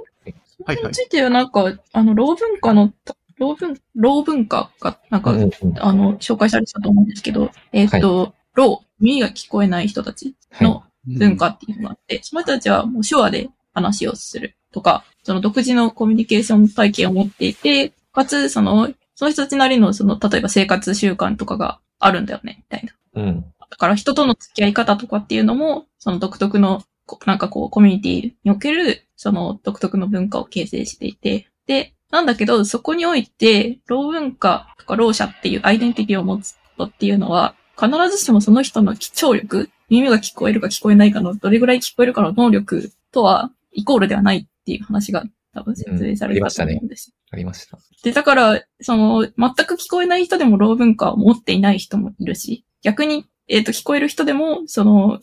[0.64, 0.84] はいはい。
[0.86, 2.92] についてはなんか、あの、老文化の、
[3.38, 23.22] 老文、老文化が、なんか、うんうんあの、紹介されてたと思うんですけど、えっ、と、老、耳が聞こえない人たちの文化っていうのがあって、その人たちはもう手話で話をするとか、その独自のコミュニケーション体系を持っていて、かつ、その、その人たちなりの、その、例えば生活習慣とかがあるんだよね、みたいな。
[23.22, 23.44] うん。
[23.70, 47.78] だから人との付き合い方とかっていうのも、その独特の、こなんかこう、コミュニティにおける、その独特の文化を形成していて、で、なんだけど、そこにおいて、老文化とか老者っていうアイデンティティを持つことっていうのは、必ずしもその人の聴力、耳が聞こえるか聞こえないかの、どれぐらい聞こえるかの能力とは、イコールではないっていう話が多分説明されてたと思うんですよありました。
[48.04, 49.32] で、だから、その、全
[49.66, 55.20] く聞こえない人でも老文化を持っていない人もいるし、逆に、えっ、と、聞こえる人でも、その、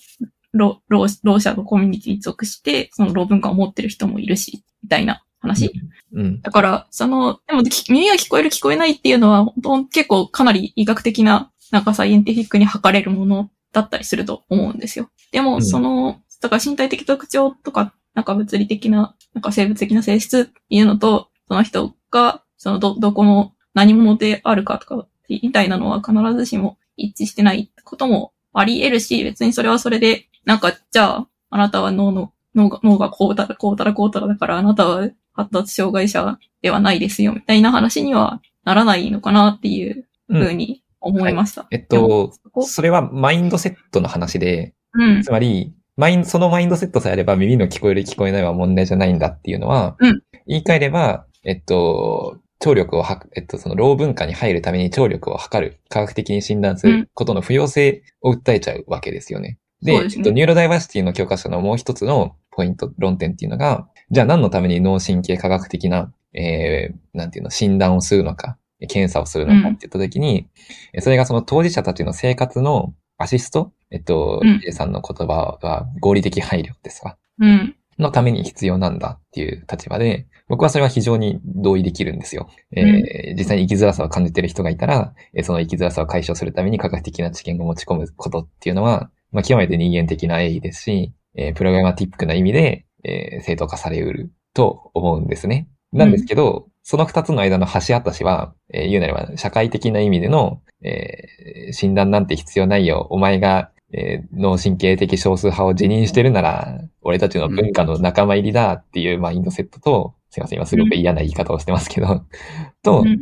[0.53, 5.71] 老、老、老者のコミュニティに属して、その老文化を持ってる人もいるし、みたいな話。
[6.13, 6.41] うん。
[6.41, 15.09] だから、その、でも、き耳が聞こえる聞こえないっていうのは、本当結構かなり医学的な、なんかサイエンティフィックに測れるものだったりすると思うんですよ。
[15.31, 41.67] でも、うんその、だから身体的特徴とか、なんか物理的な、なんか生物的な性質っていうのと、その人が、そのど、どこの何者であるかとか、みたいなのは必ずしも一致してないこともあり得るし、別にそれはそれで、なんか、じゃあ、あなたは脳の、脳が、脳がこうたら、こうたらこうたらだから、あなたは発達障害者ではないですよ、みたいな話にはならないのかなっていううんふうに思いました。
[41.69, 45.21] えっと、それはマインドセットの話で、うん。
[45.21, 50.21] つまり、マインそのマインドセットさえあれば耳の聞こえる聞こえないは問題じゃないんだっていうのは、うん。
[50.45, 59.57] 言い換えれば、えっと、聴力をはく、えっと、その老文化に入るために聴力を測る、科学的に診断することの不要性を訴えちゃうわけですよね。
[60.01, 60.19] うですね。
[60.19, 70.47] えっと、ニューロダイバーシティの教科書のもう一つのポイント、論点っていうのが、じゃあ何のために脳神経科学的な、えー、なんていうの、診断をするのか、検査をするのかって言ったときに、
[70.93, 73.71] えそれがその当事者たちの生活のアシスト？
[73.89, 77.17] えっと、うん A さんの言葉は合理的配慮ですか？
[77.39, 77.75] うん。
[77.99, 82.47] のために必要なんだっていう立場で、僕はそれは非常に同意できるんですよ。
[82.71, 95.67] えー実際に生きづらさを感じている人がいたら、えーその生きづらさを解消するために科学的な知見を持ち込むことっていうのは、まあ、極めて人間的な営為ですし、えープラグマティックな意味で、えー正当化されうると思うんですね。
[95.91, 103.07] なんですけど、その二つの間の橋渡しは、えー言うなれば社会的な意味での、えー診断なんて必要ないよ。
[103.09, 112.23] お前が、えー脳神経的少数派を辞任してるなら、俺たちの文化の仲間入りだっていうマインドセットと、すいません、今すごく嫌な言い方をしてますけど、
[112.83, 113.19] と、うん。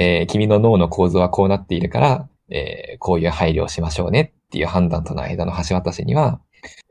[0.00, 6.40] えー君の脳の構造はこうなっているから、えーこういう配慮をしましょうねっていう判断との間の橋渡しには、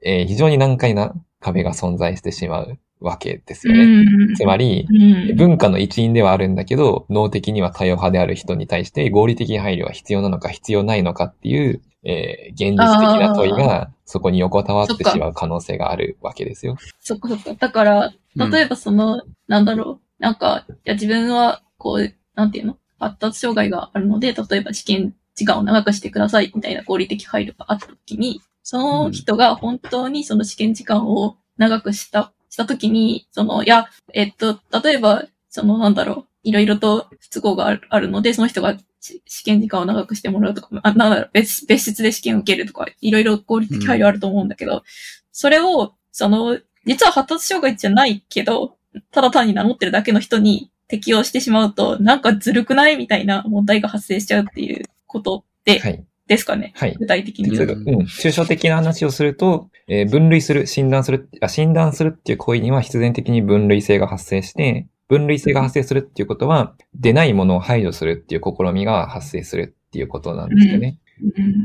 [0.04, 3.84] えー非常に難解な壁が存在してしまうわけですよね。
[3.84, 16.78] うんつまり、うん文化の一員ではあるんだけど、脳的には多様派である人に対して合理的配慮は必要なのか必要ないのかっていう、えー現実的な問いがそこに横たわってしまう可能性があるわけですよ。
[17.00, 17.54] そっかそっか。
[17.54, 20.22] だから、うん例えばその、なんだろう。
[20.22, 22.78] なんか、いや自分は、こう、なんていうの？
[23.00, 33.86] 発達障害があるので、例えば試験時間を長くしてくださいみたいな合理的配慮があったときに、その人が本当にその試験時間を長くした、したときに、その、いや、
[34.16, 36.26] えっと、例えば、その、なんだろう。
[36.44, 44.84] いろいろと不都合があるので、その人が試験時間を長くしてもらうとか、あなんだろう別、別室で試験を受けるとか、いろいろ合理的配慮あると思うんだけど、
[45.32, 48.78] それを、その、実は発達障害じゃないけど、
[49.12, 56.04] ただ単に名乗ってるだけの人に適用してしまうと、なんかずるくないみたいな問題が発生しちゃうっていうことで、はい。
[56.28, 56.74] ですかね。
[56.76, 56.96] はい。
[57.00, 71.00] 具体的に言ううん、抽象的な話をすると、えー分類する、診断するあ、診断するっていう行為には必然的に分類性が発生して、分類性が発生するっていうことは、出ないものを排除するっていう試みが発生するっていうことなんですよね。
[71.02, 71.08] うん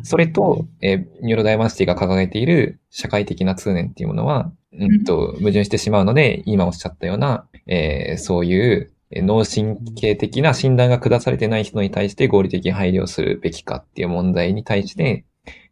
[0.03, 15.25] それと、えーニューロダイバーシティが掲げている社会的な通念っていうものは、うんと、矛盾してしまうので、今おっしゃったような、えーそういうえー脳神経的な診断が下されてない人に対して合理的配慮をするべきかっていう問題に対して、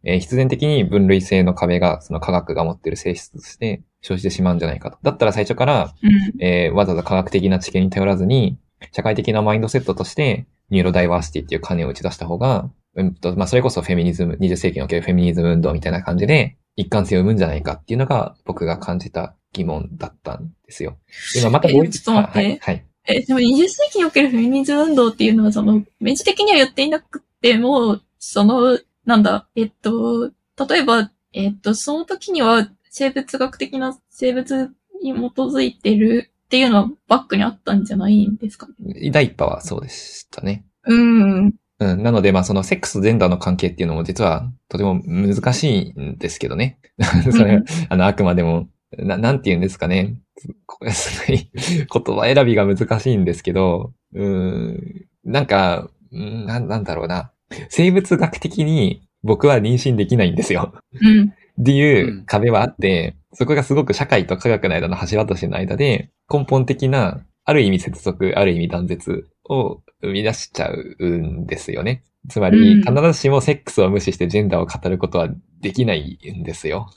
[0.03, 4.97] えー必然的に分類性の壁が、その科学が持っている性質として生じてしまうんじゃないかと。
[5.01, 6.07] だったら最初から、う
[6.39, 8.57] んえーわざわざ科学的な知見に頼らずに、
[8.91, 20.97] 社会的なマインドセットとして、ニューロダイバーシティっていう概念を打ち出した方が、うんと、まあ、それこそフェミニズム、20世紀におけるフェミニズム運動みたいな感じで、一貫性を生むんじゃないかっていうのが、僕が感じた疑問だったんですよ。
[21.35, 22.59] 今またえもう一ちょっと待ってはい。
[22.59, 22.85] はい。
[23.07, 30.31] え、でも20世紀におけるフェミニズム運動っていうのは、その、明示的には言っていなくても、その、なんだ、えっと、
[30.69, 39.09] 例えば、えっと、その時には生物学的な生物に基づいてるっていうのはバックにあったんじゃないんですかね？
[39.11, 40.65] 第一波はそうでしたね。
[40.85, 41.53] うん。
[41.79, 42.03] うん。
[42.03, 46.79] なので、まあ、そのセックスとジェンダーの関係っていうのも実はとても難しいんですけどね。
[47.31, 50.15] それは、あの、あくまでも、な、なんて言うんですかね。
[50.47, 51.49] い
[51.91, 54.27] 言葉選びが難しいんですけど、うー
[54.71, 57.31] ん、なんか、うんなん、なんだろうな。
[57.69, 60.73] 生物学的に僕は妊娠できないんですよ。
[61.01, 61.29] うん。
[61.29, 72.03] っていううん壁はあって、そこがすごく社会と科学の間の橋渡しの間で、根本的な、ある意味接続、ある意味断絶を生み出しちゃうんですよね。
[72.29, 76.89] つまり、うん必ずしもセックスを無視してジェンダーを語ることはできないんですよ。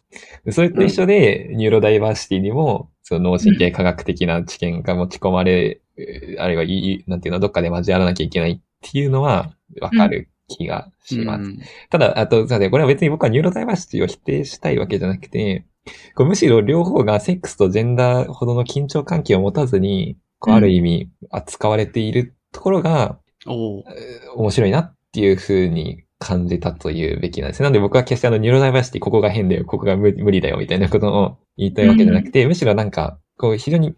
[0.50, 11.42] それと一緒で、ニューロダイバーシティにも、その脳神経科学的な知見が持ち込まれ、えーあるいはいい、なんていうの、どっかで交わらなきゃいけないっていうのは、わかる気がします。
[11.42, 11.58] うん
[11.90, 15.64] ただ、あと、さて、これは別に僕はニューロダイバーシティを否定したいわけじゃなくて、
[16.14, 27.62] こうむしろ両方がセックスとジェンダーほどの緊張関係を持たずに、こううんある意味扱われているところが、面白いなっていうふうに感じたというべきなんです。
[27.62, 33.94] なので僕は決してあのニューロダイバーシティここが変だよ、ここが無無理だよみたいなことを言いたいわけじゃなくて、むしろなんか、こう非常に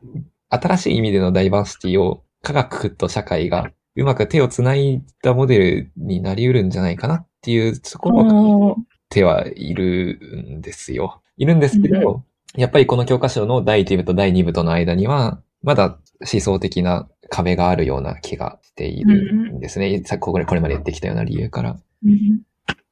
[0.50, 8.76] 新しい意味でのダイバーシティを科学と社会がうまく手をつないだモデルになり得るんじゃないかなっていうところをおー
[9.08, 10.18] てはいる
[10.58, 11.22] んですよ。
[11.36, 20.00] いるんですけど、やっぱりこの教科書の第1部と第2部との間には、まだ思想的な壁があるような気がしているんですね。
[20.04, 21.76] さこれこれまで言ってきたような理由から。
[22.04, 22.40] うん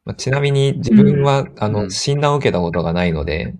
[0.05, 3.55] まあちなみに自分は、あの、うん診断を受けたことがないので、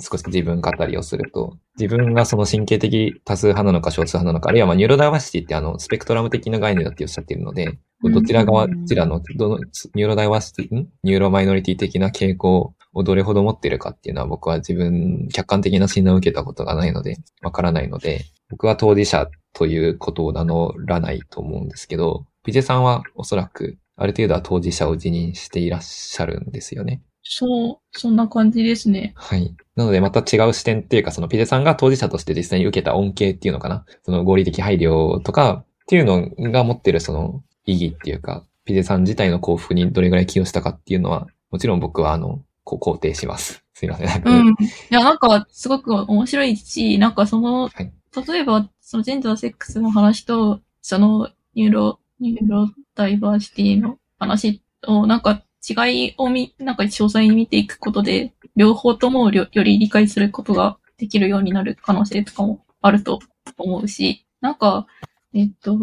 [0.00, 10.88] 少し自分語りをすると、自分がその神経的多数派なのか少数派なのか、あるいはまあニューロダイバーシティってあの、スペクトラム的な概念だっておっしゃっているので、どちら側、うんどちらの、どの、ニューロダイバーシティ、ん？
[11.02, 27.02] ニューロマイノリティ的な傾向をどれほど持っているかっていうのは僕は自分、客観的な診断を受けたことがないので、わからないので、僕は当事者ということを名乗らないと思うんですけど、ピジェさんはおそらく、ある程度は当事者を自認していらっしゃるんですよね。
[27.22, 29.12] そう、そんな感じですね。
[29.14, 29.54] はい。
[29.76, 33.84] なのでまた違う視点っていうか、そのピジェさんが当事者として実際に受けた恩恵っていうのかな。
[34.02, 43.64] その合理的配慮とかっていうのが持ってるその意義っていうか、ピジェさん自体の幸福にどれぐらい寄与したかっていうのは、もちろん僕はあの、こう肯定します。
[43.74, 44.22] すいません。
[44.24, 44.48] うん。
[44.48, 44.54] い
[44.90, 63.20] や、なんか、すごく面白いし、なんかその、はい例えば、そのジェンダーセックスの話と、その、ニューロ、ニューロダイバーシティの話を、なんか違いを見、なんか詳細に見ていくことで、両方ともよより理解することができるようになる可能性とかもあると
[63.56, 64.86] 思うし、なんか、
[65.34, 65.78] えっと、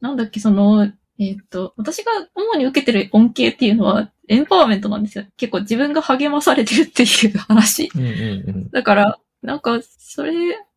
[0.00, 5.24] なんだっけ、その、えっと、私が主に受けてる恩恵っていうのは、エンパワーメントなんですよ。
[5.36, 7.90] 結構自分が励まされてるっていう話。
[7.94, 8.08] うんう
[8.66, 8.70] ん。
[8.70, 10.32] だから、なんか、それ、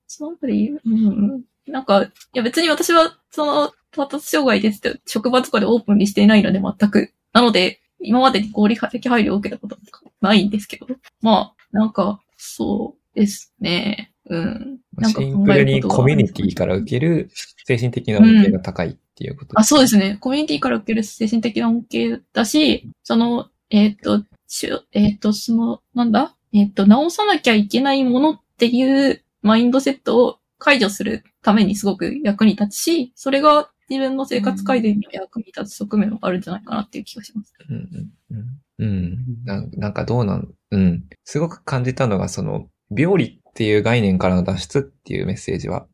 [0.09, 0.89] そのあたり、う？
[0.89, 7.13] ん、なんか、いや別に私は、その、発達障害ですって、職場とかでオープンにしていないので全く。
[7.31, 9.77] なので、今までに合理的配慮を受けたこと
[10.21, 10.87] ないんですけど。
[11.21, 14.11] まあ、なんか、そうですね。
[14.29, 14.79] うん。
[14.95, 17.29] なんかシンプルにコミュニティから受ける
[17.65, 19.59] 精神的な恩恵が高いっていうこと。
[19.59, 20.17] あ、そうですね。
[20.19, 26.35] コミュニティから受ける精神的な恩恵だし、その、えっ、と、しゅえっ、と、その、なんだ？
[26.53, 37.53] えっ、と、直さなきゃいけないものっていうマインドセットを解除するためにすごく役に立つし、それが自分の生活改善には役に立つ側面もあるんじゃないかなっていう気がします。
[37.69, 41.03] うんうんうんうんななんかどうなん、うん。
[41.25, 45.85] すごく感じたのが、その、病理っていう概念からの脱出っていうメッセージは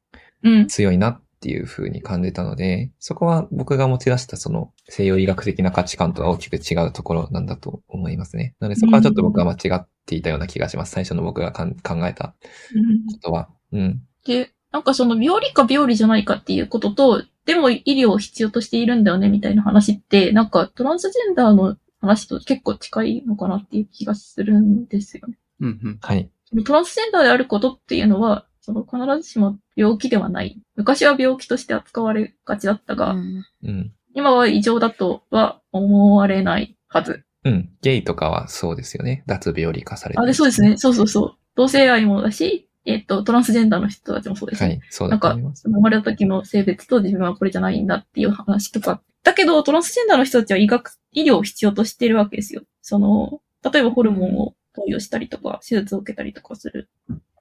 [0.43, 0.67] うん。
[0.67, 8.55] 強いなっていう風に感じたので、そこは僕が持ち出したその西洋医学的な価値観とは大きく違うところなんだと思いますね。
[8.59, 10.91] なのでそこはちょっと僕は間違っていたような気がします。
[10.91, 11.67] 最初の僕が考
[12.07, 12.33] えた
[12.73, 13.49] うんことは。
[13.73, 14.01] うん。
[14.25, 25.37] で、なんかその病理か病理じゃないかっていうことと、でも医療を必要としているんだよねみたいな話って、なんかトランスジェンダーの話と結構近いのかなっていう気がするんですよね。
[25.59, 25.97] うんうん。
[26.01, 26.27] はい。
[26.65, 30.59] トランスジェンダーであることっていうのは、その必ずしも病気ではない。
[30.75, 33.91] 昔は病気として扱われがちだったが、うんうん。
[34.13, 37.23] 今は異常だとは思われないはず。
[37.43, 37.69] うん。
[37.81, 39.23] ゲイとかはそうですよね。
[39.27, 40.77] 脱病理化されてあ、で、そうですね。
[40.77, 41.35] そうそうそう。
[41.55, 44.69] 同性愛もだし、えっ、と、トランスジェンダーの人たちもそうですね。
[44.69, 44.81] はい。
[44.89, 49.01] そうなんかだと思います。、生まれた時の性別と自分はこれじゃないんだっていう話とか。
[49.23, 52.61] だけど、トランスジェンダーの人たちは医学、医療を必要としているわけですよ。
[52.81, 56.89] その、例えばホルモンを投与したりとか、手術を受けたりとかする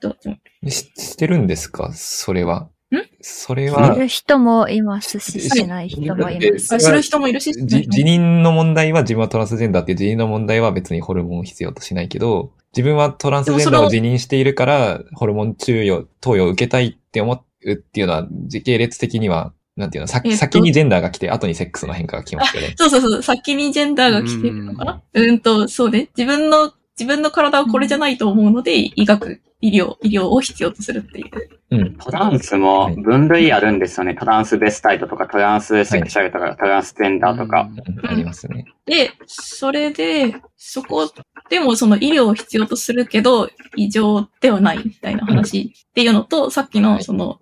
[0.08, 0.36] 人たちも。
[0.70, 1.92] ししてるんですか？
[1.94, 2.68] それは。
[2.92, 2.96] ん？
[3.20, 6.74] それはす、る人もいますし、しない人もいます。
[6.74, 22.74] あする人もいるし、じ辞任の問題は自分はトランスジェンダーっていう辞任の問題は別にホルモンを必要としないけど、自分はトランスジェンダーを辞任しているから、ホルモン治療、投与を受けたいって思うっていうのは、時系列的には、なんていうの、さえっと先にジェンダーが来て、後にセックスの変化が来ますよね。
[22.78, 25.02] そうそうそう、先にジェンダーが来てるのかな？
[25.14, 26.08] うんと、そうね。
[26.16, 31.30] 自分の、自分の体はこれじゃないと思うので、医学、医療、医療を必要とするっていう。
[31.70, 31.96] うん。
[31.96, 34.14] トランスも分類あるんですよね。
[34.14, 37.70] トランスベスタイトとか、トランスセクシャルとか、トランスジェンダーとか。
[37.70, 38.66] うんありますね。
[38.84, 41.10] で、それで、そこ
[41.48, 47.38] でもその医療を必要とするけど、異常ではないみたいな話っていうのと、さっきのその、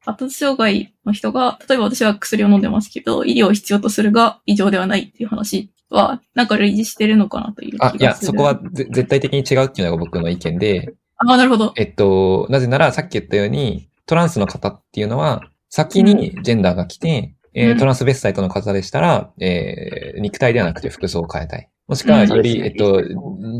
[0.00, 8.00] 発達障害の人が、例えば私は薬を飲んでますけど、医療を必要とするが異常ではないっていう話は、なんか類似してるのかなという気がす、る。
[8.00, 10.94] あいや、そこはぜ絶対的に違うっていうのが僕の意見で、
[11.26, 11.72] あ、なるほど。
[11.76, 21.68] えっと、なぜならさっき言ったように、トランスの方っていうのは、先にジェンダーが来て、えーうんトランスベスタイトの方でしたら、えー肉体ではなくて服装を変えたい。
[21.86, 23.02] もしくは、うんより、えっと、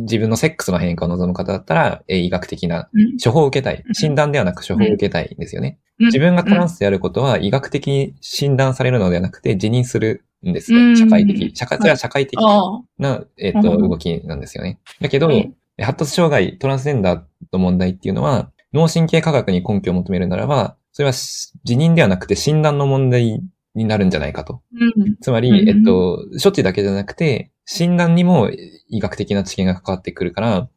[0.02, 3.94] 自分のセックスの変化を望む方だったら、えー医学的なうん処方を受けたいうん。
[3.94, 5.78] 診断ではなく処方を受けたいんですよね。
[6.00, 10.80] うん自分がトランスであることは医学的に診断されるのではなくて、辞任するんですよ。
[10.80, 11.52] うん社会的。
[11.54, 12.80] 社会、それは社会的ああ。
[12.98, 14.80] な、えっ、と、うん動きなんですよね。
[15.00, 15.52] だけど、はい
[15.82, 17.22] 発達障害、トランスジェンダー
[17.52, 23.40] の問題っていうのは、脳神経科学に根拠を求めるならば、それはし辞任ではなくて診断の問題
[23.74, 24.62] になるんじゃないかと。
[24.72, 25.16] うん。
[25.20, 28.50] つまり、うんえっと、処置だけじゃなくて、診断にも
[28.88, 30.68] 医学的な知見が関わってくるから、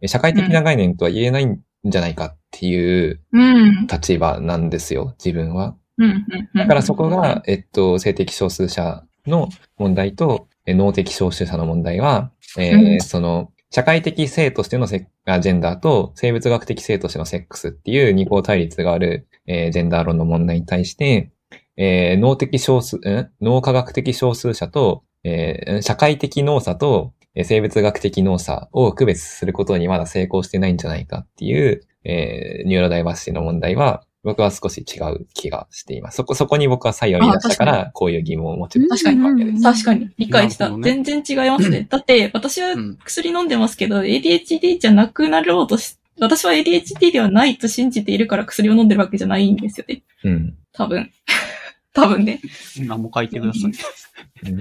[0.00, 3.86] え社会的な概念とは言えないんじゃないかっていううん。
[3.86, 5.76] 立場なんですよ、自分は。
[5.98, 6.26] うん。
[6.54, 9.48] だからそこが、えっと、性的少数者の
[9.78, 21.32] 問題と、え脳的少数者の問題は、えーうんその、社会的性としてのセあジェンダーと生物学的性としてのセックスっていう二項対立がある、えージェンダー論の問題に対して、
[21.78, 23.30] えー脳的少数、ん？
[23.40, 27.14] 脳科学的少数者と、えー社会的脳差と、
[27.44, 36.16] 生物学的脳差を区別することにまだ成功してないんじゃないかっていう、えーニューロダイバーシティの問題は、僕は少し違う気がしています。
[36.16, 38.88] そこ、そこに僕は差異を見出したかあら、こういう疑問を持ちる。
[38.88, 40.10] 確かにうんうんうん確かに。
[40.16, 40.68] 理解した。
[40.68, 41.86] ね全然違いますね。
[41.90, 50.02] だって、私はうん薬飲んでますけど、ADHD じゃなくなろうとし、私は ADHD ではないと信じているから薬を飲んでるわけじゃないんですよね。
[50.24, 50.56] うん。
[50.72, 51.10] 多分。
[51.92, 52.40] 多分ね。
[52.78, 53.72] 何も書いてください。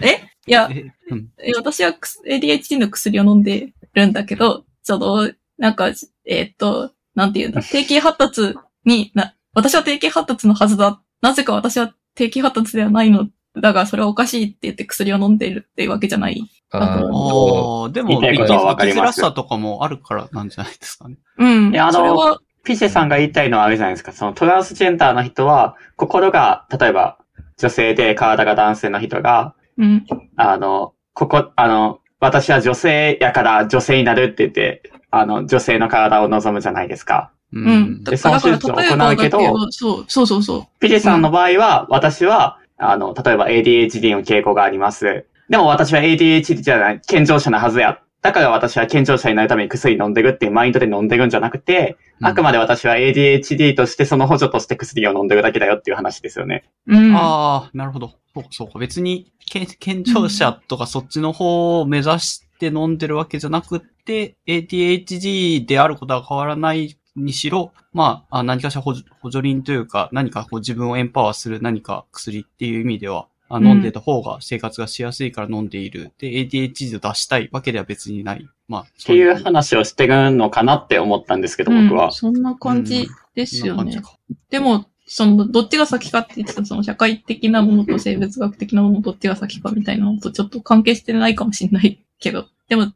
[0.02, 0.32] え？
[0.48, 1.94] いや、えうんえ私は
[2.26, 5.90] ADHD の薬を飲んでるんだけど、その、なんか、
[6.26, 8.56] えーっと、なんていうんだ、 定型発達
[8.86, 11.02] にな、私は定型発達のはずだ。
[11.22, 13.28] なぜか私は定型発達ではないの
[13.60, 16.42] だが、それはおかしいって言って薬を飲んでいるっていうわけじゃない。
[16.72, 21.18] あーああ、でも、生きづらさとかもあるからなんじゃないですかね。
[21.38, 21.74] うん。
[21.74, 24.12] いやあのピシェさんが言いたいのはあれじゃないですか。
[24.12, 27.18] そのトランスジェンダーの人は、心が、例えば、
[27.58, 30.06] 女性で体が男性の人が、うん。
[30.36, 37.32] あの、ここ、あの、私は女性やから女性になるって言って、あの、女性の体を望むじゃないですか。
[37.54, 38.04] ううん。
[38.04, 40.64] だでから、その手術を行うけどど、そう、そうそうそう。
[40.80, 45.26] ピジェさんの場合は、私は、あの、例えば ADHD の傾向があります。
[45.50, 48.00] でも私は ADHD じゃない、健常者なはずや。
[48.22, 56.64] だから私は健常者になるために薬飲んでるっていうマインドで飲んでるんじゃなくて、あくまで私は ADHD としてその補助として薬を飲んでるだけだよっていう話ですよね。
[56.86, 57.16] うん。
[57.16, 58.12] ああ、なるほど。
[58.34, 58.80] そうか、そうか。
[58.80, 76.12] 別に、健健常者とかそっちの方を目指して飲んでるわけじゃなくって、ADHD であることは変わらないにしろ、まあ、あ何かしら補助補助輪というか、何かこう自分をエンパワーする何か薬っていう意味では、あ飲んでた方が生活がしやすいから飲んでいる。
[76.20, 78.48] で、ADHD を出したいわけでは別にない。
[78.70, 82.12] まあ、っていう話をしてるのかなって思ったんですけど、僕はうん。
[82.14, 84.02] そんな感じですよね。
[84.50, 92.88] でも、その、どっちが先かって言ってた、その社会的なものと生物学的なものどっちが先かみたいなのとちょっと関係してないかもしれないけど、でも違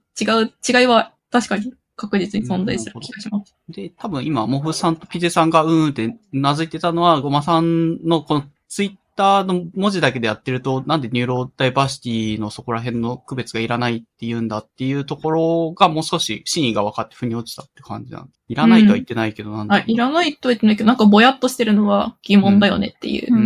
[0.42, 3.56] う、違いは確かに確実に存在する気がします。
[3.70, 23.34] で、多分今、モフさんとピゼさんがうーんってうなずいてたのは、ゴマさんのこのツイッターの文字だけでやってると、なんでニューロダイバーシティのそこら辺の区別がいらないって言うんだっていうところがもう少し真意が分かって腑に落ちたって感じなんいらないとは言ってないけど、なんだあ、いらないとは言ってないけど、なんかぼやっとしてるのは疑問だよねっていう。
[23.34, 23.44] ううん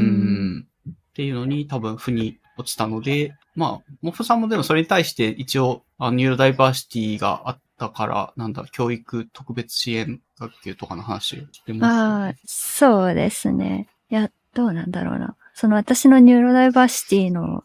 [0.58, 0.68] ん。
[0.90, 11.94] っていうのに多分腑に落ちたので、まあ、モフさんもでもそれに対して一応、あニューロダイバーシティがあったから、なんだ、教育特別支援学級とかの話をしてます。
[11.94, 13.88] ああ、そうですね。
[14.10, 15.36] いや、どうなんだろうな。
[15.54, 17.64] その私のニューロダイバーシティの、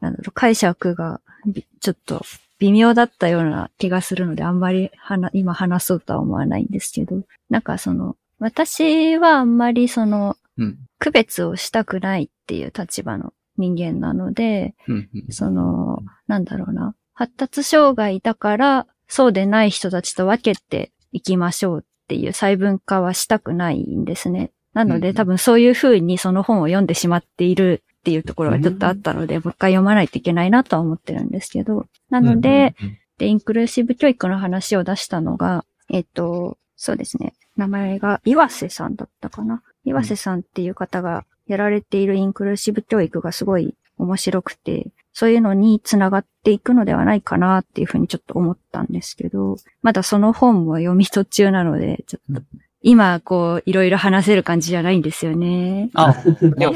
[0.00, 2.24] なんだろう、解釈がびちょっと
[2.58, 10.78] 微妙だったような気がするので、あんまりはな今話そうとは思わないんですけど、なんかその、私はあんまりその、うん。
[10.98, 15.08] 区別をしたくないっていう立場の人間なので、うん。
[15.14, 16.94] うんその、なんだろうな。
[17.14, 24.52] 発達障害だから、そうでない人たちと分けていきましょうっていう細分化はしたくないんですね。
[24.72, 31.86] なので、うんうん多分そういう風にその本を読んでしまっているっていうところがちょっとあったので、もう一回読まないといけないなとは思ってるんですけど。
[32.08, 37.34] なので、うんうんで、インクルーシブ教育の話を出したのが、えっと、そうですね。
[37.54, 39.62] 名前が岩瀬さんだったかな。
[39.84, 52.42] 岩瀬さんっていう方がやられているインクルーシブ教育がすごい面白くて、そういうのにつながっていくのではないかなっていうふうにちょっと思ったんですけど、まだその本も読み途中なので、ちょっと、
[52.82, 55.90] 今、こう、いろいろ話せる感じじゃないんですよね。
[55.94, 56.14] あ、
[56.56, 56.74] でも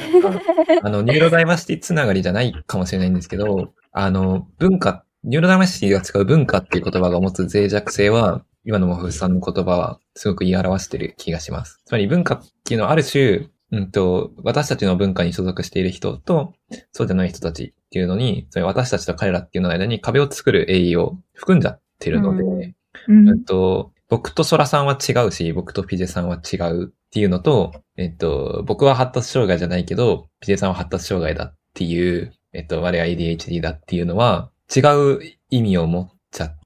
[0.83, 11.81] あの、ニューロダイバーシティつながりじゃないかもしれないんですけど、あの、文化、ニューロダイバーシティが使う文化っていう言葉が持つ脆弱性は、今のモフさんの言葉はすごく言い表してる気がします。
[11.85, 16.55] つまり文化っていうのはある種、うんと、私たちの文化に所属している人と、
[16.93, 22.75] そうじゃない人たちっていうのに、つまり私たちと彼らっていうのの間に壁を作る栄養を含んじゃってるので、
[23.09, 23.29] うん。
[23.29, 35.21] えっと、僕とソラさんは違うし、僕とピジェさんは違うっていうのと、えっと、僕は発達障害じゃないけど、ピジェさんは発達障害だっていう、えっと、我は ADHD だっていうのは、違う
[35.51, 36.09] 意味を持っ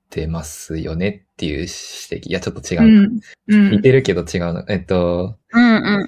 [0.08, 2.28] ってますよねっていう指摘。
[2.28, 2.82] いや、ちょっと違う。
[2.82, 3.20] うん。
[3.48, 3.70] うん。
[3.72, 4.64] 似てるけど違うの。
[4.68, 6.06] えっと、うんうん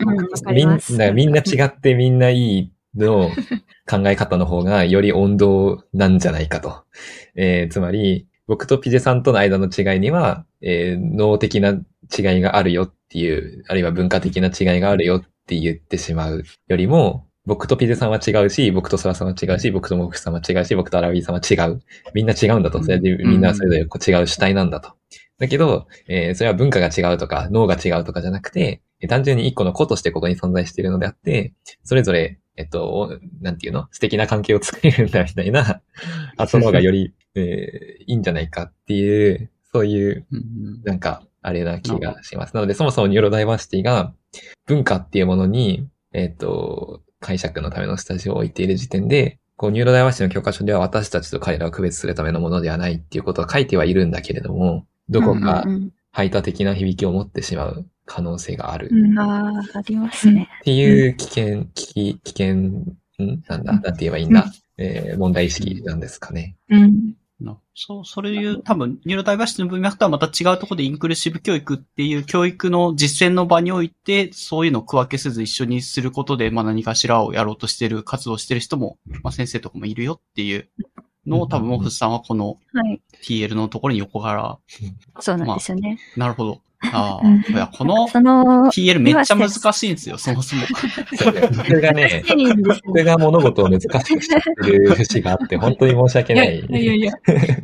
[0.49, 0.55] うん。
[0.55, 0.69] みん。
[0.97, 3.31] なみんな違ってみんないいの
[3.89, 6.85] 考え方の方がより温度なんじゃないかと。
[7.37, 21.83] えーつまり、僕とピジェさんとの間の違いには、えー脳的な違いがあるよっていう、あるいは文化的な違いがあるよって言ってしまうよりも、僕とピジェさんは違うし、僕とソラさんは違うし、僕とモフさんは違うし、僕とアラビーさんは違う。
[22.15, 22.81] みんな違うんだと。
[22.81, 24.93] それでみんなそれぞれ違う主体なんだと。
[25.37, 33.89] だけど、えーそれは文化が違うとか、脳が違うとかじゃなくて、えー単純に一個の個としてここに存在しているのであって、それぞれ、えっと、おなんていうの？
[33.91, 35.83] 素敵な関係を作れるんだみたいな
[36.39, 40.25] 発想の方がより、えーいいんじゃないかっていう、そういう、
[40.85, 42.55] なんか、あれな気がします。
[42.55, 44.15] なので、そもそもニューロダイバーシティが
[44.67, 58.89] 文化っていうものに、えっ、と、解釈のためのスタジオを置いている時点で、こう、ニューロダイバーシティの教科書では私たちと彼らを区別するためのものではないっていうことは書いてはいるんだけれども、どこかうんうん排他的な響きを持ってしまう可能性がある。
[58.91, 60.49] うんうんああ、ありますね。
[60.63, 62.97] っていう危険、危機、危険、ん？
[63.47, 66.57] なんだ、なんて言えばいいんだ、えー問題意識なんですかね。
[66.69, 67.15] うん。
[67.81, 80.69] なそう、それいう、多分、ニューロダイバーシティの文脈とはまた違うところでインクルーシブ教育っていう教育の実践の場において、そういうのを区分けせず一緒にすることで、まあ何かしらをやろうとしてる、活動してる人も、まあ先生とかもいるよっていう
[81.27, 83.01] のを多分、モフさんはこのはい。
[83.23, 84.59] TL のところに横から、
[85.21, 85.99] そうなんですよね。
[86.17, 86.61] なるほど。
[86.83, 90.63] ああ、うんいや、このその、TL めっちゃ難しいんですよ、そもそも。
[91.15, 96.59] そうね僕がね、いいんです僕が物事を難しくしちゃってる節があって、本当に申し訳ない。
[96.59, 97.13] いやいやいや。
[97.13, 97.15] い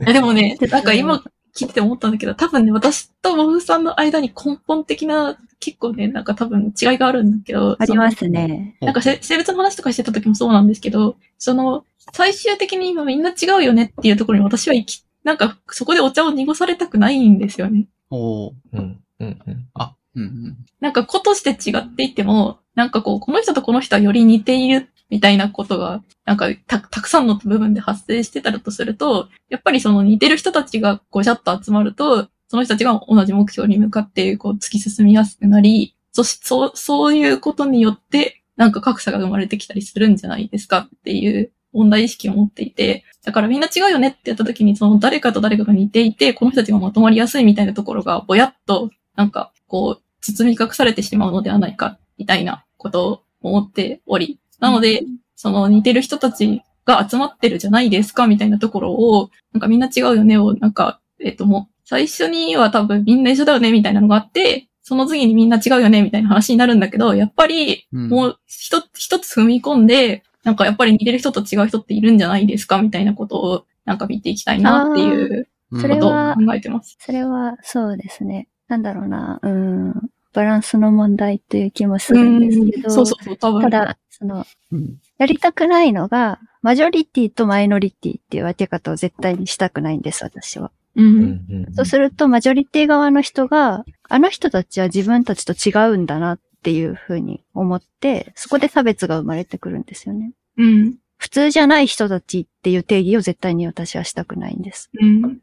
[0.07, 1.23] やでもね、なんか今
[1.57, 7.77] 聞いてて思ったんだけど、多分ね、私とモフさんの間に根本的な、結構ね、なんか多分違いがあるんだけど。
[7.79, 8.77] ありますね。
[8.83, 17.89] なんかせ性別の話とかしてた時もそうなんですけど、その、最終的に今みんな違うよねっていうところに私は行き、なんかそこでお茶を濁されたくないんですよね。
[18.11, 19.69] おーうん、うん、うん。
[19.75, 20.57] あ、うんうん。
[20.81, 54.39] なんか子として違っていても、なんかこう、この人とこの人はより似ているみたいなことが、なんかた、たくさんの部分で発生してたらとすると、やっぱりその似てる人たちがごちゃっと集まると、その人たちが同じ目標に向かって、こう、突き進みやすくなり、そし、そう、そういうことによって、なんか格差が生まれてきたりするんじゃないですかっていう問題意識を持っていて、だからみんな違うよねってやった時に、その誰かと誰かが似ていて、この人たちがまとまりやすいみたいなところが、ぼやっと、なんか、こう、包み隠されてしまうのではないか、みたいなことを思っており。
[54.61, 55.03] なので、
[55.35, 76.97] その似てる人たちが集まってるじゃないですか、みたいなところを、なんかみんな違うよねを、なんか、えっ、ともう、最初には多分みんな一緒だよね、みたいなのがあって、その次にみんな違うよね、みたいな話になるんだけど、やっぱり、うんもう一つ、一つ踏み込んで、なんかやっぱり似てる人と違う人っているんじゃないですか、みたいなことを、なんか見ていきたいなっていううんことをそれは考えてます。
[77.01, 78.49] それは、そうですね。
[78.69, 79.95] なんだろうな、うん、
[80.33, 83.63] バランスの問題という気もするんですけど、そうそうそう、多分。
[83.63, 90.71] ただ、その、うんやりたくないのが、マジョリティとマイノリティっていう分け方を絶対にしたくないんです、私は。
[90.95, 91.03] う。
[91.03, 100.33] うんんうんそうすると、マジョリティ側の人が、あの人たちは自分たちと違うんだなっていうふうに思って、そこで差別が生まれてくるんですよね。
[100.59, 100.97] うん。
[101.17, 104.91] 普通じゃない人たちっていう定義を絶対に私はしたくないんです。
[105.01, 105.41] うん。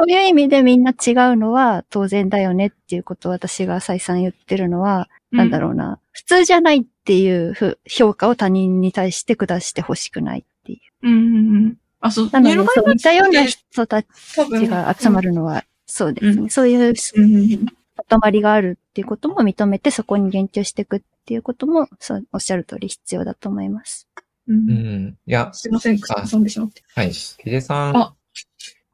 [0.00, 5.98] そういう意味でみんな違うのは当然だよねっていうことを私が再三言ってるのは、なんだろうな。
[6.12, 11.06] 普通じゃないっていうふ評価を他人に対して下してほししくないっていう。
[11.06, 11.12] うん。
[11.12, 11.22] うん。
[11.22, 11.76] うん。
[12.00, 12.30] あ、そう。
[12.32, 14.08] なので、そう似たような人たち
[14.68, 16.42] が集まるのは、そうですね。
[16.42, 17.66] うんそういううん。
[17.96, 24.08] まとまりがあるっていうことも認めて、そこに言及していくっていうことも、そう、おっしゃる通り必要だと思います。
[24.48, 24.54] う。
[24.54, 25.18] うんん。
[25.26, 26.82] いや、すいません、口挟んでしまって。
[26.94, 27.10] はい。
[27.12, 28.14] ヒデさん、あ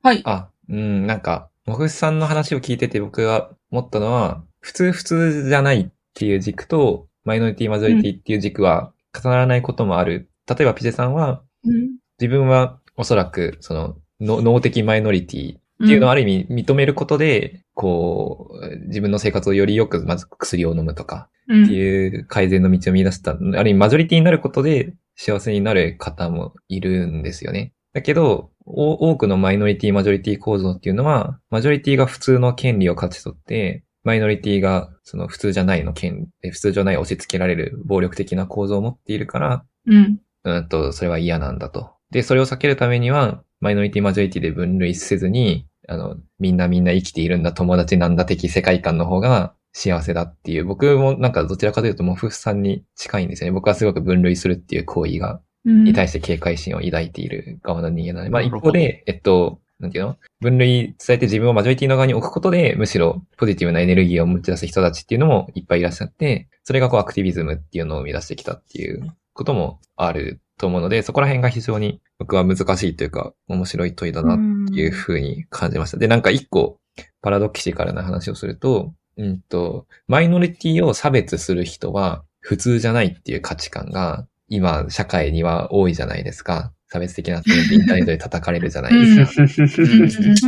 [0.02, 0.22] はい。
[0.24, 10.28] あ、うん、なんか、もぐさんの話を聞いてて僕が思ったのは、普通普通じゃないっていう軸と、マイノリティマジョリティっていう軸は重ならないこともある。
[10.48, 11.96] 例えばピゼさんは、うん。
[12.20, 27.72] 自分はおそらく、その、の脳的マイノリティっていうのをある意味認めることで、こう、自分の生活をよりよく、まず薬を飲むとか、うんっていう改善の道を見出した、ある意味マジョリティになることで幸せになる方もいるんですよね。
[27.92, 40.18] だけど、お多くのマイノリティマジョリティ構造っていうのは、マジョリティが普通の権利を勝ち取って、マイノリティがその普通じゃないの権、え普通じゃない押し付けられる暴力的な構造を持っているから、うん。
[40.44, 41.92] うんと、それは嫌なんだと。
[42.10, 53.52] で、それを避けるためには、マイノリティマジョリティで分類せずに、あの、みんなみんな生きているんだ、友達なんだ的世界観の方が幸せだっていう、僕もなんかどちらかというとモフさんに近いんですよね。
[53.52, 55.40] 僕はすごく分類するっていう行為が、うん。
[55.66, 60.16] に対して警戒心を抱いている側の人間なので、まあ一方で、えっと、なんていうの？
[60.40, 74.38] 分類伝えて自分をマジョリティの側に置くことで、むしろポジティブなエネルギーを持ち出す人たちっていうのもいっぱいいらっしゃって、それがこうアクティビズムっていうのを生み出してきたっていうこともあると思うので、そこら辺が非常に僕は難しいというか、面白い問いだなっ
[74.68, 75.98] ていうふうに感じました。
[75.98, 76.78] で、なんか一個
[77.20, 86.72] パラドキシカルな話をすると、うんと、マイノリティを差別する人は普通じゃないっていう価値観が今社会には多いじゃないですか。
[86.88, 89.42] 差別的な点でインターネットで叩かれるじゃないですか。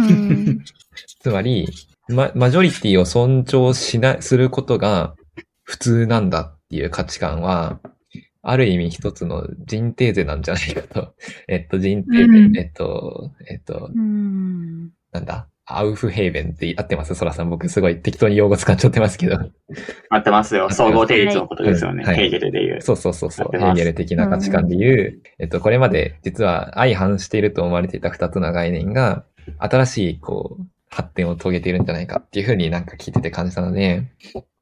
[0.00, 0.64] うん。
[1.20, 1.68] つまり、
[2.08, 5.14] ま、マジョリティを尊重しな、することが
[5.64, 7.80] 普通なんだっていう価値観は、
[8.42, 11.14] ある意味一つの人定税なんじゃないかと。
[11.48, 14.90] えっと、人定税、うんえっと、えっと、うん。
[15.12, 15.48] なんだ？
[15.70, 17.14] アウフヘーベンって合ってます？
[17.14, 17.50] ソラさん。
[17.50, 19.38] 僕すごい適当に用語使っちゃってますけど。
[20.08, 20.70] 合ってますよ。
[20.70, 22.04] 総合定律のことですよね。
[22.04, 22.80] はいヘーゲルで言う。
[22.80, 23.50] そうそうそうそう。
[23.52, 29.24] ヘーゲル的な価値観で言う、えっと、これまで実は相反していると思われていた二つの概念が、
[29.58, 34.04] 新しい、こう、発展を遂げているんじゃないかっていうふうになんか聞いてて感じたので、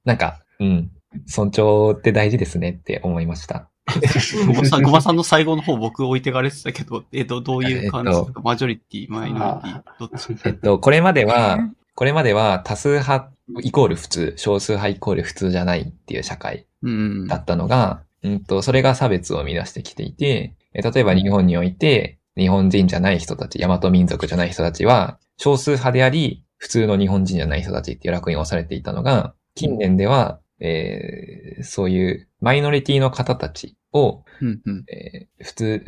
[0.05, 0.91] なんか、うん、
[1.27, 3.69] 尊重って大事ですねって思いました。
[4.47, 8.11] ごまさん、さんの最後の方僕置いてかれてたけど、えっと、どういう感じ？
[8.11, 10.37] ですえか、マジョリティ、マイノリティ、どっち？
[10.45, 11.59] えっと、これまでは、
[11.95, 13.31] これまでは多数派
[13.63, 17.27] イコール普通、少数派イコール普通じゃないっていう社会うん。
[17.27, 34.85] だったのが、うんと、それが差別を生み出してきていて、え例えば日本において、日本人じゃない人たち、大和民族じゃない人たちは、少数派であり、普通の日本人じゃない人たちっていう楽に押されていたのが、近年では、えーそういうマイノリティの方たちを、うんうん。
[34.89, 35.85] えー普通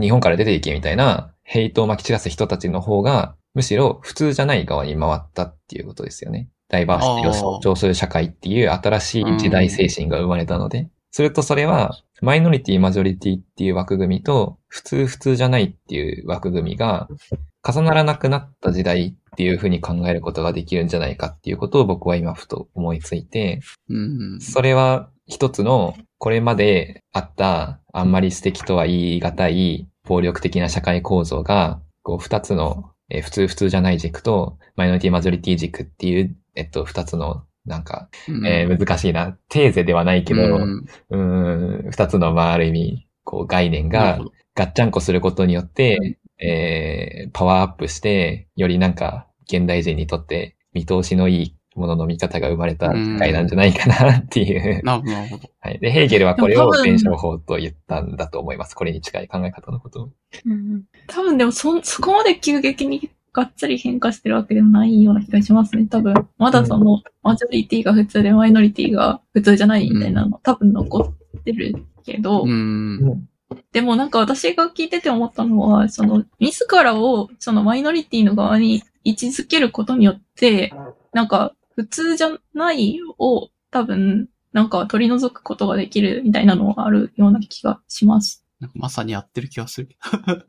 [0.00, 6.48] 日本から出ていけみたいなヘイトを撒き散らす人たちの方が、むしろ普通じゃない側に回ったっていうことですよね。
[6.68, 10.88] ダイバーシティを尊重する社会っていう新しい時代精神が生まれたので。
[11.10, 17.08] するとそれは、マイノリティ、マジョリティっていう枠組みと、普通、普通じゃないっていう枠組みが、
[17.62, 23.60] 重ならなくなった時代っていうふうに考えることができるんじゃないかっていうことを僕は今ふと思いついて。
[24.40, 39.36] それは一つの、これまであった、あんまり素敵とは言い難い、暴力的な社会構造が、こう、二つの、えー普通普通じゃない軸と、マイノリティマジョリティ軸っていう、えっと、二つの、なんか、うんえー難しいな。
[39.48, 40.42] テーゼではないけど、
[41.10, 54.82] うん二つの、まあ、ある意味、こう、概念がなるほどガッチャンコすることによって、えー、パワーアップして、よりなんか、現代人にとって見通しのいいものの見方が生まれた世界なんじゃないかなっていう。
[54.84, 55.48] なるほど、なるほど。
[55.60, 55.78] はい。
[55.78, 58.74] で、ヘーゲルはこれを弁証法と言ったんだと思います。
[58.74, 60.10] これに近い考え方のことを。
[60.46, 65.86] うん多分でもそ、そこまで急激にがっつり変化してるわけでもないような気がしますね。
[65.86, 71.74] 多分、まだその、マジョリティが普通でマイノリティが普通じゃないみたいなの多分残ってる
[72.04, 73.28] けど、うん。
[73.72, 80.72] でもなんか私が聞いてて思ったのは、その、自らを、そのマイノリティの側に位置づけることによって、
[81.12, 88.44] なんか、普通じゃないを多分、なんか取り除くことができるみたいなのがあるような気がします。
[88.60, 89.88] なんかまさにやってる気がする。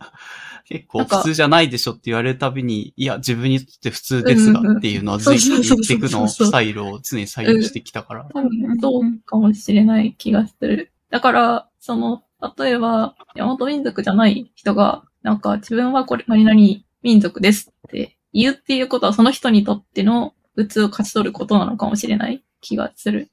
[0.66, 8.30] 結構普通じゃないでしょって言われるたびに、いや、自分にとって普通ですがっていうのは随時言っていくのスタイルを常に採用してきたから。
[8.34, 10.92] 多分、そうかもしれない気がする。
[11.10, 12.24] だから、その、
[12.58, 16.60] 例えば、山本民族じゃない人が、なんか自分はこれ、何々
[17.02, 23.30] 民族ですって言うっていうことは、その人にとっての普通を勝ち取ることなのかもしれない気がする。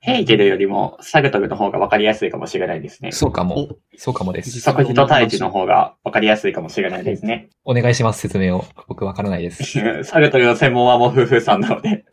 [0.00, 3.10] ヘーゲルよりもサグトルの方が分かりやすいかもしれないですね。
[3.10, 3.78] そうかもお。
[3.96, 4.60] そうかもです。
[4.60, 7.48] 即時と対峙の方が分かりやすいかもしれないですね。
[7.64, 8.66] お願いします、説明を。
[8.86, 9.64] 僕わからないです。
[10.04, 12.04] サグトルの専門はもう夫婦さんなので。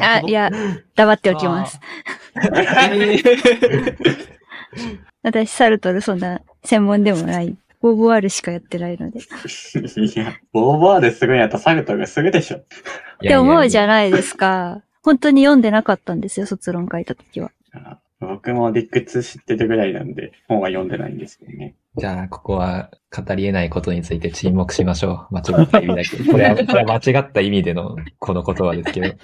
[0.00, 0.50] あ、いや、
[0.96, 1.78] 黙っておきます。
[5.22, 7.56] 私、サルトルそんな専門でもない。
[7.80, 9.20] ボーボワールしかやってないので。
[9.20, 12.60] っ いや、ボーボワールすぐんやったらサグトルがすぐでしょ。
[13.20, 13.88] て思うじゃん。
[13.88, 14.82] ないですか。
[15.02, 17.50] 本当に読んでなかったんですよ、卒論書いた時は。
[18.20, 21.76] 僕も理屈知ってるぐらいなんで、本は読んでないんですけどね。
[21.96, 25.34] じゃあ、ここは語り得ないことについて沈黙しましょう。
[25.34, 26.24] 間違った意味だけど。
[26.32, 29.08] これは、これは間違った意味でのこの言葉ですけど。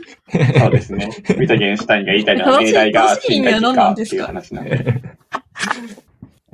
[0.60, 1.10] そうですね。
[1.38, 5.02] ミトゲンシュタインが言いたいのは、 命題が正しい意味は何なんですかっていう話なんで。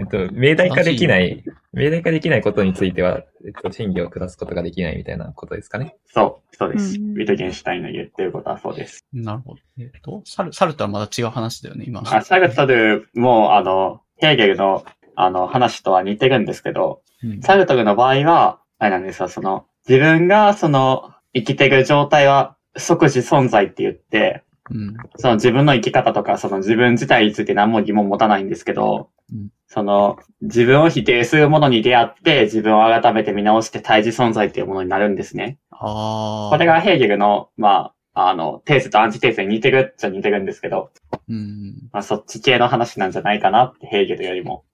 [0.01, 5.97] えっと、命題化できない、命題化できないことについては、えっと、審議を下すことができないみたいなことですかね。
[6.07, 6.97] そう、そうです。
[6.97, 9.05] うんミトゲンシュタインの言ってることはそうです。
[9.13, 9.61] なるほど。
[9.79, 12.15] えっ、と、サル、サルとはまた違う話だよね、今の。
[12.15, 14.85] あサグトルも、あの、ヘーゲルの、
[15.17, 24.97] あの、話とは似てるんですけど、うんサグトルの場合は、あれなんですよ、その、自分が、その、生きてる状態は即時存在って言って、うん。
[25.17, 35.61] その自分の生き方とか、その自分自体について何も疑問持たないんですけど、うんその、自分を否定するものに出会って、自分を改めて見直して対峙存在っていうものになるんですね。
[35.71, 36.51] ああ。
[36.51, 40.91] これがヘーゲルの、まあ、あの、テーゼとアンチテーゼに似てるっちゃ似てるんですけど、
[41.29, 41.89] うん。
[41.93, 44.65] まあ、そっち系の話なんじゃないかなって、ヘーゲルよりも。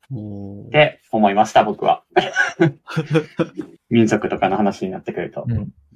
[0.69, 2.03] って思いました、僕は。
[3.91, 5.47] 民族とかの話になってくると。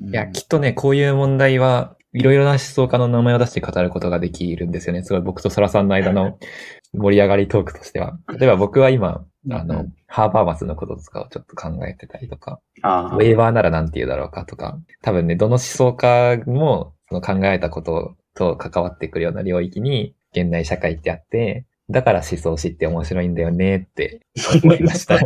[0.02, 5.03] いや、きっとね、こういう問題は、いろいろな思想家の名前を出して語ることができるんですよね。
[5.03, 6.39] すごい僕とソラさんの間の
[6.93, 8.19] 盛り上がりトークとしては。
[8.39, 24.20] 例えば僕は今、あの、ハーバーマスのこととかをちょっと考えてたりとか、あウェーバーならなんて言うだろうかとか、多分ね、どの思想家もその考えたことと関わってくるような領域に現代社会ってあって、だから思想史って面白いんだよねって
[24.62, 25.15] 思いました。
[25.15, 25.20] は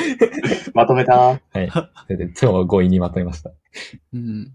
[0.74, 1.32] まとめた。
[1.32, 1.70] い。
[1.70, 3.50] それで超強引にまとめました。
[4.12, 4.52] うん。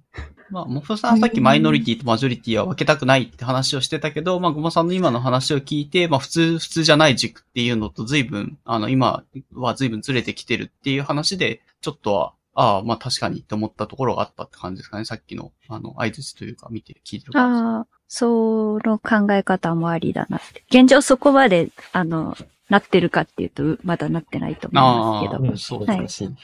[0.51, 9.23] まあ、モフさんさっきマイノリティとマジョリティは分けたくないって話をしてたけど、まあ、ゴマさんの今の話を聞いて、まあ、普通、普通じゃない軸っていうのと随分、あの、今
[9.53, 15.05] は随分ずれてきてるっていう話で、ちょっとは、ああ、まあ確かにって思ったところがあったって感じですかね。
[15.05, 17.63] さっきの、あの、合図というか見て、聞いてる感じ。
[17.63, 20.63] ああ、その考え方もありだなって。
[20.69, 22.35] 現状そこまで、あの、
[22.69, 25.51] なってるかっていうと、まだなってないと思いますけど。
[25.51, 26.35] ああそうですね。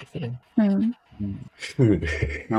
[0.57, 0.64] う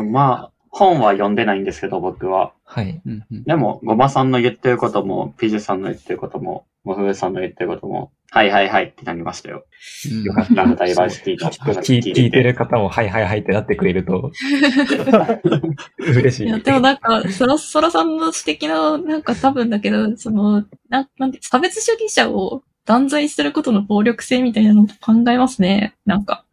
[0.02, 0.12] ん。
[0.12, 2.52] まあ、本は読んでないんですけど、僕は。
[2.64, 3.00] はい。
[3.04, 9.64] うんうんでも、ごまさんの言ってることも、ピジさんの言ってることも、モフさんの言ってることも、はいはいはいってなりましたよ。
[10.10, 14.30] うんよかったダイバーシティの聞い聞いてる方も、はいはいはいってなってくれると、
[15.98, 16.46] 嬉しい。
[16.46, 25.94] いや、でもなんか、そら、そらさんの指摘の、なんか多分だけど、その、な、なんて、差別主義者を断罪することの暴力性みたいなのを考えますね。
[26.04, 26.44] なんか。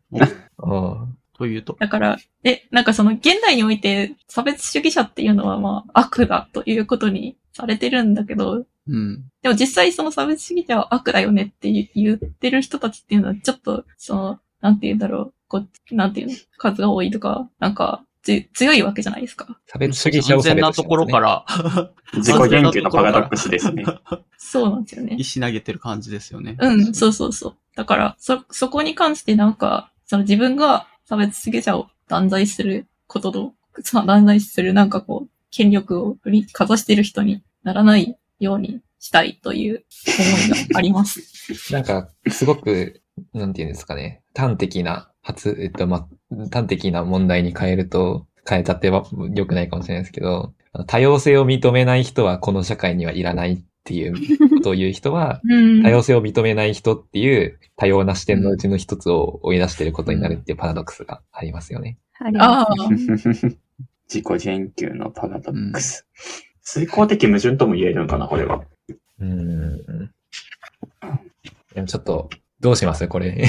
[0.59, 1.75] あというと？
[1.79, 9.25] だから、え、なんかその現代において差別主義者っていうのはまあ悪だということにされてるんだけど、うん。
[9.41, 19.59] でも実際その差別主義者は悪だよねって言言ってる人たちっていうのはちょっと、その、なんて言うんだろう、こう、なんていうの、数が多いとか、なんか、つ強いわけじゃないですか。
[19.67, 21.19] 差別主義者を安全なところか。
[21.19, 21.45] ら、
[22.13, 23.83] 自己言及のパラドックスですね。
[24.37, 25.15] そうなんですよね。
[25.19, 26.55] 石投げてる感じですよね。
[26.59, 27.55] うん、そうそうそう。
[27.75, 33.53] だから、そ、そこに関してなんか、その自分が差別主義者を断罪することの、
[33.83, 39.83] さあ、断罪するなんかこう、権力を振りかざしてる人にならないようにしたいという
[40.49, 41.21] 思いがあります。
[41.71, 43.01] なんか、すごく、
[43.33, 46.07] なんていうんですかね、端的な、初、えっと、ま、
[46.51, 50.53] 端的な問題に変えると、変えたっては良くないかもしれないですけど、
[50.87, 61.97] 多様性を認めない人はこの社会にはいらないっていうことを言う人は、 うん多様性を認めない人っていう多様な視点のうちの一つを追い出していることになるっていうパラドックスがありますよね。
[62.19, 66.07] ありまああ、 自己言及のパラドックス。
[66.61, 68.63] 遂行的矛盾とも言えるのかな、これは。
[69.19, 70.11] うーん。
[71.75, 72.29] でもちょっと、
[72.61, 73.05] どうします？
[73.09, 73.45] これ。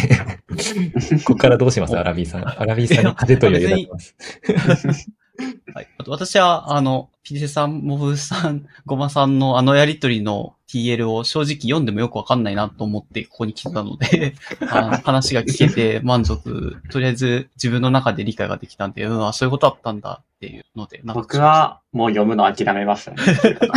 [1.24, 1.96] ここからどうします？
[1.96, 2.48] アラビーさん。
[2.60, 4.16] アラビーさんに風と余裕だってます。
[5.74, 5.88] はい。
[5.98, 14.34] あと私は、あの、ピリセさん、モブさん、ゴマさんのあのやりとりの TL を正直読んでもよくわかんないなと思ってここに来たので、
[14.70, 23.16] あの話が聞けて満足、とりあえず自分の中で理解ができたんで、うん、あそういうことだったんだっていうので、僕はもう読むの諦めましたね。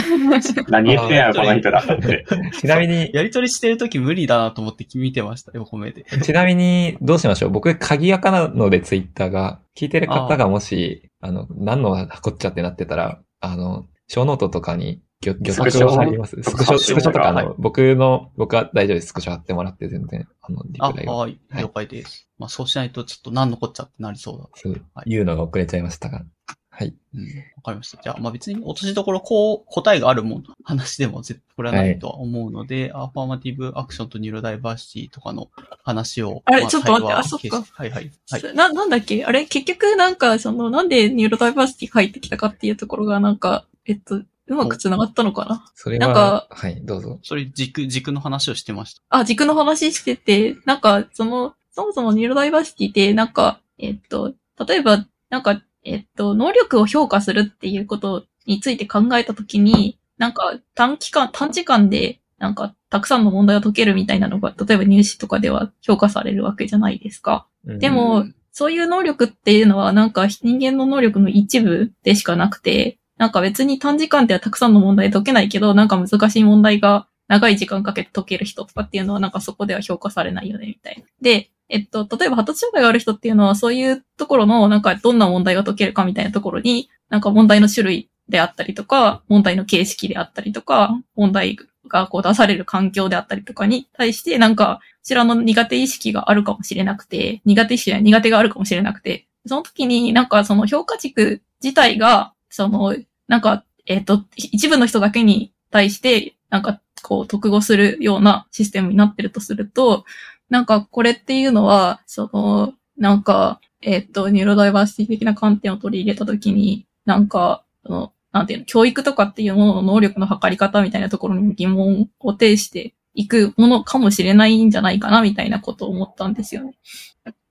[0.69, 2.25] 何言ってんやろ、この人らって。
[2.59, 6.05] ちなみに、やりとりしてるとき無理だなと思って見てました、横目で。
[6.23, 7.51] ちなみに、どうしましょう？
[7.51, 9.59] 僕、鍵垢なので、ツイッターが。
[9.77, 16.41] 聞いてる方がもし、あの、何のこっちゃってなってたら、あの、ショーノートとかに、魚、魚拓を貼ります？
[16.43, 19.07] スクショ、スクショとか、あの、はい僕の、僕は大丈夫です。
[19.07, 21.17] スクショ貼ってもらって全然、あの、リあ、プライを。
[21.17, 22.27] はい、了解です。
[22.37, 24.47] まあそうしないとちょっと何のこっちゃってなりそうだ。
[24.55, 26.23] そうはい言うのが遅れちゃいましたが。
[26.69, 26.95] はい。
[27.15, 27.23] うん。
[27.55, 27.99] わかりました。
[28.03, 35.49] じゃあ、まあ別に落としどころ、こう、答えがあるもん、話でも絶対これはないとは思うので、アファーマティブアクションとニューロダイバーシティとかの
[35.83, 36.43] 話を。
[36.45, 38.11] まあれちょっと待ってあそっかはいはい。
[38.29, 38.53] はい。
[38.53, 45.65] な、なんだっけあれ結局なんか、その、なんでニューロダイバーシティ入ってきたかっていうところがなんか、えっと、うまく繋がったのかな？
[45.75, 47.19] それなんはか、はい、どうぞ。
[47.23, 49.01] それ軸、軸の話をしてました。
[49.09, 54.33] あ、軸の話してて、なんか、その、そもそもニューロダイバーシティって、なんか、えっと、
[54.67, 67.47] 例えば、なんか、えっと、能力を評価するっていうことについて考えたときに、なんか、短期間、短時間で、なんか、たくさんの問題を解けるみたいなのが、例えば入試とかでは評価されるわけじゃないですか。
[67.65, 81.03] うんでも、そういう能力っていうのはなんか人間の能力の一部でしかなくて、なんか別に短時間ではたくさんの問題解けないけど、なんか難しい問題が長い時間かけて解ける人とかっていうのはなんかそこでは評価されないよね、みたいな。
[81.21, 91.57] で、えっと、例えば発達障害がある人っていうのはそういうところのなんかどんな問題が解けるかみたいなところに、なんか問題の種類であったりとか、問題の形式であったりとか、問題
[91.87, 102.95] がこう出される環境であったりとかに対して、なんか、こちらの苦手意識があるかもしれなくて、苦手意識や苦手があるかもしれなくて、その時になんかその評価軸自体が、その、
[103.27, 110.05] なんか、えっ、と、一部の人だけに対して、なんか、こう、得するようなシステムになってるとすると、
[110.49, 126.77] なんか、これっていうのは、その、なんか、えっ、と、ニューロダイバーシティ的な観点を取り入れたときに、なんか、その、なんていうの、教育とかっていうものの能力の測り方みたいなところにも疑問を呈していくものかもしれないんじゃないかな、みたいなことを思ったんですよね。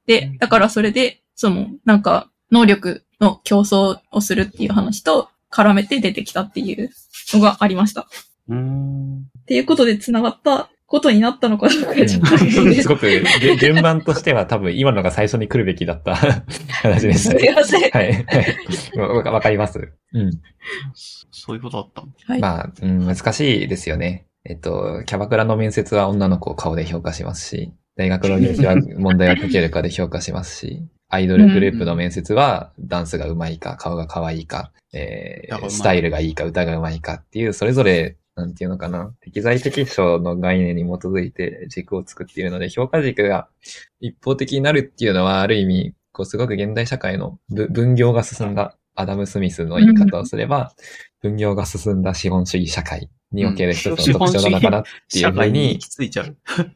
[0.07, 6.91] で、だからそれで、その、なんか、能力の競争をするっていう話と絡めて出てきたっていう
[7.33, 8.07] のがありました。
[8.49, 9.27] うーん。
[9.41, 17.55] っていうことで繋がったことになったのかどうかうんちょっとすごく、げ順番としては多分今のが最初に来るべきだった話でしたすいね。
[17.55, 17.91] ません。
[17.91, 18.13] はい。
[18.13, 19.93] はいわわかります。
[20.13, 20.31] うん。
[21.31, 22.41] そういうことだったのはい。
[22.41, 24.27] まあ、うん、難しいですよね。
[24.45, 43.49] えっと、キャバクラの面接は女の子を顔で評価しますし、大学の入試は問題を解けるかで評価しますし、アイドルグループの面接はダンスが上手いか、顔が可愛いか、えー、スタイルがいいか、歌が上手いかっていう、それぞれ、なんていうのかな、適材適所の概念に基づいて軸を作っているので、評価軸が
[44.01, 50.73] 一方的になるっていうのは、ある意味、こう、すごく現代社会のぶ分業が進んだ、アダム・スミスの言い方をすれば、
[51.23, 55.79] 分業が進んだ資本主義社会における一つの特徴なのかなっていう社ふうに。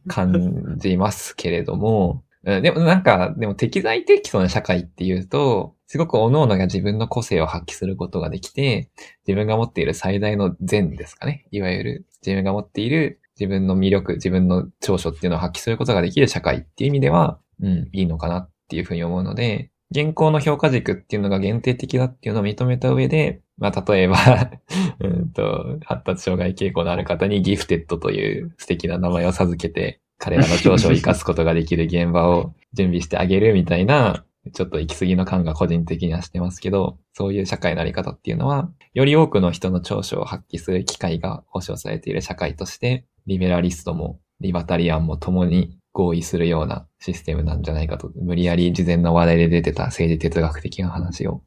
[0.08, 8.90] 感じますけれども、でもなんか、でも適材適所な社会っていうと、すごく各々が自分の個性を発揮することができて、
[9.26, 11.46] 自分が持っている最大の善ですかね。
[11.50, 24.16] いわゆる自分が持っている自分の魅力、自分の長所っていうのを発揮することができる社会っていう意味では、うん、いいのかなっていうふうに思うので、現行の評価軸っていうのが限定的だっていうのを認めた上で、まあ、例えば、
[25.00, 51.42] うんと、発達障害傾向のある方にギフテッドという素敵な名前を授けて、彼らの長所を活かすことができる現場を準備してあげるみたいな、ちょっと行き過ぎの感が個人的にはしてますけど、そういう社会のあり方っていうのは、より多くの人の長所を発揮する機会が保障されている社会として、リベラリストもリバタリアンも共に合意するようなシステムなんじゃないかと、無理やり事前の話題で出てた政治哲学的な話を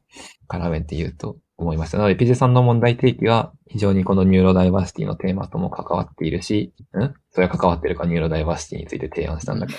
[0.48, 1.98] 絡めて言うと思いました。
[1.98, 7.14] なので、ピジさんの問題提起は非常にこのニューロダイバーシティのテーマとも関わっているし、ん？
[7.30, 9.72] それは関わってるかニューロダイバーシティについて提案したんだか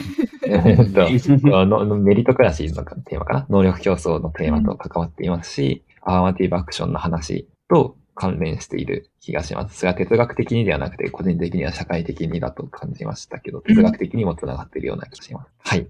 [0.47, 0.57] ら。
[0.69, 3.45] えっとメリトクラシーのテーマかな？
[3.49, 9.77] 能力競争のテーマと関わっていますし、アーマティブアクションの話と関連している気がします。
[9.77, 15.52] それは哲学的にではなくて、個人的には社会的にだと感じましたけど、哲学的にも繋がっているような気がします。
[15.60, 15.88] はい。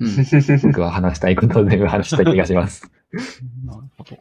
[0.00, 0.20] うん。
[0.62, 2.90] 僕は話したいことを全部話した気がします。
[3.64, 4.18] なるほど。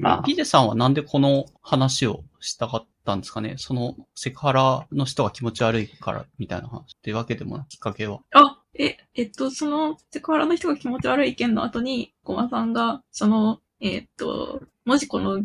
[0.00, 3.54] まあピデさんはなんでこの話をしたかったんですかね？
[3.58, 8.20] そのセクハラの人が気持ち悪いからみたいな話っていうわけでもなきっかけは。
[8.32, 15.42] あ、え、えっと、その、セクハラの人が気持ち悪い意見の後に、ごまさんが、その、えっと、もしこの、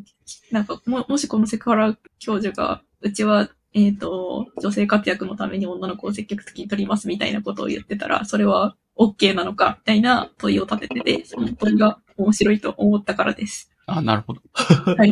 [0.51, 13.69] なんか、も、もしこのセクハラ教授が、うちは、えっと、女性活躍のために女の子を積極的に取りますみたいなことを言ってたら、それは OK なのか、みたいな問いを立ててて、その問いが面白いと思ったからです。
[13.85, 14.41] あ、なるほど。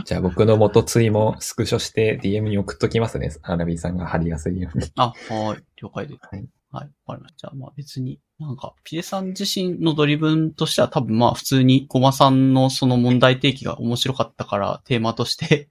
[0.06, 3.32] じゃあ僕の元ツイもスクショして DM に送っときますね。
[3.42, 4.86] アラビーさんが貼りやすいように。
[4.96, 5.64] あ、はい。
[5.82, 6.20] 了解です。
[6.32, 6.46] はい。
[6.72, 6.90] はい。
[7.06, 7.38] わかりました。
[7.40, 15.68] じゃあ、まあ別に、なんか、ピエさん自身のドリブンとしては多分まあ普通にゴマさんのその問題提起が面白かったからテーマとして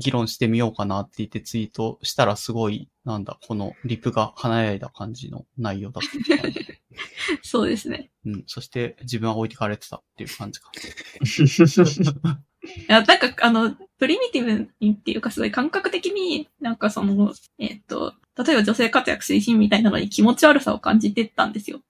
[0.00, 7.38] 議論してみようかなって言ってツイートしたらすごい、なんだ、このリプが華やいだ感じの内容だった。
[7.42, 8.10] そうですね。
[8.24, 8.44] うん。
[8.46, 10.70] そして自分は置いてかれてたっていう感じか。
[12.62, 21.80] いや、なんか、あの、プリミティブにっていうか、すごい感覚的に、なんかその、えっと、例えば女性活躍推進みたいなのに気持ち悪さを感じてたんですよ。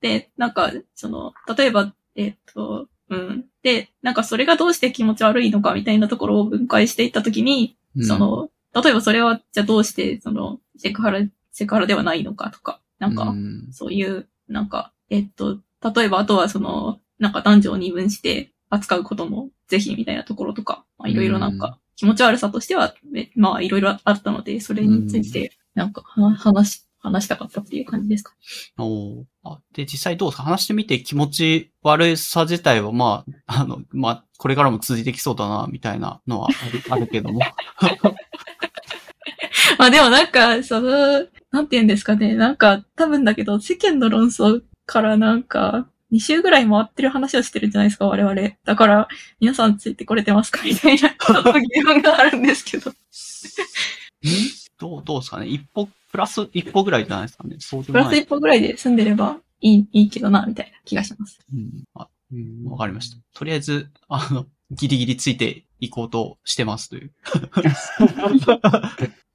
[0.00, 3.44] で、なんか、その、例えば、えっと、うん。
[3.62, 8.04] で、なんかそれがどうして気持ち悪いのかみたいなところを分解していったときに、うん。
[8.06, 11.20] そ、の、例えばそれは、じゃあどうして、その、セクハラ、
[11.52, 13.68] セクハラではないのかとか、なんか、うん。
[13.72, 15.58] そういう、なんか、えっと、
[15.94, 21.58] 例えばあとはその、なんか男女を二分して扱うこともぜひみたいなところとか、まあいろいろなんうん。
[21.58, 28.34] か、気持ち悪さとしては、めまあいろいろあったので、それについて、なんかは話し、話したかったっていう感じですか？
[28.78, 29.24] お
[29.74, 30.42] で、実際どうですか？
[30.44, 37.40] 話してみて気持ち悪さ自体は、まあ、 あの、まあ、これからも続いてきそうだな、みたいなのはあるあるけども。
[39.78, 48.34] まあでもなんか、その、なんて言うんですかね、なんか多分だけど世間の論争からなんか、2週ぐらい回ってる話をしてるじゃないですか、我々。
[48.64, 49.08] だから、
[49.38, 50.60] 皆さんついてこれてますか？
[50.64, 52.92] みたいな、ちょっと疑問があるんですけど。
[54.86, 55.46] んどう、どうですかね？
[55.46, 57.56] 一歩、プラス一歩ぐらいじゃないですかね？
[57.58, 58.04] そうでプもない。
[58.04, 61.38] ラス一歩ぐらいで住んでればいい、いいけどな、みたいな気がします。
[61.52, 61.84] うん。
[61.94, 63.16] あうんわかりました。
[63.34, 67.10] とりあえず、あの、ギリギリついていこうとしてますという。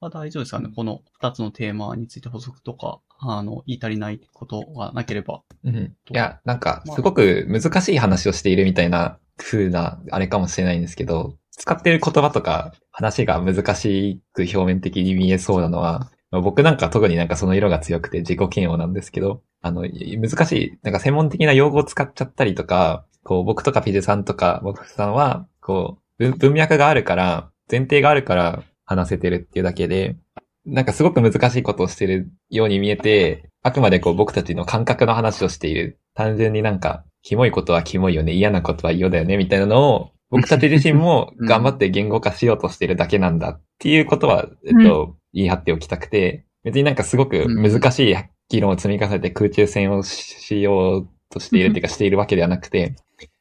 [0.00, 0.70] まあ大丈夫ですかね？
[0.74, 5.42] この二つのテーマについて補足とか、あの、言い足りないことがなければ。
[5.64, 5.76] うん。
[5.76, 30.16] いや、なんか、すごく難しい話をしているみたいな風な、あれかもしれないんですけど、使ってる言葉とか話が難しく表面的に見えそうなのは、僕なんか特になんかその色が強くて自己嫌悪なんですけど、あの、難しい、なんか専門的な用語を使っちゃったりとか、こう僕とかピジさんとか僕さんは、こう、文脈があるから、前提があるから話せてるっていうだけで、
[30.64, 35.98] なんかすごく難しいことをしてるように見えて、あくまでこう僕たちの感覚の話をしている。
[36.14, 41.46] 単純になんか、キモいことはキモいよね、嫌なことは嫌だよね、みたいなのを、僕たち自身もうん。
[41.46, 48.16] 頑張って言語化しようとしてるだけなんだっていうことは、えっと、言い張っておきたくて、別になんかすごく難しい
[48.48, 52.96] 議論を積み重ねて空中戦をしようとしているっていうかしているわけではなくて、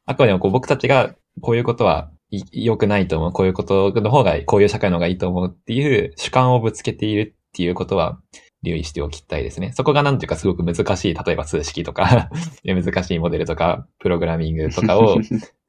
[0.06, 8.20] あくまでもこう僕たちがこういうことはい良くないと思う、こういうことの方が、こういう社会の方がいいと思うっていう主観をぶつけているっていうことは
[8.64, 9.72] 留意しておきたいですね。
[9.74, 12.30] そこがなんていうかすごく難しい、例えば数式とか、
[12.66, 15.20] 難しいモデルとか、プログラミングとかを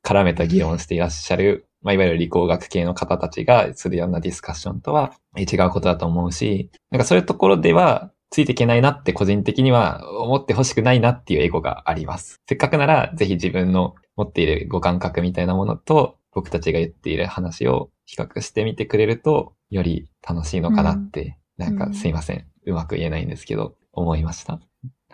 [0.06, 12.40] 絡めた議論をしていらっしゃる、まあ、いわゆる理工学系の方たちがするようなディスカッションとはえ違うことだと思うし、なんかそういうところでは、ついていけないなって個人的には思ってほしくないなっていうエゴがあります。
[12.48, 22.46] せっかくなら、ぜひ自分の持っているご感覚みたいなものと、僕たちが言っている話を比較してみてくれると、より楽しいのかなって、なんかすいません。
[22.66, 24.60] うまく言えないんですけど、思いました。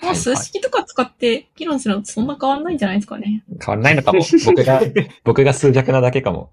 [0.01, 3.45] まあ、数式とか使って議論するのとそんな変わんないんじゃないですかね。
[3.65, 4.21] 変わらないのかも。
[4.45, 4.81] 僕が、
[5.25, 6.51] 僕が数弱なだけかも。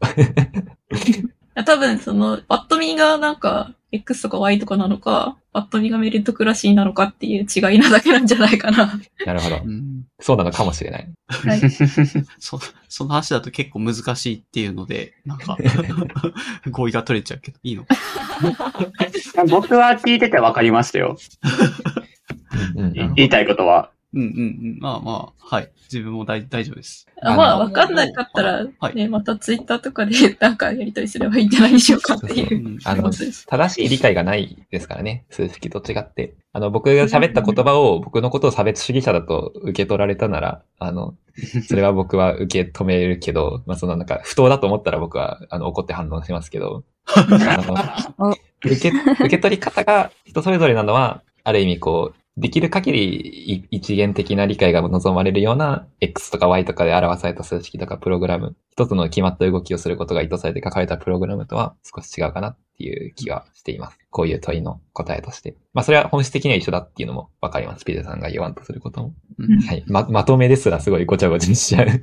[0.91, 1.23] い
[1.55, 8.99] や多分、その、パッと見がなんか、X とか Y とかなのか、パッと見がメリットクラシーなのかっていう違いなだけなんじゃないかな。
[9.25, 9.67] なるほどう。
[9.67, 10.03] ん。
[10.19, 11.09] そうなのかもしれない。
[11.27, 11.59] はい。
[12.37, 15.57] そ、その話だと結構難しいっていうので、なんか、
[16.69, 17.95] 合意が取れちゃうけど、いいのか。
[19.49, 21.17] 僕は聞いてて分かりましたよ。
[23.15, 23.91] 言いたいことは。
[24.13, 24.31] うんうんう
[24.77, 24.77] ん。
[24.79, 25.71] まあまあ、はい。
[25.91, 27.07] 自分も大大丈夫です。
[27.21, 32.69] あまあ、わかんなかったら、はいね、またツイッターとかでなんかやりとりすればいいんじゃないでしょうかっていうう。
[32.69, 33.11] んあの。
[33.11, 36.33] 正しい理解がないですからね、数式と違って。
[36.53, 41.15] あの、僕が喋った言葉を、僕のことを差別主義者だと受け取られたなら、あの、
[41.67, 63.97] それは僕は受け止めるけど、 まあ、そのなんか、不当だと思ったら僕は、あの、怒って反応しますけど、 あの受け、受け取り方が人それぞれなのは、ある意味こう、できる限りい一元的な理解が望まれるような X とか Y とかで表された数式とかプログラム、一つの決まった動きをすることが意図されて書かれたプログラムとは少し違うかなっていう気がしています。
[64.09, 65.57] こういう問いの答えとして。
[65.73, 67.83] まあそれは本質的には一緒だっていうのもわかります。
[67.83, 69.13] ピゼさんが言わんとすることも。
[69.37, 69.83] うんはい。
[69.87, 71.89] ま、まとめですらすごいごちゃごちゃにしちゃう。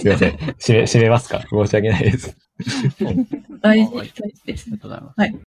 [0.00, 0.32] すいません。
[0.58, 1.40] 締め、締めますか？
[1.48, 2.36] 申し訳ないです。
[3.62, 5.44] 大事、大事ですありがとうございま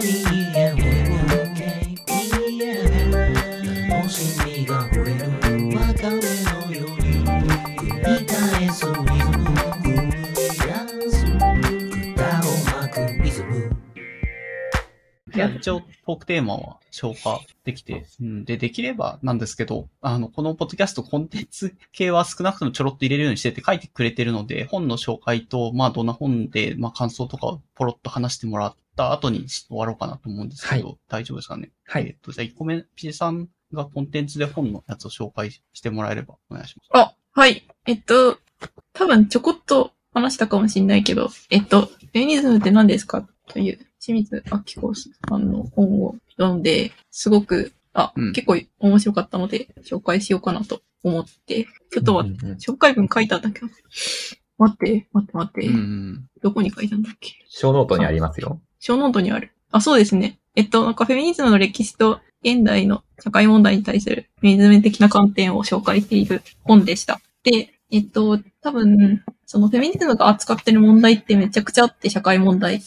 [0.00, 0.96] す。
[0.96, 1.05] も
[15.36, 31.70] いや、一応、トークテーマは消化できて、うん、で、できればなんですけど、あの、このポッドキャストコンテンツ系は少なくともちょろっと入れるようにしてて書いてくれてるので、本の紹介と、まあ、どんな本で、まあ、感想とかをポロッと話してもらった後に終わろうかなと思うんですけど、は大丈夫ですかね？
[31.86, 32.06] はい。
[32.06, 36.88] えっと、じゃあ1個目、ピジさんがコンテンツで本のやつを紹介してもらえればお願いします。
[36.92, 37.66] あ、はい。
[37.86, 38.38] えっと、
[38.94, 43.28] 多分ちょこっと話したかもしれないけど、えっと、フェミニズムって何ですか？
[43.48, 53.66] という清水晶子さんの本を読んで、すごく、あ、うん結構面白かったので紹介しようかなと思って、ちょっと待って、うんうん紹介文書いたんだけど、
[54.58, 56.26] 待って、待って待って、うん。
[56.42, 57.32] どこに書いたんだっけ？
[57.48, 58.60] ショーノートにありますよ。
[58.78, 59.50] ショーノートにある。
[59.72, 60.38] あ、そうですね。
[60.54, 67.20] えっと、なんかフェミニズムの歴史と現代の社会問題に対するフェミニズム的な観点を紹介している本でした。
[67.42, 72.80] で、えっと、多分、そのフェミニズムが扱ってる問題ってめちゃくちゃあって社会問題。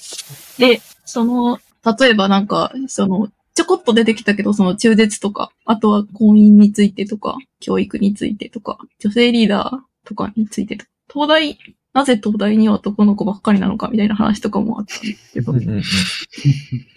[0.57, 1.59] で、その、
[1.99, 11.59] 例えばなんか、その、ちょこっと出てきたけど、その中絶とか、あとは婚姻についてとか、教育についてとか、女性リーダーとかについてとか、東大、
[11.93, 14.97] なぜ東大には男の子ばっかりなのかみたいな話とかもあった。
[14.99, 15.53] んですけど、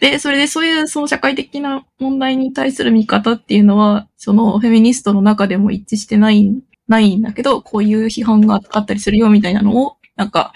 [0.01, 6.53] で、それでそういうその社会的な問題に対する見方っていうのは、そのフェミニストの中でも一致してない、
[6.87, 10.53] ないんだけど、こういう批判があったりするよみたいなのを、なんか、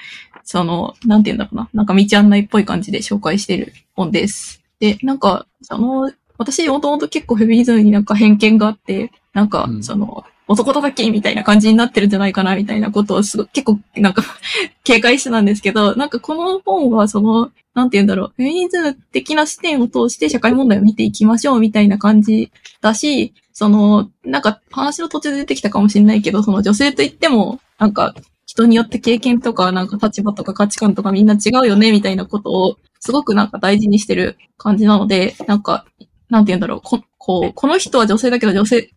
[0.47, 4.63] その、なんて言うんだろうな、なんか道案内っぽい感じで紹介している本です。
[4.79, 14.23] で、なんか、その、私もともと結構フェミニズムになんか偏見があって、なんかう、んその、男叩きみたいな感じになってるんじゃないかな、みたいなことをすごい、結構、なんか、
[14.85, 28.15] 警戒してたんですけど、なんかこの本はその、なんて言うんだろう、フェミニズム的な視点を通して社会問題を見ていきましょうみたいな感じだし、その、なんか話の途中で出てきたかもしれないけど、その女性といっても、なんか
[28.57, 35.85] 人によって経験とか、なんか立場とか価値観とかみんな違うよねみたいなことを、すごくなんか大事にしてる感じなので、なんか、
[36.31, 38.91] なんて言うんだろう、ここう、この人は女性だけど女性、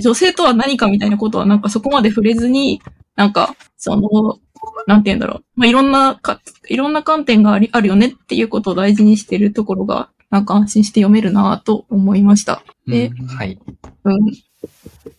[0.00, 2.80] 女性とは何かみたいなことはなんかそこまで触れずに、
[3.14, 4.38] なんか、その、
[4.86, 5.44] なんて言うんだろう。
[5.56, 12.62] まあ、いろんなか、いろんな観点があり、あるよねっていうことを大事にしてるところが、なんか安心して読めるなと思いました。
[12.86, 13.58] でうんはい。
[14.04, 14.47] うん。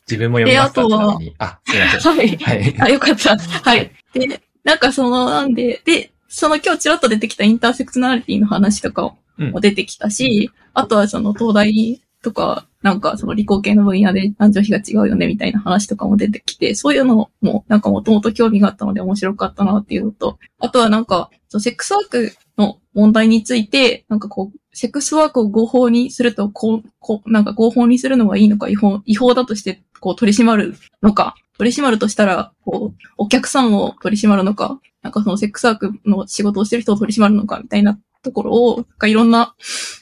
[0.09, 0.81] 自分も読みました。
[0.81, 2.15] であとはあ、すいません。
[2.15, 2.37] はい。
[2.37, 2.75] はい。
[2.79, 3.37] あ、よかった。
[3.37, 3.91] はい。
[4.13, 39.53] で、なんかその、なんで、で、その今日ちらっと出てきたインターセクショナリティの話とかうんも出てきたし、あとはその東大とか、なんかその理工系の分野で男女比が違うよねみたいな話とかも出てきて、そういうのもなんかもともと興味があったので面白かったなっていうのと、あとはなんか、セックスワークの問題について、なんかこう、セックスワークを合法にすると、こう、こう、なんか合法にするのがいいのか、違法、違法だとして、こう取り締まるのか、取り締まるとしたら、こう、お客さんを取り締まるのか、なんかそのセックスワークの仕事をしてる人を取り締まるのか、みたいなところを、なんかいろんな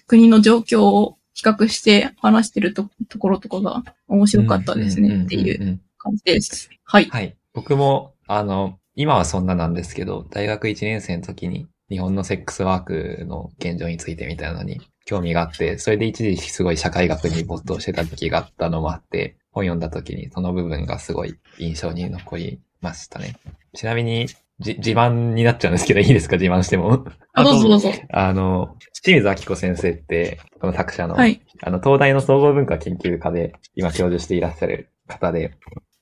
[0.06, 5.82] 国の状況を比較して話してるとところとかが面白かったですね、っていううん。
[5.98, 6.70] 感じです。
[6.84, 7.06] はい。
[7.06, 7.36] はい。
[7.56, 23.36] 僕も、あの、今はそんななんですけど、大学1年生の時に日本のセックスワークの現状についてみたいなのに興味があって、それで一時期すごい社会学に没頭してた時期があったのもあって、本読んだ時にその部分がすごい印象に残りましたね。
[23.74, 24.28] ちなみに、
[24.60, 26.38] じ、自慢になっちゃうんですけど、いいですか？
[26.38, 27.06] 自慢しても。
[27.34, 27.92] あ、どうぞどうぞ。
[28.10, 31.42] あの、清水明子先生って、この作者の、はい。
[31.62, 35.52] あの、東大の総合文化研究科で今教授していらっしゃる方で、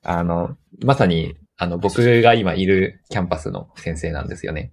[0.03, 4.72] あの、まさに、あの、僕が今いるキャンパスの先生なんですよね。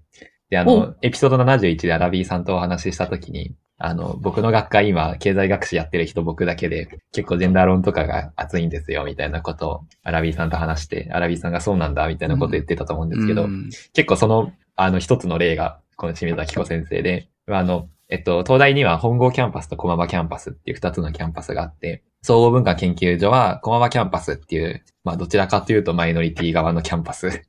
[0.53, 13.71] で、あの、エピソード71でアラビーさんとお話ししたときに、あの、僕の学会今、経済学史やってる人僕だけで、結構ジェンダー論とかが熱いんですよ、みたいなことを、アラビーさんと話して、アラビーさんがそうなんだ、みたいなこと言ってたと思うんですけど、うん。
[13.95, 27.43] 結構その、あの、一つの例が、この清水明子先生で、あの、えっと、東大には本郷キャンパスと駒場キャンパスっていう二つのキャンパスがあって、総合文化研究科は駒場キャンパスっていう、まあどちらかというとマイノリティ側のキャンパス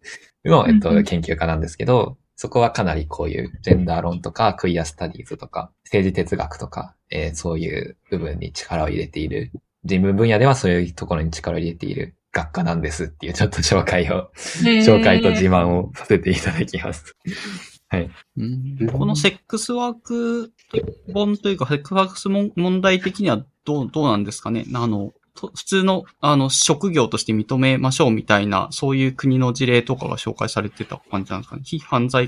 [0.45, 9.51] の、えっと、研究家なんですけど、そこはかなりこういうジェンダー論とかクイアスタディーズとか政治哲学とか、えーそういう部分に力を入れている、
[9.85, 17.15] 人文分野ではそういうところに力を入れている学科なんですっていうちょっと紹介を、紹介と自慢をさせていただきます。
[17.89, 18.09] はい。
[18.37, 20.51] うんこのセックスワーク
[21.13, 24.65] 本というか、セックスワークス問問題的にはどう、どうなんですかね？
[24.73, 32.27] あの、と普通の、あの、職業として認めましょうみたいな、そういう国の事例とかが紹介されてた感じなんですかね非犯罪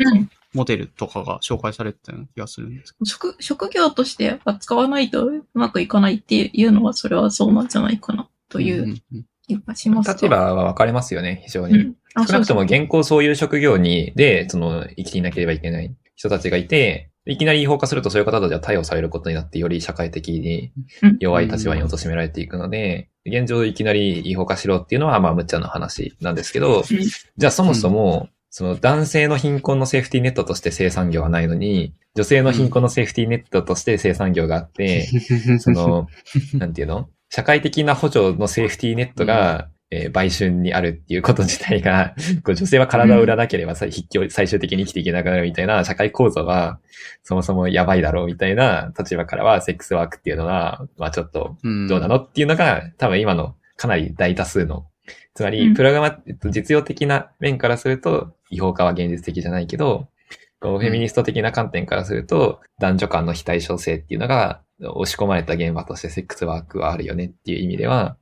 [0.53, 8.63] モデルとかが紹介されてたような気がするんですけ職、職業として扱わないとうまくいかないっていうのは、それはそうなんじゃないかな、とど。
[8.63, 9.01] いうんん
[9.47, 10.13] 気がしますが。
[10.13, 11.77] 立場は分かれますよね、非常に。
[11.77, 11.95] うん。
[12.15, 15.93] あ少なくとも現行そういう職業に、で、その、生きていなければいけない
[16.25, 20.71] 人たちがいて、いきなり違法化するとそういう方たちは逮捕されることになって、より社会的に
[21.01, 21.17] うん。
[21.19, 26.83] 弱い立場に貶められていくので、現状いきなり違法化しろっていうのは、まあ、無茶な話なんですけど、
[27.37, 35.07] じゃあそもそも、その男性の貧困のセーフティーネットとして生産業はないのに、女性の貧困のセーフティーネットとして生産業があって、
[35.59, 36.07] その、
[36.53, 37.09] なんていうの？
[37.29, 46.79] 社会的な補助のセーフティーネットが、えー売春にあるっていうこと自体が、 こう女性は体を売らなければ最終的に生きていけなくなるみたいな社会構造は、
[47.23, 51.87] そもそもやばいだろうみたいな立場からは、セックスワークっていうのは、まあちょっと、うん。
[51.87, 54.87] どうなのっていうのが、多分今のかなり大多数の、
[55.33, 55.73] つまり、うん。
[55.73, 60.07] プログラマ、えっと実用的な面からすると、違法化は現実的じゃないけど、
[60.59, 68.17] こうフェミニスト的な観点からすると、男女間の非対称性っていうのが、押し込まれた現場としてセックスワークはあるよねっていう意味では、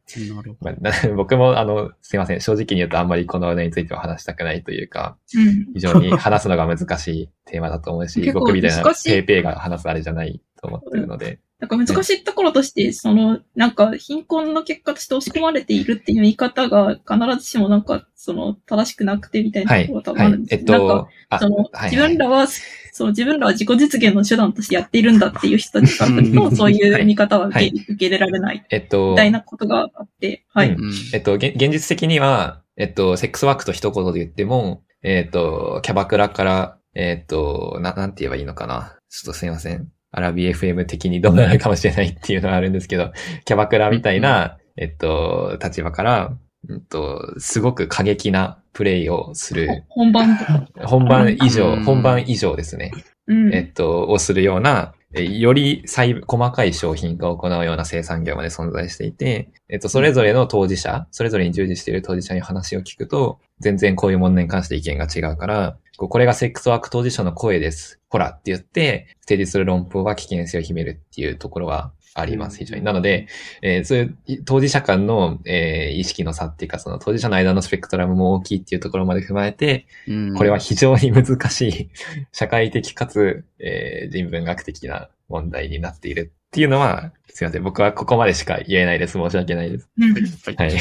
[0.62, 5.74] まあな 僕もあの、すいません、正直に言うとあんまりこの話については話したくないというか、うん。
[5.74, 20.78] 非常に話すのが難しいテーマだと思うし、僕みたいなペーペーが話すあれじゃないと思ってるので、なんか難しいところとして、その、なんか貧困の結果として押し込まれているっていう言い方が必ずしもなんか、その、正しくなくてみたいなはいところが多、分はいあるん、でえっすよ。
[20.78, 21.92] なんかと、あその、はい。
[21.92, 22.48] 自分らは、
[22.94, 30.70] その自分らは自己実現の手段としてやっているんだっていう人たちからすると、そういう見方は受け,、はい受け入れられないえっと、みたいなことがあって、はい。
[30.70, 38.96] うんえっと、げ現実的には、えっと、セックスワークと一言で言っても、えっと、キャバクラから、えっと、な、なんて言えばいいのかな。
[39.10, 39.88] ちょっとすいません。
[40.12, 43.12] アラビ FM 的にどうなるかもしれないっていうのはあるんですけど、
[43.46, 46.38] キャバクラみたいな、えっと、立場から、
[46.70, 50.38] うんと、すごく過激なプレイをする、本番。
[50.86, 52.92] 本番以上、うん本番以上ですね。
[53.28, 53.54] うん。
[53.54, 68.00] えっと、をするような、えより細部、細かい商品化を行うような生産業まで存在していて、えっと、それぞれの当事者、それぞれに従事している当事者に話を聞くと、全然こういう問題に関して意見が違うから、こうこれがセックスワーク当事者の声です。
[68.10, 72.84] ほらって言って、提示する論法は危険性を秘めるっていうところはあります、非常に。
[72.84, 73.28] なので、
[73.62, 81.90] えーそういう当事者間の、えー意識の差っていうか、その当事者の間のスペクトラムも大きいっていうところまで踏まえて、うんこれは非常に難しい、
[82.32, 87.64] 社会的かつ、えー人文学的な問題になっているっていうのは、すいません。
[87.64, 89.14] 僕はここまでしか言えないです。
[89.14, 89.90] 申し訳ないです。
[89.98, 90.14] うん
[90.56, 90.72] はい。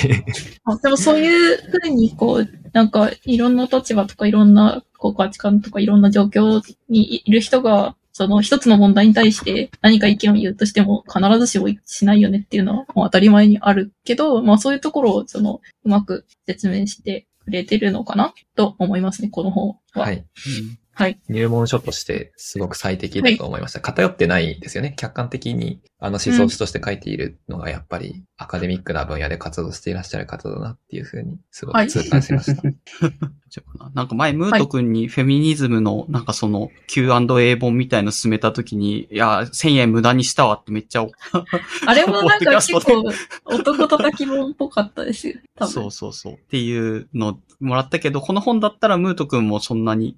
[0.64, 6.60] あでもそういうふうに、こう、なんか、いろんな立場とか、いろんなこう価値観とか、いろんな状況
[6.90, 20.02] にいる人が、その一つの問題に対して何か意見を言うとしても、必ずしもしないよねっていうのはもう当たり前にあるけど、まあそういうところを、その、うまく説明してくれてるのかなと思いますね、この本は。
[20.02, 20.18] はい。
[20.18, 21.18] うんはい。
[21.28, 23.80] 入門書としてすごく最適だと思いました。
[23.80, 24.94] 偏ってないですよね。
[24.96, 32.62] 客観的に、あの思想地として書いているのが、やっぱりアカデミックな分野で活動していらっしゃる方だなっていうふうに、すごはいく痛感しました。
[33.48, 41.06] じゃあなんか前、ムート君にフェミニズムの、なんかその Q&A 本みたいの進めたときに、いや、1000円無駄にしたわってめっちゃ、
[41.86, 43.04] あれもなんか結構
[43.46, 45.34] 男叩き本っぽかったですよ。
[45.54, 45.72] 多分。
[45.72, 46.32] そうそうそう。
[46.32, 50.16] っていうのもらったけど、この本だったらムート君もそんなに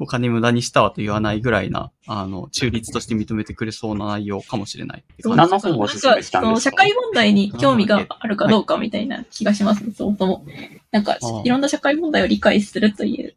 [0.00, 5.36] お金無駄にしたわと言わないぐらいな、あの、中立として認めてくれそうな内容かもしれないって感じ。
[5.38, 6.54] 何の本をおすすめしたんなんか？
[6.56, 10.44] ですかその社会問題に興味があるかどうかみたいな気がしますね、そもそも。
[10.90, 13.34] なんかいろんな社会問題を理解するという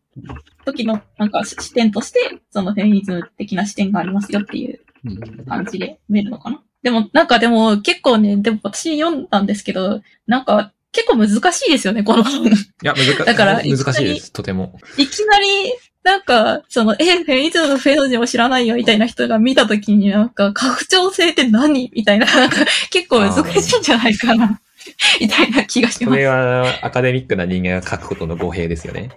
[0.65, 2.19] 時の、なんか視点として、
[2.51, 6.61] そのフェミニズム的な視点がありますよっていううん感じで見えるのかな？
[6.83, 12.45] でも、なんかでも結構ね、でも私読んだんですけど、なんか結構難しいですよね、この本。
[12.45, 12.49] い
[12.81, 14.31] や、難だから難しいです。
[14.31, 14.79] とても。
[14.97, 15.45] いきなり、
[16.07, 22.55] なんか、その、え、フェミニズムのフェの字も知らないよみたいな人が見たときになんか、拡張性って何みたいな、なんか、
[22.91, 24.61] 結構難しいんじゃないかな。
[25.19, 26.27] みたいな気がしますそれ。
[26.27, 29.09] はアカデミックな人間が書くことの語弊ですよね。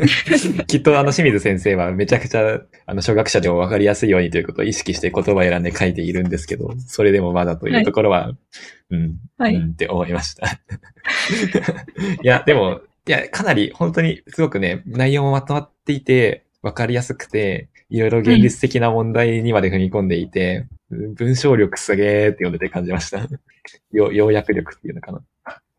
[0.68, 8.32] きっとあの清水先生はめちゃくちゃあの初学者でもわかりやすいようにということを意識して言葉を選んで書いているんですけど、それでもまだというところは、
[8.90, 10.46] うん、はいうんって思いました。
[12.22, 23.18] いや、でも、いや、かなり本当にすごくね、内容もまとまっていて、わかりやすくて、いろいろ現実的な問題にまで踏み込んでいて、文章力すげーって読んでて感じました。
[23.92, 25.22] よ要約力っていうのかな。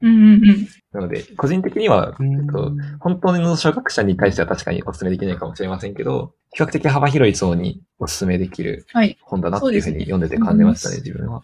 [0.02, 0.68] うんうんうん。
[0.92, 9.18] なので、個人的には、うんえっと、本当の初学者に対しては確かにお勧めできないかもしれませんけど、比較的幅広い層にお勧めできるはい。
[9.22, 11.44] 本だなっていうふうに読んでて感じましたね、自分は。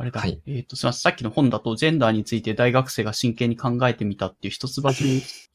[0.00, 0.20] あれだ。
[0.20, 1.00] はいえっ、と、すみません。
[1.00, 4.80] さっきの本だと、ジェンダーについて大学生が真剣に考えてみたっていう一橋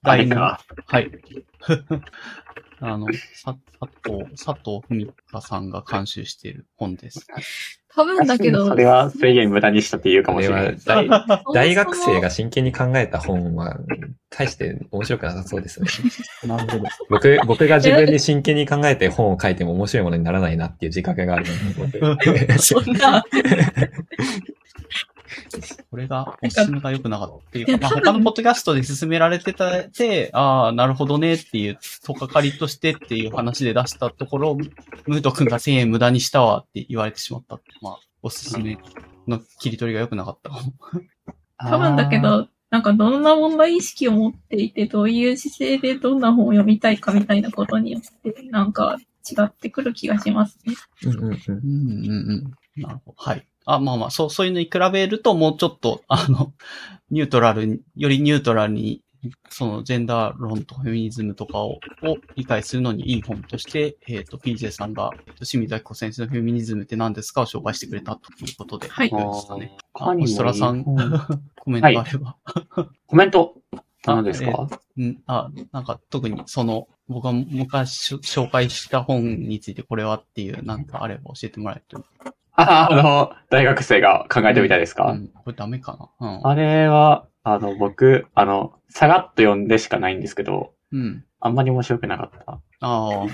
[0.03, 0.41] 大の。
[0.41, 1.11] はい。
[2.81, 7.25] あの、さ、佐藤、佐藤文香さんが監修している本です。
[7.95, 10.61] 多分だけど、それは制限無駄にしたって言うかもしれな。
[10.61, 11.07] はい大
[11.53, 13.77] 大学生がが真剣に考えた本は、
[14.29, 15.87] 大して面白くなさそうですね。
[16.47, 16.83] なるほど。
[17.09, 21.45] 僕、僕が自分で真剣に考えて本を書いても面白いものにならないなっていう自覚がある
[21.77, 23.23] ので僕 そんな、
[25.89, 37.59] これが、おすすめが良くなかったっていうか、まあ、他のポッドキャストで勧められてた、て、ああ、なるほどねっていう、とかかりとしてっていう話で出したところ、ムート君が1000円無駄にしたわって言われてしまった。
[37.81, 38.77] まあ、おすすめ
[39.27, 40.73] の切り取りが良くなかったかも。
[41.57, 48.97] 多分だけど、なんかどんな問題意識を持っていて、どういう姿勢でどんな本を読みたいかみたいなことによって、なんか
[49.29, 50.73] 違ってくる気がしますね。
[51.05, 52.81] うんうんうんうんうんうん。
[52.81, 53.15] なるほど。
[53.17, 53.47] はい。
[53.65, 56.53] あ、まあまあ、そう、そういうのに比べると、もうちょっと、あの、
[57.09, 59.01] ニュートラルに、よりニュートラルに、
[59.49, 68.89] その、ジェンダー論とかフェミニズムとかを、を理解するのにいい本として、えっ、と、PJ さんが、清水明子先生のフェミニズムって何ですかを紹介してくれたということで。
[68.89, 69.77] はいでしたね。
[69.93, 70.83] あ、他にも星虎さん、うん
[71.59, 72.37] コメントがあれば。
[73.07, 73.55] コメント、
[74.05, 74.67] 何ですか？
[74.97, 82.05] うん、あ、なんか特にその、僕が昔紹介した本についてこれはっていう、なんかあれば教えてもらえると。
[82.55, 86.27] あ、 あの、大学生が考えてみたいですか、うん、これダメかな？
[86.27, 86.47] うん。
[86.47, 91.25] あれは、あの、僕、あの、さらっと読んでしかないんですけど、うん。
[91.39, 92.53] あんまり面白くなかった。
[92.53, 93.27] ああ。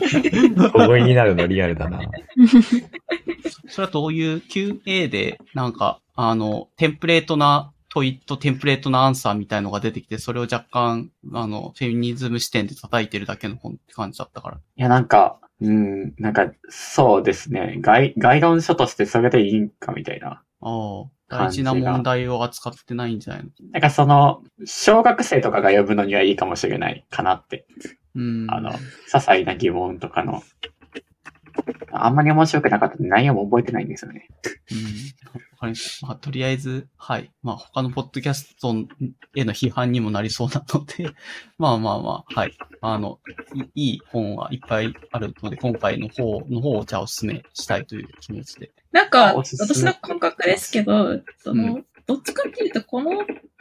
[0.71, 1.99] 小声になるのリアルだな。
[3.67, 14.57] それはどういう QA で、なんか、あの、テンプレートな問いとテンプレートなアンサーみたいのが出てきて、それを若干、あの、フェミニズム視点で叩いてるだけの本って感じだったから。
[14.57, 17.77] いや、なんか、うん、なんか、そうですね。
[17.81, 20.41] 概、概論書としてそれでいいんかみたいな。
[20.61, 21.05] ああ。
[21.31, 23.49] 大事な問題を扱ってないんじゃないの？
[23.71, 27.67] なんかその、小学生とかが呼ぶのにはいいかもしれないかなって。
[28.15, 28.47] うん。
[28.49, 28.79] あの、些
[29.11, 30.41] 細な疑問とかの。
[31.91, 34.27] あんまり面白くなかったんで内容も覚えてないんですよね。
[34.71, 34.77] うん。
[34.77, 36.07] わかりました。
[36.07, 37.31] まあ、とりあえず、はい。
[37.43, 38.73] まあ、他のポッドキャスト
[39.35, 41.11] への批判にもなりそうなので、
[41.57, 42.57] まあまあまあ、はい。
[42.81, 43.19] あの、
[43.75, 48.71] いいい本はいっぱいあるので、今回の方の方をじゃあお勧めしたいという気持ちで。
[48.91, 53.11] なんか、私の感覚ですけど、その、うどっちかっていうと、この、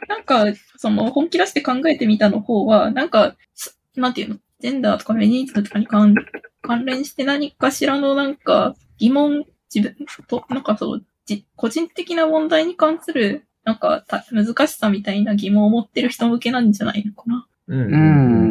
[0.07, 0.45] なんか、
[0.77, 6.13] その、本気出して考えてみたの方は、なんか、すなんていうの、ジェンダーとかフェニーズムとかに関
[6.61, 17.47] 関連して何かしらのなんか疑問、自分と、なんかそう、じ個人的な問題に関する、なんかた難しさみたいな疑問を持ってる人向けなんじゃないのかな。
[17.69, 17.97] うんう。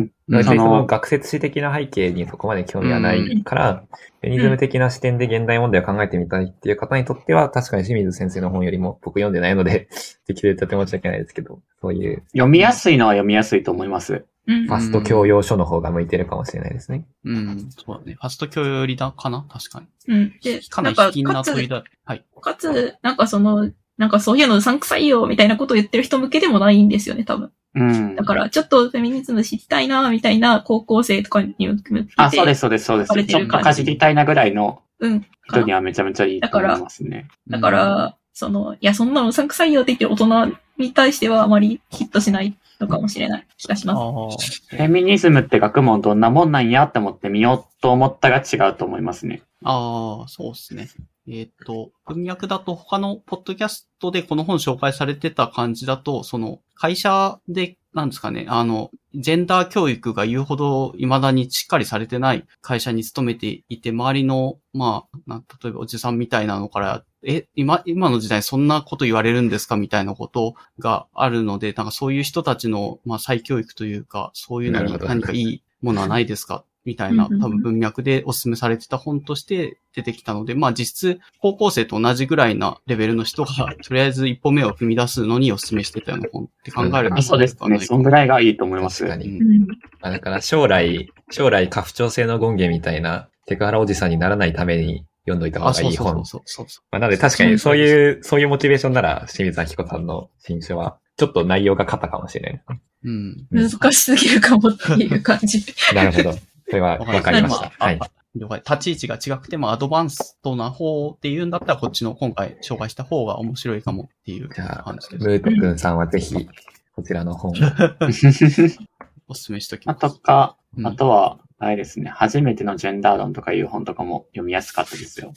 [0.01, 0.13] ん。
[0.29, 3.85] 別にその学説史的な背景にそこまで興味はないから、
[4.21, 9.89] フェミニズム的な視点で現代問題を考えてみたいっていう方にとっては、確かに清水先生の本よりも僕読んでないので、
[10.27, 14.25] 適当でとても申し訳ないですけど、そういう読みやすいのは読みやすいと思います。
[14.47, 14.73] うんフ。
[14.73, 17.05] ァスト教養書の方が向いてるかもしれないですね。
[17.25, 18.15] うん、そうだね。
[18.15, 19.45] ファスト教養寄りだかな？
[19.49, 19.87] 確かに。
[20.15, 20.33] うん。
[20.43, 21.85] で、かなりなん卑近な問いだ。
[22.05, 22.25] はい。
[22.41, 27.51] かつ、なんかその、なんかそういうのうさんくさいよ、みたいなことを言ってる人向けでもないんですよね、多分。
[27.75, 28.25] うんだ。
[28.25, 32.07] から、ちょっとフェミニズム知りたいな、みたいな高校生とかに向けて。
[32.17, 33.25] あ、そうです、そうです、そうです。
[33.25, 35.27] ちょっとかじりたいなぐらいのうん。
[35.49, 37.27] 人にはめちゃめちゃいいと思いますね。
[37.49, 44.63] だから、その、いや、そんなのうさんくさいよって言ってる大人に対してはあまりヒットしないのかもしれない気がしあます。
[44.73, 44.77] あ。
[44.77, 49.43] フェミニズムって学問どんなもんなんやって思ってみようと思ったが違うと思いますね。
[49.65, 50.89] ああ、そうですね。
[51.27, 76.65] えっ、と、文脈だと他のポッドキャストでこの本紹介されてた感じだと、その会社で、なんですかね、あの、ジェンダー教育が言うほど未だにしっかりされてない会社に勤めていて、周りの、まあ、例えばおじさんみたいなのから、え、今、今の時代そんなこと言われるんですかみたいなことがあるので、なんかそういう人たちの、まあ、再教育というか、そういうのに何かいいものはないですか？
[76.89, 87.79] みたいな多分文脈でお勧めされてた本として出てきたので、まあ実質高校生と同じぐらいなレベルの人が、とりあえず一歩目を踏み出すのにお勧めしてたような本って考えるうんと、そうですね。
[87.81, 89.07] そんぐらいがいいと思います。
[89.07, 89.39] 確かに。
[89.39, 89.67] うん
[90.01, 96.63] まあ、だから将来、将来家父長制の権限みたいなテクハラおじさんにならないために読んどいた方あ、がいうい本そそうそう。
[96.63, 102.79] そうそうそまあ、なので確かにそういう、そういうモチベーションなら清水明子さんの新書は、ちょっと内容が勝ったかもしれない。
[103.05, 103.11] う。
[103.11, 103.47] うん。
[103.51, 105.65] 難しすぎるかもっていう感じ。
[105.95, 106.39] なるほど。
[106.69, 107.73] それはわかりました。
[107.79, 108.01] あはい。
[108.35, 108.59] 了解。
[108.59, 115.25] 立ち位置が違くてもアドバンストな方っていうんだったら、こっちの今回紹介した方が面白いかもっていうじゃあ、感じです。
[115.25, 116.49] ムート君さんはぜひ、
[116.95, 117.55] こちらの本を。
[119.31, 120.15] お勧めしときあます。
[120.17, 125.33] とか、うんあとは、あれですね、初めてのジェンダー論とかいう本とかも読みやすかったですよ。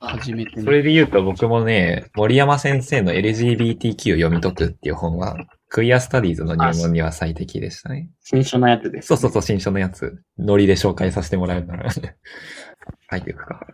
[0.00, 5.36] 初めてのそれで言うと僕もね、森山先生の LGBTQ 読み解くっていう本は、
[5.68, 8.10] クイアスタディーズの入門には最適でしたね。
[8.20, 11.90] 新書のやつです、そうそうそう、新書のやつ、ノリで紹介させてもらえるなら。
[13.10, 13.66] 書いていくか。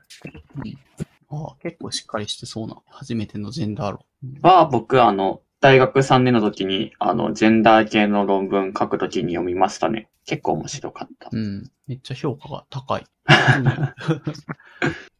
[1.30, 2.76] ああ結構しっかりしてそうな。
[2.86, 4.00] 初めてのジェンダー論。
[4.42, 10.08] は、僕、あの、大学3年の時に、あの、ジェンダー系の論文書く時に読みましたね。
[10.26, 11.30] 結構面白かった。
[11.32, 11.70] うん。
[11.86, 13.04] めっちゃ評価が高い。
[13.04, 13.94] う ん な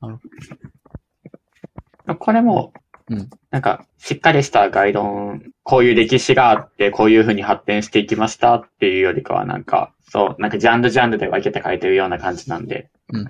[0.09, 0.17] る
[2.07, 2.75] ほこれも、
[3.11, 13.21] うんなんか、しっかりした概論、こういう歴史があって、こういう風に発展していきましたっていうよりかは、なんか、そう、なんかジャンルジャンルで分けて書いてるような感じなんで、ど。
[13.21, 13.27] うん。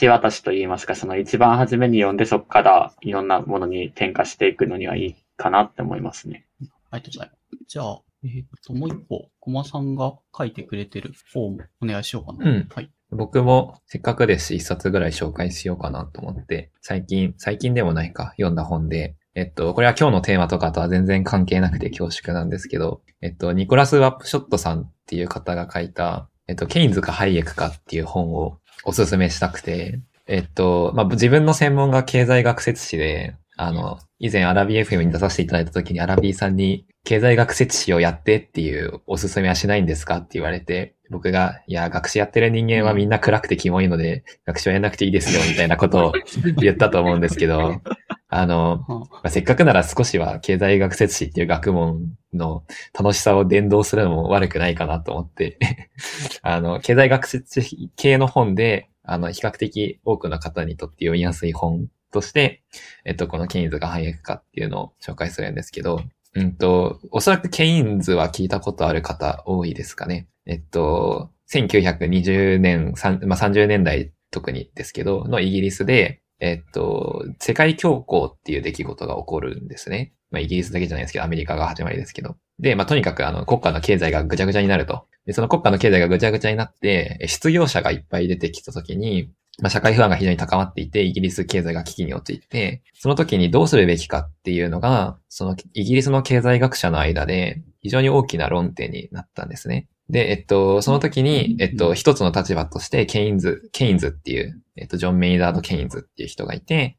[0.00, 6.46] 橋渡しと言いますか、その一番初めに読んでそこからいろんなものに転化していくのにはいいかなって思いますね。
[6.90, 7.64] ありがとうございます。
[7.68, 12.50] じゃあ、えーっと、もう一個、コマさんが書いてくれてる方もお願いしようかな。
[12.50, 12.90] うんはい。
[13.14, 40.16] 僕もせっかくですし、一冊ぐらい紹介しようかなと思って、最近、最近でもないか、読んだ本で、えっと、これは今日のテーマとかとは全然関係なくて恐縮なんですけど、えっと、ニコラス・ワップショットさんっていう方が書いた、えっと、ケインズかハイエクかっていう本をおすすめしたくて、えっと、まあ、自分の専門が経済学説史で、あの、以前アラビ FM に出させていただいた時にアラビーさんに経済学説史をやってっていうおすすめはしないんですか？
[40.18, 46.12] って言われて、僕が、いや、学士やってる人間はみんな暗くてキモいので、学士はやんなくていいですよ、みたいなことを
[46.60, 47.80] 言ったと思うんですけど、
[48.28, 52.64] あの、はまあせっかくなら少しは経済学説史っていう学問の
[52.98, 55.58] 楽しさを伝導するのも悪くないかなと思って、
[56.42, 62.62] あの、経済学説史系の本で、あの、比較的多くの方にとって読みやすい本として、
[63.04, 66.00] えっと、このケインズがハイエクかっていうのを紹介するんですけど、
[66.34, 70.28] うんと、おそらくケインズは聞いたことある方多いですかね。
[70.46, 80.12] えっと、1920年、3まあ、30年代特にですけど、のイギリスで、えっと、世界恐慌っていう出来事が起こるんですね。
[80.30, 82.36] まあ、イギリスだけじゃないですけど、アメリカが始まりですけど。
[82.58, 85.06] で、まあ、とにかくあの、国家の経済がぐちゃぐちゃになると。
[85.26, 99.88] で、その国家の経済がぐちゃぐちゃになって、失業者がいっぱい出てきたときに、まあ、社会不安が非常に高まっていて、イギリス経済が危機に陥って、その時にどうするべきかっていうのが、そのイギリスの経済学者の間で非常に大きな論点になったんですね。
[100.10, 106.98] で、えっと、その時に、えっと、一つの立場として、ケインズ、ケインズっていう、えっと、ジョン・メイナード・ケインズっていう人がいて、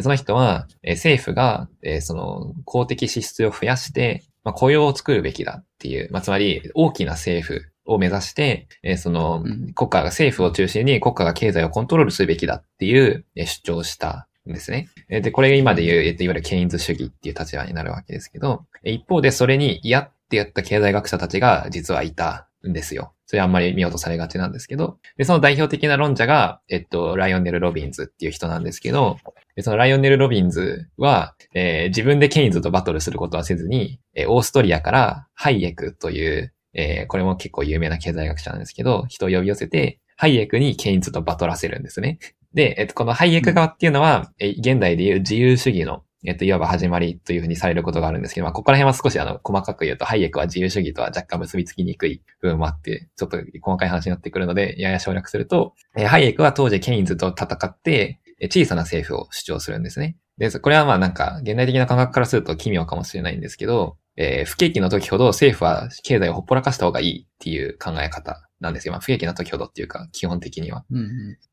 [0.00, 1.68] その人は、政府が、
[2.00, 14.88] その、公的支出を増やして、まあ、雇用を作るべきだっていう、まあ、つまり、大きな政府を目指して、えーそのうん、国家が、政府を中心に国家が経済をコントロールするべきだっていう、えー主張をしたんですね。
[15.08, 23.12] えーで、これが今で言う、えっと、いわゆるケインズ主義っていう立場になるわけですけど、えー一方でそれに嫌ってやった経済学者たちが実はいたんですよ。
[23.26, 29.16] それはあんまり見落とされがちなんですけど、で、その代表的な論者が、えっと、ライオネル・ロビンズっていう人なんですけど、
[29.56, 42.18] でそのライオネル・ロビンズは、えー自分でケインズとバトルすることはせずに、えーオーストリアからハイエクという、えーこれも結構有名な経済学者なんですけど、人を呼び寄せて、ハイエクにケインズとバトらせるんですね。
[42.54, 60.16] で、えっと、このハイエク側っていうのは、えー現代でいう自由主義の、えっと、いわば始まりというふうにされることがあるんですけど、まあ、ここら辺は少しあの、細かく言うと、ハイエクは自由主義とは若干結びつきにくい部分もあって、ちょっと細かい話になってくるので、やや省略すると、えーハイエクは当時ケインズと戦って、えー小さな政府を主張するんですね。
[60.38, 68.92] で、これはまあなんか、現代的な感覚からすると奇妙かもしれないんですけど、えー不景気の時ほど政府は経済をほっぽらかした方がいいっていう考え方なんですよ。
[68.92, 70.84] まあ不景気の時ほどっていうか、基本的には。
[70.90, 71.08] うんうん。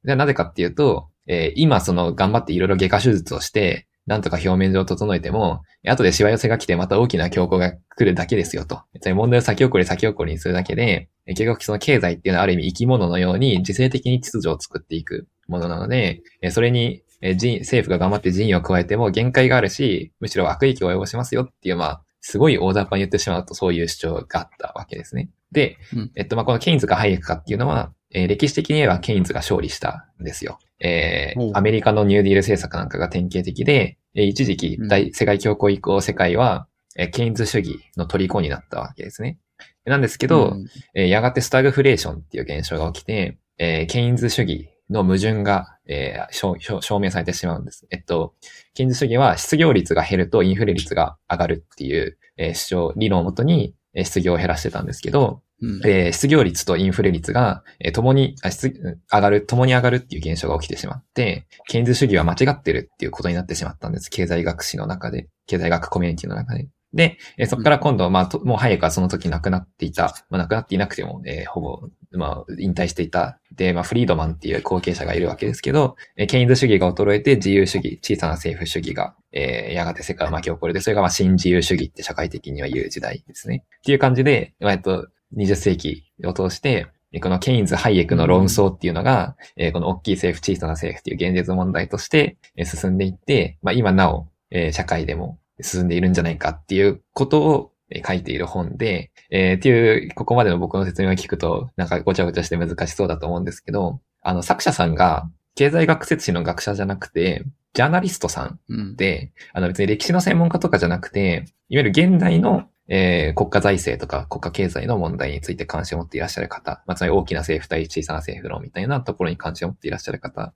[0.06, 8.82] じゃあなぜかっていうと、えー今その頑張っていろいろ外科手術をして、なんとか表面上整えても、後でしわ寄せが来てまた大きな強行が来るだけですよと。
[9.00, 25.30] つまり問題を先送り先送りにするだけで、えー結局その経済っていうのはある意味生き物のように自制的に秩序を作っていくものなので、えーそれに、えー人政府が頑張って人為を加えても限界があるし、むしろ悪影響を及ぼしますよっていう、まあ、すごい大雑把に言ってしまうとそういう主張があったわけですね。
[25.52, 30.60] で、うんえっと、まあ、このケインズかハイエクかっていうのは、えー歴史的に言えばケインズが勝利したんですよ。
[30.80, 39.38] えーアメリカのニューディール政策なんかが典型的で、えー一時期大、世界恐慌以降、世界は、えーケインズ主義の虜になったわけですね。
[39.86, 47.88] なんですけど、うんえーやがてスタグフレーションっていう現象が起きて、えーケインズ主義の矛盾が、えー証明されてしまうんです。
[47.90, 48.36] えっと、
[48.76, 58.72] ケインズ主義は失業率が減るとインフレ率が上がるっていう、えー主張、理論をもとに、えー失業を減らしてたんですけど、うんえー失業率とインフレ率が、えー共に、あ失
[59.12, 64.10] 上がる、共に上がるっていう現象が起きてしまって、ケインズ主義は間違ってるっていうことになってしまったんです。
[64.10, 66.68] 経済学史の中で、経済学コミュニティの中で。
[66.94, 73.40] で、えーそこから今度、まあ、ともう早くはその時亡くなっていた、まあ、亡くなっていなくても、えーほぼ、まあ、引退していた。
[73.56, 83.64] で、まあ、フリードマンっていう後継者がいるわけですけど、えーケインズ主義が衰えて自由主義、小さな政府主義が、えーやがて世界を巻き起こるで、それがまあ、新自由主義って社会的には言う時代ですね。
[83.80, 85.08] っていう感じで、まあ、えっと、
[85.38, 108.96] 20世紀を通して、えーこのケインズ・ハイエクの論争っていうのが、えーこの大きい政府、小さな政府っていう現実問題として、えー進んでいって、まあ今なお、えー社会でも進んでいるんじゃないかっていうことをえー書いている本で、えーっていう、ここまでの僕の説明を聞くと、なんかごちゃごちゃして難しそうだと思うんですけど、あの、作者さんが、経済学説史の学者じゃなくて、ジャーナリストさんうん。
[108.96, 120.54] で、あの別に歴史の専門家とかじゃなくて、いわゆる現代の、えー国家財政とか国家経済の問題について関心を持っていらっしゃる方、まあ、つまり大きな政府対小さな政府論みたいなところに関心を持っていらっしゃる方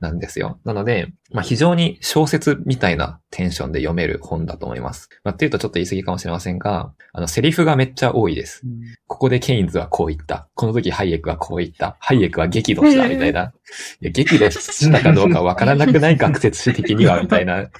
[0.00, 0.60] なんですよ。
[0.64, 5.08] なので、まあ、非常に小説みたいなテンションで読める本だと思います。
[5.24, 8.62] まあ、っていうとちょっと言い過ぎかもしれませんが、あの、セリフがめっちゃ多いです。
[9.06, 10.48] ここでケインズはこう言った。
[10.54, 11.96] この時ハイエクはこう言った。
[12.00, 13.52] ハイエクは激怒した、みたいな。
[14.00, 17.70] いや、激怒したかどうかわからなくない学説史的には、みたいな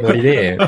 [0.00, 0.58] ノリで、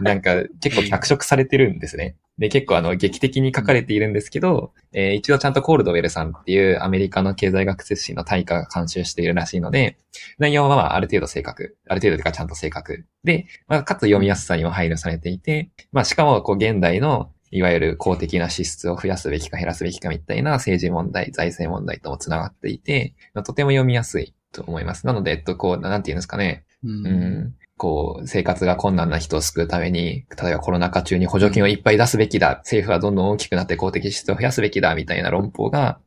[0.00, 2.16] なんか結構脚色されてるんですね。
[2.38, 9.98] で、結構あの、劇的に書かれているんですけど、えー一度ちゃんとコールドウェルさんっていうアメリカの経済学説史の大家が監修しているらしいので、
[10.38, 11.76] 内容はまあある程度正確。
[11.88, 13.06] ある程度というかちゃんと正確。
[13.22, 25.06] で、まあ、かつ読みやすさにも配慮されていて、まあしかもこう現代のいわゆる公的な支出を増やすべきか減らすべきかみたいな政治問題、財政問題ともつながっていて、まあとても読みやすいと思います。
[25.06, 26.64] なので、えっと、こう、なんて言うんですかね。
[26.82, 32.58] うんうん、こう、生活が困難な人を救うために、例えばコロナ禍中に補助金をいっぱい出すべきだ。
[32.58, 34.94] 政府はどんどん大きくなって公的支出を増やすべきだ。
[34.94, 35.98] みたいな論法が、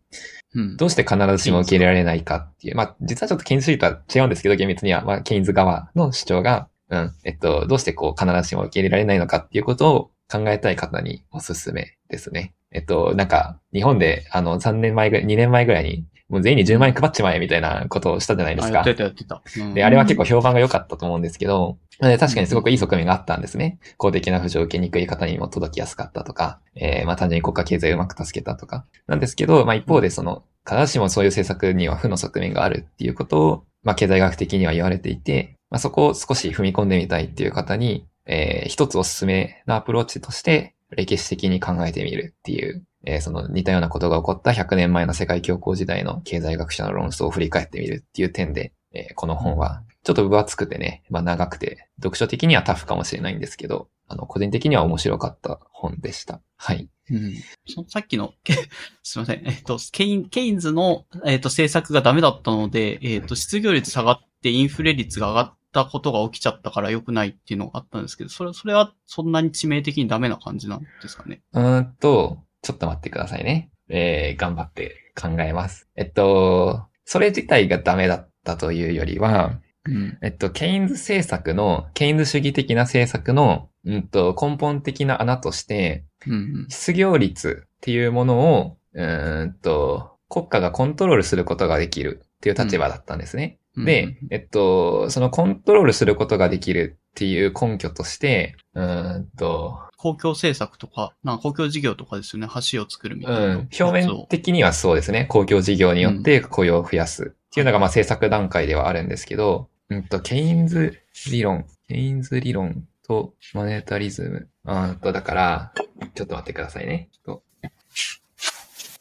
[0.54, 2.76] うんどうして必ずしも受け入れられないかっていう。
[2.76, 12.54] まあ、実はちょっとケインズ主義とは違うんですけど、厳密には、まあ、ケインズ側の主張が、うん、えっと、どうしてこう、必ずしも受け入れられないのかっていうことを考えたい方におすすめですね。
[12.72, 18.78] えっと、なんか、日本で、あの、3年前ぐらい、2年前ぐらいに、もう全員に10万円配っちまえみたいなことをしたじゃないですあ、か。
[18.78, 19.44] やってたやってた。
[19.58, 23.80] うんで、あれは結構評判が良かったと思うんですけど、で確かにすごくいい側面があったんですね。
[23.98, 28.86] 公的な扶助を受けにくい方にも届きやすかったとか、えーまあ単純に国家経済をうまく助けたとか。
[29.08, 56.42] なんですけど、まあ一方でその、必ずしもそういう政策には負の側面があるっていうことを、まあ経済学的には言われていて、まあそこを少し踏み込んでみたいっていう方に、えー一つおすすめなアプローチとして、歴史的に考えてみるっていう、えーその似たようなことが起こった100年前の世界恐慌時代の経済学者の論争を振り返ってみるっていう点で、えーこの本はちょっと分厚くてね、まあ長くて、読書的にはタフかもしれないんですけど、あの、個人的には面白かった本でした。
[56.58, 56.88] はい。
[57.10, 57.34] うん。
[57.68, 58.34] そのさっきの、
[59.02, 59.42] すいません。
[59.48, 71.42] えっと、ケイン、ケインズの、えっと、政策がダメだったので、えっと、失業率下がってインフレ率が上がってたことが起きちゃったから良くないっていうのがあったんですけど、それ、それはそんなに致命的にダメな感じなんですかね？
[71.52, 73.70] うーんと、ちょっと待ってくださいね。
[73.90, 75.88] えー、頑張って考えます。
[75.96, 80.18] えっと、それ自体がダメだったというよりは、うん。
[80.24, 86.66] えっと、ケインズ政策の、ケインズ主義的な政策の、うんと、根本的な穴として、うん。
[86.70, 93.60] 失業率っていうものを、うーんと、国家がコントロールすることができるっていう立場だったんですね。
[93.78, 102.48] うんで、えっと、そのコントロールすることができるっていう根拠として、うーんと、公共政策とか、なんか公共事業とかですよね。
[102.72, 103.46] 橋を作るみたいな。
[103.46, 105.26] うん、表面的にはそうですね。
[105.26, 111.00] 公共事業によって雇用を増やすっていうのがまあ政策段階ではあるんですけど、うんと、ケインズ
[111.32, 114.50] 理論、ケインズ理論とマネタリズム。
[114.66, 115.74] あーと、だから、
[116.14, 117.10] ちょっと待ってくださいね。
[117.12, 117.44] ちょっと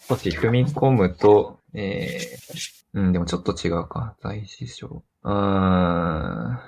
[0.09, 4.17] 少し踏み込むと、えー、うん、でもちょっと違うか。
[4.23, 5.05] 財師省。
[5.25, 6.59] うーん、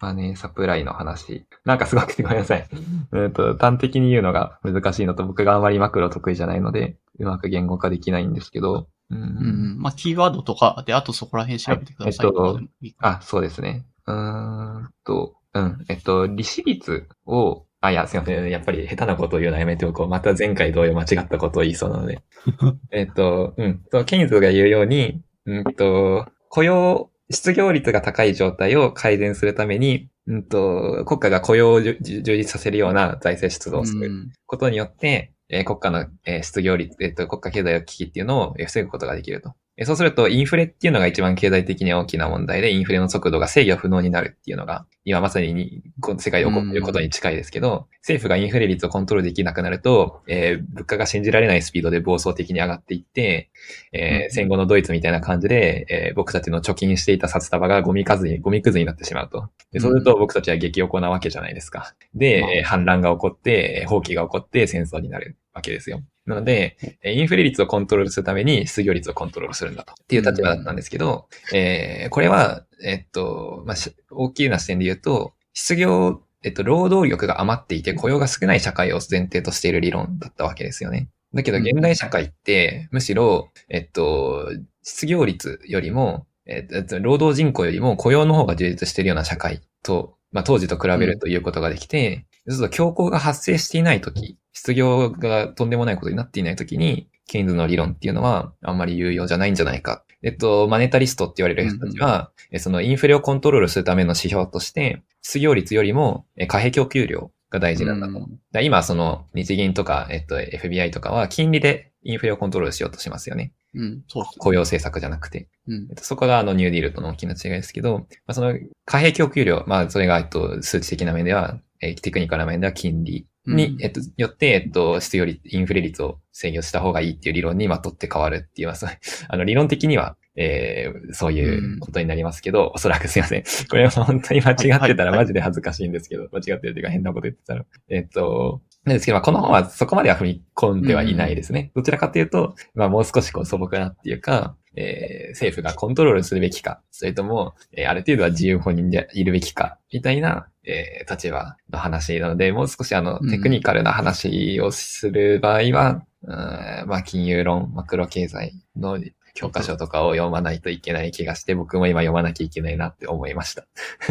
[0.00, 1.46] マネーサプライの話。
[1.64, 2.68] なんかすごくごめんなさい。
[3.12, 9.78] うんと、端的に言うのが難しいのと、僕があまりマクロ得意じゃないので、うまく言語化できないんですけど、うんうん。
[9.78, 13.86] まあ、キーワードとかで、あとそこら辺調べてくださいはいえっとあ、そうですね。
[14.06, 18.50] うーんと、うん、えっと、利子率をあ、いや、すいません。
[18.50, 20.08] やっぱり下手なことを言うのはやめておこう。
[20.08, 22.20] また前回同様間違ったことを言いそうなので。
[22.90, 23.82] えっと、うん。
[23.92, 39.54] そう、ケインズが言うように、うんと、雇用、失業率が高い状態を改善するために、うんと、国家が雇用を充充実させるような財政出動をするうんことによって、えー国家の、えー失業率、えっ、と、国家経済危機っていうのをえー防ぐことができると。
[39.80, 53.50] えーそうすると、インフレっていうのが一番経済的に大きな問題で、インフレの速度が制御不能になるっていうのが、今まさにに、この世界で起こっていることに近いですけど、政府がインフレ率をコントロールできなくなると、えー物価が信じられないスピードで暴走的に上がっていって、
[53.92, 59.48] えーうん戦後のドイツみたいな感じで、えー僕たちの貯金していた札束がゴミ数に、ゴミくずになってしまうと。
[59.70, 61.94] で、そうすると僕たちは激おこなわけじゃないですか。
[62.16, 66.02] で、反乱が起こって、えー放棄が起こって戦争になるわけですよ。
[66.28, 69.92] なので、えーインフレ率をコントロールするために失業率をコントロールするんだと。
[69.92, 81.08] っていう立場だったんですけど、えーこれは、えっと、まあ、し大きな視点で言うと、失業、えっと、労働力が余っていて雇用が少ない社会を前提としている理論だったわけですよね。
[81.34, 84.48] だけど、現代社会って、むしろ、えっと、
[84.82, 100.02] 失業率よりも、えっと、労働人口よりも雇用の方が充実しているような社会と、まあ、当時と比べるということができて、そうすると強行が発生していないとき、失業がとんでもないことになっていないときに、ケインズの理論っていうのはあんまり有用じゃないんじゃないか。
[100.20, 108.14] えっと、マネタリストって言われる人たちは、えそのインフレをコントロールするための指標として、失業率よりもえ貨幣供給量が大事なんだと。
[108.14, 113.52] だから今、その日銀とか、えっと、FBI とかは金利でインフレをコントロールしようとしますよね。
[113.74, 114.24] うん、そう。
[114.38, 115.48] 雇用政策じゃなくて。
[115.68, 128.90] うんえっと、そこがあのニューディールとの大きな違いですけど、まあ、その貨幣供給量、まあそれがえっと数値的な面では、えーテクニカルな面では金利に、うんえっと、よって、えっと、失業率、インフレ率を制御した方がいいっていう理論にまとって変わるっていう、まあそう
[129.28, 133.44] あの理論的には、えーそういうことになりますけど、おそらくすいません。
[133.68, 137.64] これは本当に間違ってたらマジで恥ずかしいんですけど、間違ってるというか変なこと言ってたら。
[137.88, 141.70] えっと、なんですけど、まあ、この本はそこまでは踏み込んではいないですね。
[141.74, 158.98] どちらかというと、まあ、もう少しこう素朴なっていうか、えー政府がコントロールするべきか、それとも、えーある程度は自由本人でいるべきか、みたいな、えー立場の話なので、もう少しあの、うんテクニカルな話をする場合は、うんまあ、金融論、マクロ経済の
[159.34, 163.66] 教科書とかを読まないといけない気がして、僕も今読まなきゃいけないなって思いました。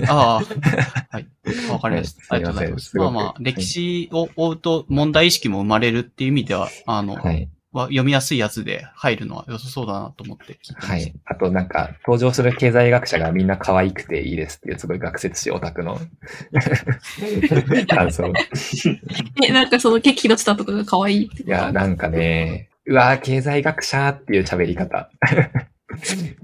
[0.08, 0.42] ああ、
[1.10, 1.28] はい。
[1.70, 2.36] わかりました。
[2.36, 2.98] はいありがとうございます。
[2.98, 7.50] ませんまあまあ、歴史を追うと問題意識も生まれるっていう意味では、あの、はい。
[7.78, 10.94] は読みやすいやつで入るのは良さそうだなと思って聞いてました。
[10.94, 11.14] はい。
[11.26, 16.00] あとなんか、登場する経済学者がみんな可愛くていいですっていう、すごい学説史オタクの
[17.88, 18.34] 感想。
[19.44, 25.10] え、なんかその、激怒したとかが可愛いいや、なんかね、うわー経済学者っていう喋り方。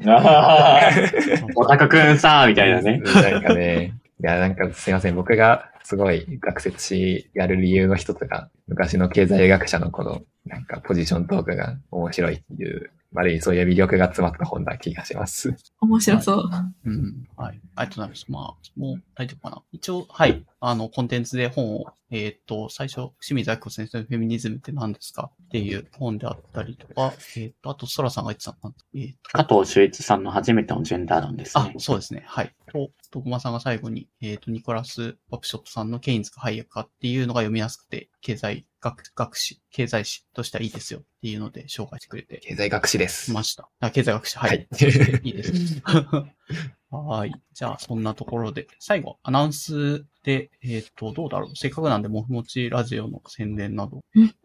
[0.05, 0.91] ああ、
[1.55, 2.99] オタクくんさー、みたいなね。
[2.99, 5.15] なんかね、いや、なんかすいません。
[5.15, 15.53] 僕がすごい学説史やる理由の一つが、昔の経済学者のこの、なんかポジショントークが面白いっていう、ある意味そういう魅力が詰まった本な気がします。
[15.81, 16.49] 面白そう。
[16.85, 17.27] うん。
[17.37, 17.59] はい。
[17.75, 18.25] ありがとうございます。
[18.29, 19.61] まあ、もう大丈夫かな。
[19.71, 20.43] 一応、はい。
[20.59, 21.85] あの、コンテンツで本を、
[22.15, 31.73] えっ、と、最初、清水明子先生のフェミニズムって何ですかっていう本であったりとか、えっ、と、あと、ソラさんが言ってたのかなえっ、と、加藤修一さんの初めてのジェンダー論ですあね、。
[31.79, 32.23] そうですね。
[32.27, 32.53] はい。
[32.71, 43.31] と、とごまさんが最後に、えっ、と、ニコラス・ワプショットさんのケインズかハイヤクかっていうのが読みやすくて、経済学、学史、経済史としてはいいですよっていうので紹介してくれて経済学史です。
[43.31, 43.69] ました。
[43.79, 44.49] あ経済学史、はい。
[44.49, 44.67] はい
[45.23, 45.81] いいです。
[46.99, 47.33] はい。
[47.53, 51.55] じゃあ、そんなところで、最後、アナウンスで、えっ、と、どうだろう。
[51.55, 54.01] せっかくなんで、もふもちラジオの宣伝など。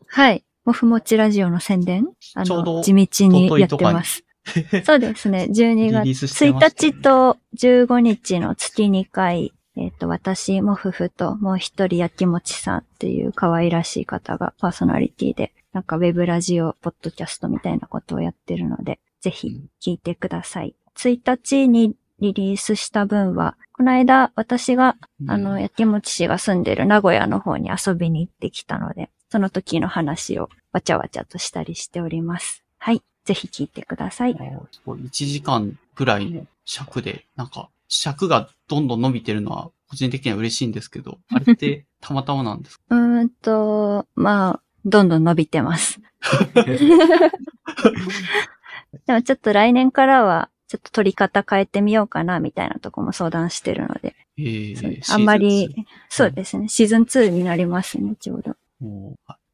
[0.06, 0.44] はい。
[0.64, 2.06] もふもちラジオの宣伝？
[2.34, 4.22] あちょうどの、地道にやってます。
[4.84, 5.48] そうですね。
[5.50, 20.74] 12リリー月スしてました1日と15日の月2回、えっ、と、私、もふふと、もう一人やきもちさんっていう可愛らしい方がパーソナリティで、なんかウェブラジオ、ポッドキャストみたいなことをやってるので、ぜひ聞いてください。
[20.96, 24.96] 1日にリリースした分は、この間私が
[25.28, 32.64] あの、やきもち氏が住んでる名古屋の方に遊びに行ってきたので、その時の話をわちゃわちゃとしたりしております。
[32.78, 33.02] はい。
[33.24, 34.32] ぜひ聞いてください。
[34.72, 42.84] すごい1時間ぐらいの尺で、なんか、尺がどんどん伸びてるのは、個人的には嬉しいんですけど、 あれってたまたまなんですか？
[42.90, 46.00] うーんと、まあ、どんどん伸びてます。
[49.06, 58.54] でもちょっと来年からは、ちょっと取り方変えてみようかな、みたいなとこも相談してるので、えーあんまり、そうですね、シーズン2になりますね、ちょうど。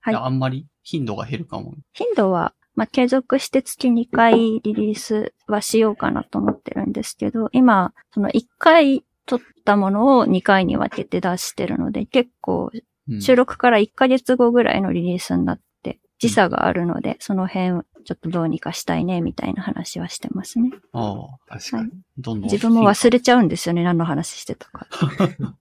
[0.01, 0.15] はい。
[0.15, 1.75] あんまり頻度が減るかも。
[1.93, 12.71] 頻度は、まあ、継続して月2回リリースはしようかなと思ってるんですけど、今、その1回撮ったものを2回に分けて出してるので、結構
[13.09, 13.21] うん。
[13.21, 20.71] 収録から1ヶ月後ぐらいのリリースになって、時差があるので、その辺ちょっとどうにかしたいね、みたいな話はしてますね。
[20.93, 21.91] ああ、確かに。
[22.19, 22.51] どんどん。
[22.51, 24.87] 自分も忘れちゃうんですよね、何の話してたか。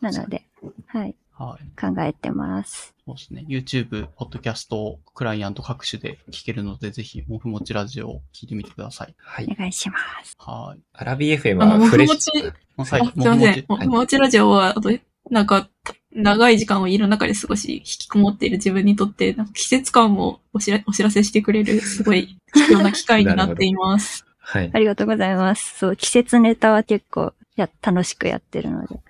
[0.00, 0.46] なので、
[0.86, 1.80] はい、はい。
[1.80, 2.94] 考えてます。
[3.06, 3.44] そうですね。
[3.48, 9.14] YouTube、ポッドキャスト、クライアント各種で聞けるので、ぜひ、もふもちラジオを聞いてみてください。
[9.18, 9.46] はい。
[9.48, 10.36] お願いします。
[10.38, 10.80] はい。
[10.92, 12.18] アラビ FM はもふもフレッシュ。
[12.18, 12.52] ち、はい。
[12.76, 13.64] あすいません。
[13.68, 14.90] もはいふもちラジオは、あと、
[15.30, 15.68] なんか、
[16.12, 24.24] 長い時間を家の中で過ごし、引きこもっている自分にとって、なんか季節感もお知らお知らせしてくれる、すごい貴重な機会になっています。
[24.38, 24.78] はいあ。
[24.78, 25.78] りがとうございます。
[25.78, 29.00] そう、季節ネタは結構、や、楽しくやってるので、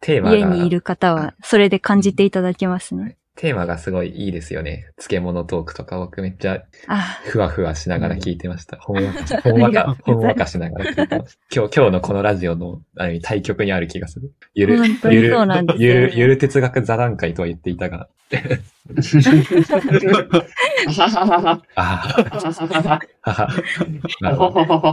[0.00, 0.36] テーマが。
[0.36, 3.16] 家にいる方は、それで感じていただけますね。
[3.38, 4.90] テーマがすごいいいですよね。
[4.96, 8.78] 漬物トークとか僕めっちゃあ、ふわふわしながら聞いてました。
[8.78, 11.40] ほんわか、ほん わか、ほんわかしながら聞いてました。
[11.54, 12.82] 今日、 今日のこのラジオの、
[13.22, 14.32] 対極にある気がする。
[14.54, 15.36] ゆる、ゆる
[15.76, 18.08] ゆる、ゆる哲学座談会とは言っていたが。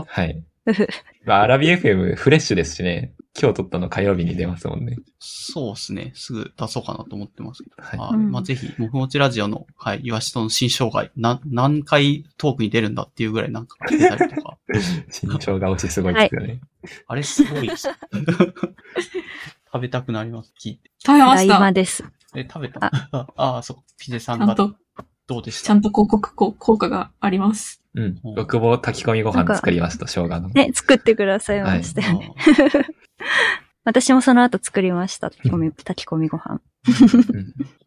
[0.06, 0.40] はい。
[1.24, 3.12] まあ、アラビ FM フレッシュですしね。
[3.38, 4.96] 今日撮ったの火曜日に出ますもんね。
[5.18, 6.12] そうですね。
[6.14, 7.76] すぐ出そうかなと思ってますけど。
[7.82, 14.56] はいまあ、ぜひ、もふもちラジオの、はい、岩下の新生涯、な、何回トークに出るんだっていうぐらいなんか出たりとか。
[15.22, 16.60] 身長が落ちすごいですよね。
[17.06, 17.88] あれすごいです。
[19.72, 20.54] 食べたくなります。
[20.58, 20.90] 聞いて。
[21.04, 21.54] 食べました。
[21.54, 22.04] 大魔です。
[22.34, 22.90] え、食べた？
[23.12, 23.26] あ
[23.58, 23.76] あ、そう。
[23.98, 24.76] ピゼさんがちゃんと、
[25.26, 25.66] どうでした？
[25.66, 27.82] ちゃんと広告効効果があります。
[27.94, 28.34] うんうん。
[28.34, 30.48] 僕も炊き込みご飯作りました、生姜の。
[30.48, 32.34] ね、作ってくださいましたよね。
[33.18, 33.24] あ
[33.84, 35.30] 私もその後作りました。
[35.30, 36.60] 炊き込み、炊き込みご飯。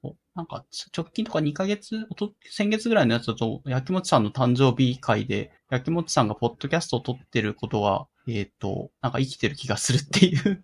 [0.03, 0.63] うんなんか、
[0.95, 10.63] 直近とか2ヶ月、おと先月ぐらいのやつだと、焼きもちさんの誕生日会で、焼きもちさんがポッドキャストを撮ってることが、えっ、と、なんか生きてる気がするっていう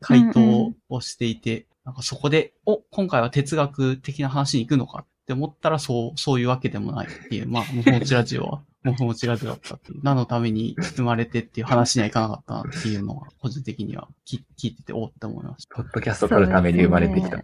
[0.00, 15.76] 回答をしていて、なんかそこで、お、今回は哲学的な話に行くのかって思ったら、そう、そういうわけでもないっていう、まあ、もふもちラジオは、 もふもちラジオだったっていう、何のために生まれてっていう話にはいかなかったなっていうのは、個人的には聞聞いてて、おって思いました。
[15.76, 17.40] ポッドキャスト撮るために生まれてきた。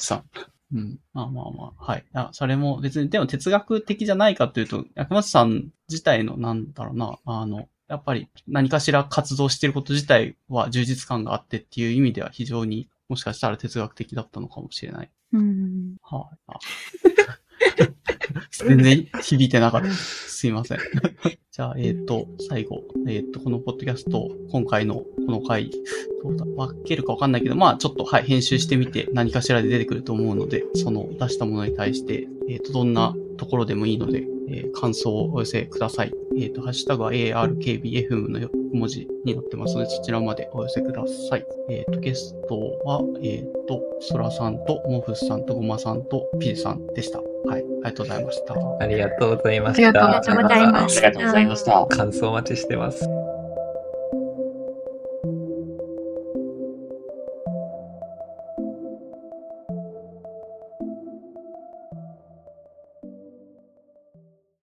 [0.00, 0.24] さん。
[0.74, 0.98] うん。
[1.14, 1.84] まあまあまあ。
[1.92, 2.04] はい。
[2.12, 15.10] あ、それも別に、でも哲学的じゃないかというと、薬松さん自体の、なんだろうな、あの、やっぱり何かしら活動してること自体は充実感があってっていう意味では非常にもしかしたら哲学的だったのかもしれない。
[15.32, 15.96] うん。
[16.02, 16.58] はい、あ
[18.50, 19.90] 全然響いてなかった。
[19.90, 20.78] すいません。
[21.50, 25.70] じゃあ、えっ、と、最後、えっ、と、このポッドキャスト、今回のこの回、
[26.22, 36.12] どうだ、分けるか分かんないけど、まあ、ちょっと、はい、編集してみて何かしらで出てくると思うので、その出したものに対して、えっ、と、どんなところでもいいので、えー感想をお寄せください。
[36.38, 41.44] えっ、と、ハッシュタグは ARKBFM の文字になってますので、そちらまでお寄せください。
[41.68, 47.20] えっ、と、ゲストは、えっ、と、ソラさんと、モフスさんと、ゴマさんと、ピジさんでした。
[47.20, 48.54] はい、ありがとうございました。
[48.80, 50.02] ありがとうございました
[50.86, 51.86] ありがとうございました。
[51.88, 53.08] 感想お待ちしてます。